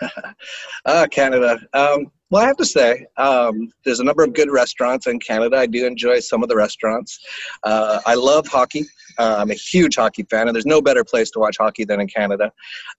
uh, 0.86 1.06
Canada. 1.10 1.58
Um, 1.74 2.10
well, 2.30 2.42
I 2.42 2.46
have 2.46 2.56
to 2.56 2.64
say, 2.64 3.06
um, 3.16 3.70
there's 3.84 4.00
a 4.00 4.04
number 4.04 4.22
of 4.22 4.32
good 4.32 4.50
restaurants 4.50 5.06
in 5.06 5.18
Canada. 5.18 5.56
I 5.56 5.66
do 5.66 5.86
enjoy 5.86 6.20
some 6.20 6.42
of 6.42 6.48
the 6.48 6.56
restaurants. 6.56 7.18
Uh, 7.64 8.00
I 8.06 8.14
love 8.14 8.46
hockey. 8.46 8.84
Uh, 9.18 9.36
I'm 9.38 9.50
a 9.50 9.54
huge 9.54 9.96
hockey 9.96 10.24
fan, 10.30 10.48
and 10.48 10.54
there's 10.54 10.66
no 10.66 10.80
better 10.80 11.04
place 11.04 11.30
to 11.32 11.38
watch 11.38 11.56
hockey 11.58 11.84
than 11.84 12.00
in 12.00 12.08
Canada. 12.08 12.50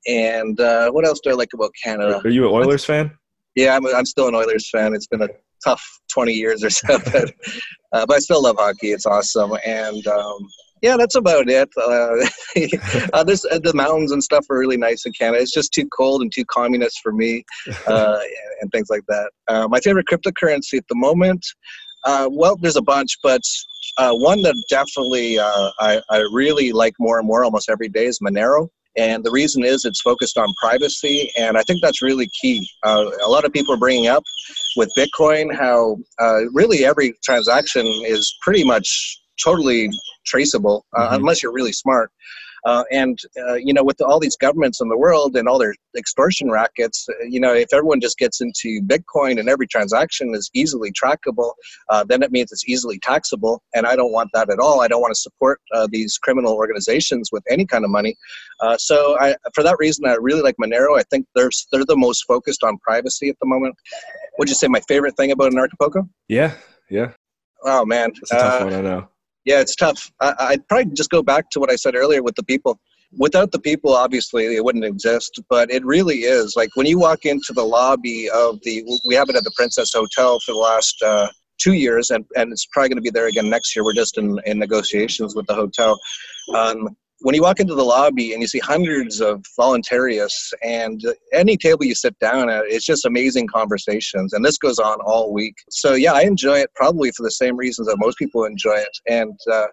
And 0.07 0.59
uh, 0.59 0.91
what 0.91 1.05
else 1.05 1.19
do 1.23 1.31
I 1.31 1.33
like 1.33 1.53
about 1.53 1.71
Canada? 1.81 2.21
Are 2.23 2.29
you 2.29 2.47
an 2.47 2.53
Oilers 2.53 2.85
fan? 2.85 3.11
Yeah, 3.55 3.75
I'm, 3.75 3.85
I'm 3.87 4.05
still 4.05 4.27
an 4.27 4.35
Oilers 4.35 4.69
fan. 4.69 4.93
It's 4.93 5.07
been 5.07 5.21
a 5.21 5.29
tough 5.63 5.83
20 6.11 6.33
years 6.33 6.63
or 6.63 6.69
so, 6.69 6.99
but, 7.11 7.33
uh, 7.93 8.05
but 8.05 8.11
I 8.11 8.19
still 8.19 8.43
love 8.43 8.57
hockey. 8.59 8.91
It's 8.91 9.05
awesome. 9.05 9.51
And 9.65 10.05
um, 10.07 10.37
yeah, 10.81 10.97
that's 10.97 11.15
about 11.15 11.49
it. 11.49 11.69
Uh, 11.77 12.25
uh, 13.13 13.23
this, 13.23 13.45
uh, 13.45 13.59
the 13.63 13.73
mountains 13.73 14.11
and 14.11 14.23
stuff 14.23 14.45
are 14.49 14.57
really 14.57 14.77
nice 14.77 15.05
in 15.05 15.13
Canada. 15.13 15.41
It's 15.41 15.53
just 15.53 15.73
too 15.73 15.87
cold 15.87 16.21
and 16.21 16.31
too 16.33 16.45
communist 16.45 16.99
for 17.03 17.11
me 17.11 17.43
uh, 17.87 18.19
and 18.61 18.71
things 18.71 18.87
like 18.89 19.03
that. 19.07 19.31
Uh, 19.47 19.67
my 19.67 19.79
favorite 19.79 20.07
cryptocurrency 20.09 20.77
at 20.77 20.87
the 20.87 20.95
moment, 20.95 21.45
well, 22.05 22.55
there's 22.61 22.77
a 22.77 22.81
bunch, 22.81 23.17
but 23.21 23.41
one 23.97 24.41
that 24.43 24.55
definitely 24.69 25.39
I, 25.39 26.01
I 26.09 26.17
really 26.31 26.71
like 26.71 26.93
more 26.99 27.19
and 27.19 27.27
more 27.27 27.43
almost 27.43 27.69
every 27.69 27.89
day 27.89 28.05
is 28.05 28.19
Monero. 28.19 28.69
And 28.97 29.23
the 29.23 29.32
reason 29.32 29.63
is 29.63 29.86
it's 29.86 30.02
focused 30.02 30.38
on 30.38 30.54
privacy, 30.62 31.32
and 31.38 31.58
I 31.58 31.63
think 31.63 31.82
that's 31.82 32.02
really 32.02 32.30
key. 32.41 32.67
Uh, 32.84 33.12
a 33.23 33.30
lot 33.30 33.45
of 33.45 33.54
people 33.54 33.73
are 33.73 33.78
bringing 33.78 34.08
up 34.08 34.23
with 34.75 34.89
Bitcoin 34.97 35.56
how 35.56 35.97
uh, 36.19 36.49
really 36.54 36.86
every 36.86 37.13
transaction 37.23 37.86
is 38.06 38.36
pretty 38.41 38.63
much 38.63 39.21
totally 39.43 39.89
traceable, 40.25 40.86
uh, 40.97 41.06
mm-hmm. 41.06 41.15
unless 41.15 41.41
you're 41.41 41.54
really 41.54 41.71
smart. 41.71 42.12
Uh, 42.65 42.83
and 42.91 43.19
uh, 43.47 43.55
you 43.55 43.73
know, 43.73 43.83
with 43.83 44.01
all 44.01 44.19
these 44.19 44.35
governments 44.37 44.81
in 44.81 44.89
the 44.89 44.97
world 44.97 45.35
and 45.35 45.47
all 45.47 45.59
their 45.59 45.73
extortion 45.97 46.49
rackets, 46.49 47.07
uh, 47.09 47.25
you 47.27 47.39
know, 47.39 47.53
if 47.53 47.73
everyone 47.73 48.01
just 48.01 48.17
gets 48.17 48.41
into 48.41 48.81
Bitcoin 48.85 49.39
and 49.39 49.49
every 49.49 49.67
transaction 49.67 50.33
is 50.33 50.49
easily 50.53 50.91
trackable, 50.91 51.51
uh, 51.89 52.03
then 52.03 52.23
it 52.23 52.31
means 52.31 52.51
it's 52.51 52.67
easily 52.67 52.99
taxable. 52.99 53.61
And 53.73 53.85
I 53.85 53.95
don't 53.95 54.11
want 54.11 54.29
that 54.33 54.49
at 54.49 54.59
all. 54.59 54.81
I 54.81 54.87
don't 54.87 55.01
want 55.01 55.13
to 55.13 55.19
support 55.19 55.61
uh, 55.73 55.87
these 55.91 56.17
criminal 56.17 56.53
organizations 56.53 57.29
with 57.31 57.43
any 57.49 57.65
kind 57.65 57.83
of 57.83 57.91
money. 57.91 58.15
Uh, 58.59 58.77
so, 58.77 59.17
I, 59.19 59.35
for 59.53 59.63
that 59.63 59.77
reason, 59.79 60.05
I 60.07 60.15
really 60.15 60.41
like 60.41 60.55
Monero. 60.61 60.97
I 60.97 61.03
think 61.03 61.25
they're 61.35 61.49
they're 61.71 61.85
the 61.85 61.97
most 61.97 62.25
focused 62.25 62.63
on 62.63 62.77
privacy 62.79 63.29
at 63.29 63.35
the 63.39 63.47
moment. 63.47 63.75
Would 64.37 64.49
you 64.49 64.55
say 64.55 64.67
my 64.67 64.81
favorite 64.87 65.15
thing 65.17 65.31
about 65.31 65.51
Anarchapulco? 65.51 66.07
Yeah, 66.27 66.53
yeah. 66.89 67.11
Oh 67.63 67.85
man, 67.85 68.11
that's 68.15 68.31
a 68.31 68.35
tough 68.35 68.63
one. 68.63 68.73
I 68.73 68.81
know 68.81 69.09
yeah, 69.49 69.62
it's 69.62 69.75
tough. 69.75 70.12
I, 70.21 70.51
would 70.51 70.67
probably 70.67 70.93
just 70.93 71.09
go 71.09 71.23
back 71.23 71.49
to 71.49 71.59
what 71.59 71.71
I 71.71 71.75
said 71.75 71.95
earlier 71.95 72.21
with 72.21 72.35
the 72.35 72.43
people. 72.43 72.79
Without 73.17 73.51
the 73.51 73.59
people, 73.59 73.95
obviously, 73.95 74.55
it 74.55 74.63
wouldn't 74.63 74.85
exist. 74.85 75.39
But 75.49 75.71
it 75.71 75.83
really 75.83 76.17
is 76.17 76.55
like 76.55 76.69
when 76.75 76.85
you 76.85 76.99
walk 76.99 77.25
into 77.25 77.51
the 77.53 77.63
lobby 77.63 78.29
of 78.29 78.59
the. 78.62 78.83
We 79.07 79.15
have 79.15 79.27
it 79.27 79.35
at 79.35 79.43
the 79.43 79.51
Princess 79.55 79.91
Hotel 79.91 80.39
for 80.41 80.51
the 80.51 80.59
last 80.59 81.01
uh, 81.01 81.29
two 81.57 81.73
years, 81.73 82.12
and, 82.12 82.23
and 82.35 82.51
it's 82.51 82.67
probably 82.67 82.89
going 82.89 82.97
to 82.97 83.01
be 83.01 83.09
there 83.09 83.25
again 83.25 83.49
next 83.49 83.75
year. 83.75 83.83
We're 83.83 83.95
just 83.95 84.19
in, 84.19 84.39
in 84.45 84.59
negotiations 84.59 85.35
with 85.35 85.47
the 85.47 85.55
hotel. 85.55 85.99
Um, 86.53 86.95
when 87.21 87.36
you 87.36 87.41
walk 87.41 87.60
into 87.60 87.75
the 87.75 87.84
lobby 87.84 88.34
and 88.34 88.41
you 88.41 88.47
see 88.47 88.60
hundreds 88.60 89.19
of 89.19 89.43
voluntarists, 89.60 90.53
and 90.63 91.01
any 91.34 91.58
table 91.58 91.86
you 91.86 91.95
sit 91.95 92.17
down 92.19 92.49
at, 92.49 92.65
it's 92.65 92.86
just 92.86 93.05
amazing 93.05 93.47
conversations. 93.47 94.34
And 94.34 94.43
this 94.43 94.58
goes 94.58 94.79
on 94.79 94.99
all 95.01 95.34
week. 95.34 95.55
So, 95.69 95.93
yeah, 95.93 96.13
I 96.13 96.21
enjoy 96.21 96.60
it 96.60 96.71
probably 96.75 97.12
for 97.12 97.23
the 97.23 97.32
same 97.32 97.58
reasons 97.58 97.88
that 97.88 97.97
most 97.99 98.17
people 98.17 98.45
enjoy 98.45 98.75
it. 98.75 98.97
And 99.08 99.38
uh, 99.51 99.67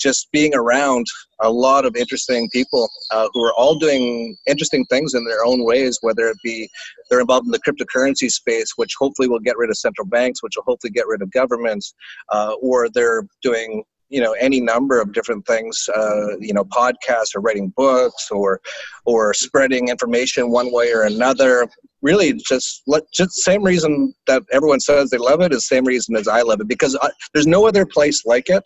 just 0.00 0.30
being 0.32 0.54
around 0.54 1.06
a 1.40 1.50
lot 1.50 1.84
of 1.84 1.96
interesting 1.96 2.48
people 2.50 2.88
uh, 3.10 3.28
who 3.32 3.44
are 3.44 3.52
all 3.54 3.78
doing 3.78 4.34
interesting 4.46 4.84
things 4.86 5.12
in 5.12 5.24
their 5.26 5.44
own 5.44 5.64
ways, 5.64 5.98
whether 6.00 6.28
it 6.28 6.38
be 6.42 6.68
they're 7.10 7.20
involved 7.20 7.46
in 7.46 7.52
the 7.52 7.60
cryptocurrency 7.60 8.30
space, 8.30 8.72
which 8.76 8.94
hopefully 8.98 9.28
will 9.28 9.38
get 9.40 9.58
rid 9.58 9.68
of 9.68 9.76
central 9.76 10.06
banks, 10.06 10.42
which 10.42 10.54
will 10.56 10.64
hopefully 10.64 10.92
get 10.92 11.06
rid 11.06 11.20
of 11.20 11.30
governments, 11.30 11.94
uh, 12.32 12.54
or 12.62 12.88
they're 12.88 13.26
doing 13.42 13.84
you 14.08 14.20
know 14.20 14.32
any 14.32 14.60
number 14.60 15.00
of 15.00 15.12
different 15.12 15.46
things 15.46 15.88
uh, 15.94 16.36
you 16.38 16.52
know 16.52 16.64
podcasts 16.64 17.34
or 17.34 17.40
writing 17.40 17.72
books 17.76 18.30
or 18.30 18.60
or 19.04 19.34
spreading 19.34 19.88
information 19.88 20.50
one 20.50 20.72
way 20.72 20.92
or 20.92 21.02
another. 21.02 21.66
Really 22.02 22.34
just 22.34 22.82
let 22.86 23.02
just 23.12 23.32
same 23.42 23.64
reason 23.64 24.14
that 24.26 24.42
everyone 24.52 24.80
says 24.80 25.10
they 25.10 25.18
love 25.18 25.40
it 25.40 25.52
is 25.52 25.66
same 25.66 25.84
reason 25.84 26.14
as 26.14 26.28
i 26.28 26.42
love 26.42 26.60
it 26.60 26.68
because 26.68 26.96
I, 27.00 27.08
there's 27.32 27.46
no 27.46 27.66
other 27.66 27.86
place 27.86 28.24
like 28.26 28.48
it 28.48 28.62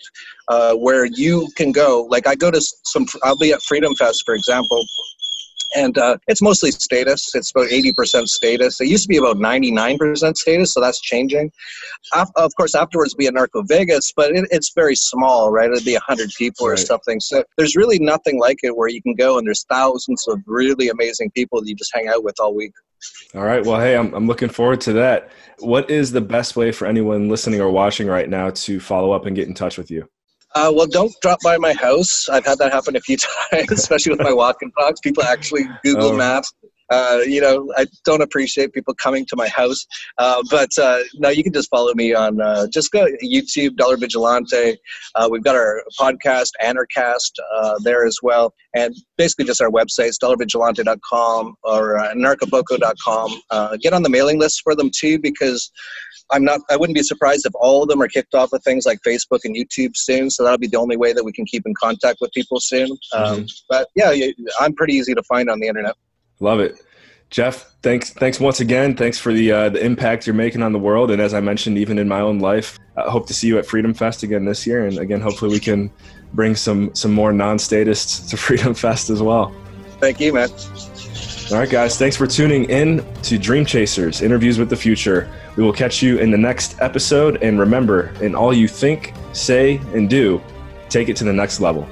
uh, 0.49 0.75
where 0.75 1.05
you 1.05 1.49
can 1.57 1.73
go. 1.73 2.07
Like 2.11 2.27
i 2.27 2.35
go 2.35 2.51
to 2.51 2.61
some 2.85 3.07
i'll 3.23 3.39
be 3.39 3.53
at 3.53 3.63
freedom 3.63 3.95
fest 3.95 4.25
for 4.27 4.35
example 4.35 4.85
and 5.75 5.97
uh, 5.99 6.17
it's 6.27 6.43
mostly 6.43 6.71
status. 6.71 7.35
It's 7.35 7.51
about 7.51 7.69
80% 7.69 8.29
status. 8.29 8.81
It 8.81 8.89
used 8.89 9.05
to 9.05 9.09
be 9.09 9.19
about 9.19 9.37
99% 9.37 10.37
status, 10.37 10.75
so 10.75 10.81
that's 10.81 11.01
changing. 11.01 11.51
Of 12.15 12.55
course, 12.57 12.75
afterwards 12.75 13.15
be 13.15 13.27
at 13.27 13.35
Narco 13.35 13.63
Vegas, 13.63 14.13
but 14.15 14.33
it, 14.33 14.47
it's 14.51 14.73
very 14.75 14.97
small, 14.97 15.51
right? 15.51 15.71
It'd 15.71 15.85
be 15.85 15.95
100 15.95 16.31
people 16.37 16.67
right. 16.67 16.75
or 16.75 16.77
something. 16.77 17.21
So 17.21 17.45
there's 17.57 17.77
really 17.77 17.99
nothing 17.99 18.39
like 18.41 18.59
it 18.63 18.77
where 18.77 18.89
you 18.89 19.03
can 19.03 19.15
go 19.15 19.39
and 19.39 19.47
there's 19.47 19.65
thousands 19.65 20.27
of 20.29 20.41
really 20.47 20.89
amazing 20.89 21.31
people 21.33 21.61
that 21.61 21.69
you 21.69 21.75
just 21.75 21.93
hang 21.95 22.09
out 22.09 22.25
with 22.25 22.35
all 22.41 22.55
week. 22.55 22.73
All 23.35 23.45
right. 23.45 23.65
Well, 23.65 23.81
hey, 23.81 23.97
I'm, 23.97 24.13
I'm 24.13 24.27
looking 24.27 24.49
forward 24.49 24.81
to 24.83 24.93
that. 24.95 25.31
What 25.61 25.91
is 25.91 26.13
the 26.13 26.21
best 26.21 26.57
way 26.57 26.73
for 26.73 26.87
anyone 26.87 27.29
listening 27.29 27.61
or 27.61 27.71
watching 27.71 28.07
right 28.07 28.29
now 28.29 28.51
to 28.51 28.81
follow 28.81 29.13
up 29.13 29.27
and 29.27 29.37
get 29.37 29.49
in 29.49 29.55
touch 29.55 29.79
with 29.79 29.91
you? 29.91 30.09
Uh, 30.55 30.73
well, 30.75 30.87
don't 30.87 31.13
drop 31.23 31.39
by 31.43 31.57
my 31.59 31.73
house. 31.73 32.29
I've 32.29 32.45
had 32.45 32.59
that 32.59 32.73
happen 32.73 32.97
a 32.97 33.01
few 33.01 33.17
times, 33.53 33.71
especially 33.71 34.13
with 34.13 34.21
my 34.21 34.33
walking 34.33 34.73
talks. 34.73 35.01
People 35.01 35.23
actually 35.23 35.63
Google 35.85 36.11
oh. 36.11 36.17
Maps. 36.17 36.53
Uh, 36.91 37.21
you 37.25 37.41
know, 37.41 37.73
I 37.77 37.87
don't 38.05 38.23
appreciate 38.23 38.73
people 38.73 38.95
coming 38.95 39.25
to 39.27 39.37
my 39.37 39.49
house. 39.49 39.87
Uh, 40.19 40.43
but 40.51 40.71
uh, 40.79 41.01
no, 41.15 41.29
you 41.29 41.43
can 41.43 41.53
just 41.53 41.71
follow 41.71 41.93
me 41.95 42.15
on 42.15 42.41
uh, 42.41 42.67
just 42.73 42.91
go 42.91 43.07
YouTube, 43.23 43.77
Dollar 43.77 43.97
Vigilante. 43.97 44.77
Uh, 45.15 45.29
we've 45.31 45.45
got 45.45 45.57
our 45.57 45.83
podcast, 45.99 46.51
Anarchast, 46.63 47.33
uh, 47.55 47.79
there 47.83 48.07
as 48.07 48.19
well. 48.23 48.55
And 48.75 48.95
basically 49.17 49.45
just 49.45 49.61
our 49.61 49.71
websites, 49.71 50.17
dollarvigilante.com 50.23 51.57
or 51.65 51.99
uh, 51.99 53.77
get 53.81 53.93
on 53.93 54.03
the 54.03 54.09
mailing 54.09 54.39
list 54.39 54.63
for 54.63 54.75
them 54.75 54.91
too, 54.95 55.19
because 55.19 55.71
I'm 56.33 56.45
not. 56.45 56.61
I 56.71 56.77
wouldn't 56.77 56.97
be 56.97 57.03
surprised 57.03 57.47
if 57.47 57.53
all 57.55 57.83
of 57.83 57.89
them 57.89 58.01
are 58.01 58.09
kicked 58.09 58.35
off 58.35 58.53
with 58.53 58.63
things 58.63 58.87
like 58.87 58.99
Facebook 59.07 59.41
and 59.45 59.57
YouTube 59.57 59.97
soon. 59.97 60.31
So 60.31 60.45
that'll 60.45 60.59
be 60.59 60.69
the 60.69 60.79
only 60.79 60.97
way 60.97 61.13
that 61.13 61.25
we 61.25 61.33
can 61.33 61.45
keep 61.45 61.67
in 61.67 61.75
contact 61.75 62.19
with 62.21 62.31
people 62.33 62.61
soon. 62.61 62.91
Um, 62.91 62.99
mm-hmm. 63.23 63.41
Um, 63.41 63.47
but 63.69 63.89
yeah, 63.97 64.13
I'm 64.61 64.75
pretty 64.75 64.95
easy 64.95 65.15
to 65.15 65.23
find 65.25 65.51
on 65.51 65.61
the 65.61 65.67
internet. 65.67 65.97
Love 66.41 66.61
it, 66.61 66.81
Jeff. 67.31 67.73
Thanks. 67.83 68.11
Thanks 68.11 68.41
once 68.41 68.61
again. 68.61 68.97
Thanks 68.97 69.19
for 69.19 69.33
the 69.33 69.53
uh, 69.53 69.69
the 69.69 69.85
impact 69.85 70.27
you're 70.27 70.35
making 70.35 70.63
on 70.63 70.73
the 70.73 70.79
world, 70.79 71.11
and 71.11 71.21
as 71.21 71.35
I 71.35 71.41
mentioned, 71.41 71.79
even 71.79 71.99
in 71.99 72.09
my 72.09 72.21
own 72.21 72.41
life. 72.41 72.79
I 72.97 73.11
hope 73.11 73.27
to 73.29 73.35
see 73.35 73.47
you 73.47 73.59
at 73.59 73.67
Freedom 73.67 73.95
Fest 73.95 74.23
again 74.23 74.45
this 74.45 74.67
year, 74.67 74.87
and 74.87 74.99
again, 74.99 75.21
hopefully, 75.21 75.51
we 75.51 75.61
can 75.61 75.91
bring 76.35 76.55
some 76.57 76.95
some 76.95 77.13
more 77.13 77.33
non-statists 77.33 78.29
to 78.31 78.37
Freedom 78.49 78.75
Fest 78.75 79.11
as 79.11 79.23
well. 79.23 79.55
Thank 80.01 80.21
you, 80.21 80.33
man. 80.33 80.49
All 81.53 81.59
right, 81.59 81.69
guys. 81.69 81.99
Thanks 81.99 82.17
for 82.17 82.27
tuning 82.27 82.65
in 82.71 83.05
to 83.23 83.37
Dream 83.37 83.67
Chasers 83.67 84.23
Interviews 84.23 84.57
with 84.57 84.71
the 84.71 84.77
Future. 84.77 85.29
We 85.57 85.65
will 85.65 85.73
catch 85.73 86.01
you 86.01 86.19
in 86.19 86.31
the 86.31 86.39
next 86.39 86.81
episode. 86.81 87.43
And 87.43 87.59
remember, 87.59 88.15
in 88.23 88.37
all 88.37 88.55
you 88.55 88.69
think, 88.69 89.13
say, 89.33 89.79
and 89.93 90.09
do, 90.09 90.41
take 90.89 91.09
it 91.09 91.17
to 91.17 91.25
the 91.25 91.33
next 91.33 91.61
level. 91.61 91.89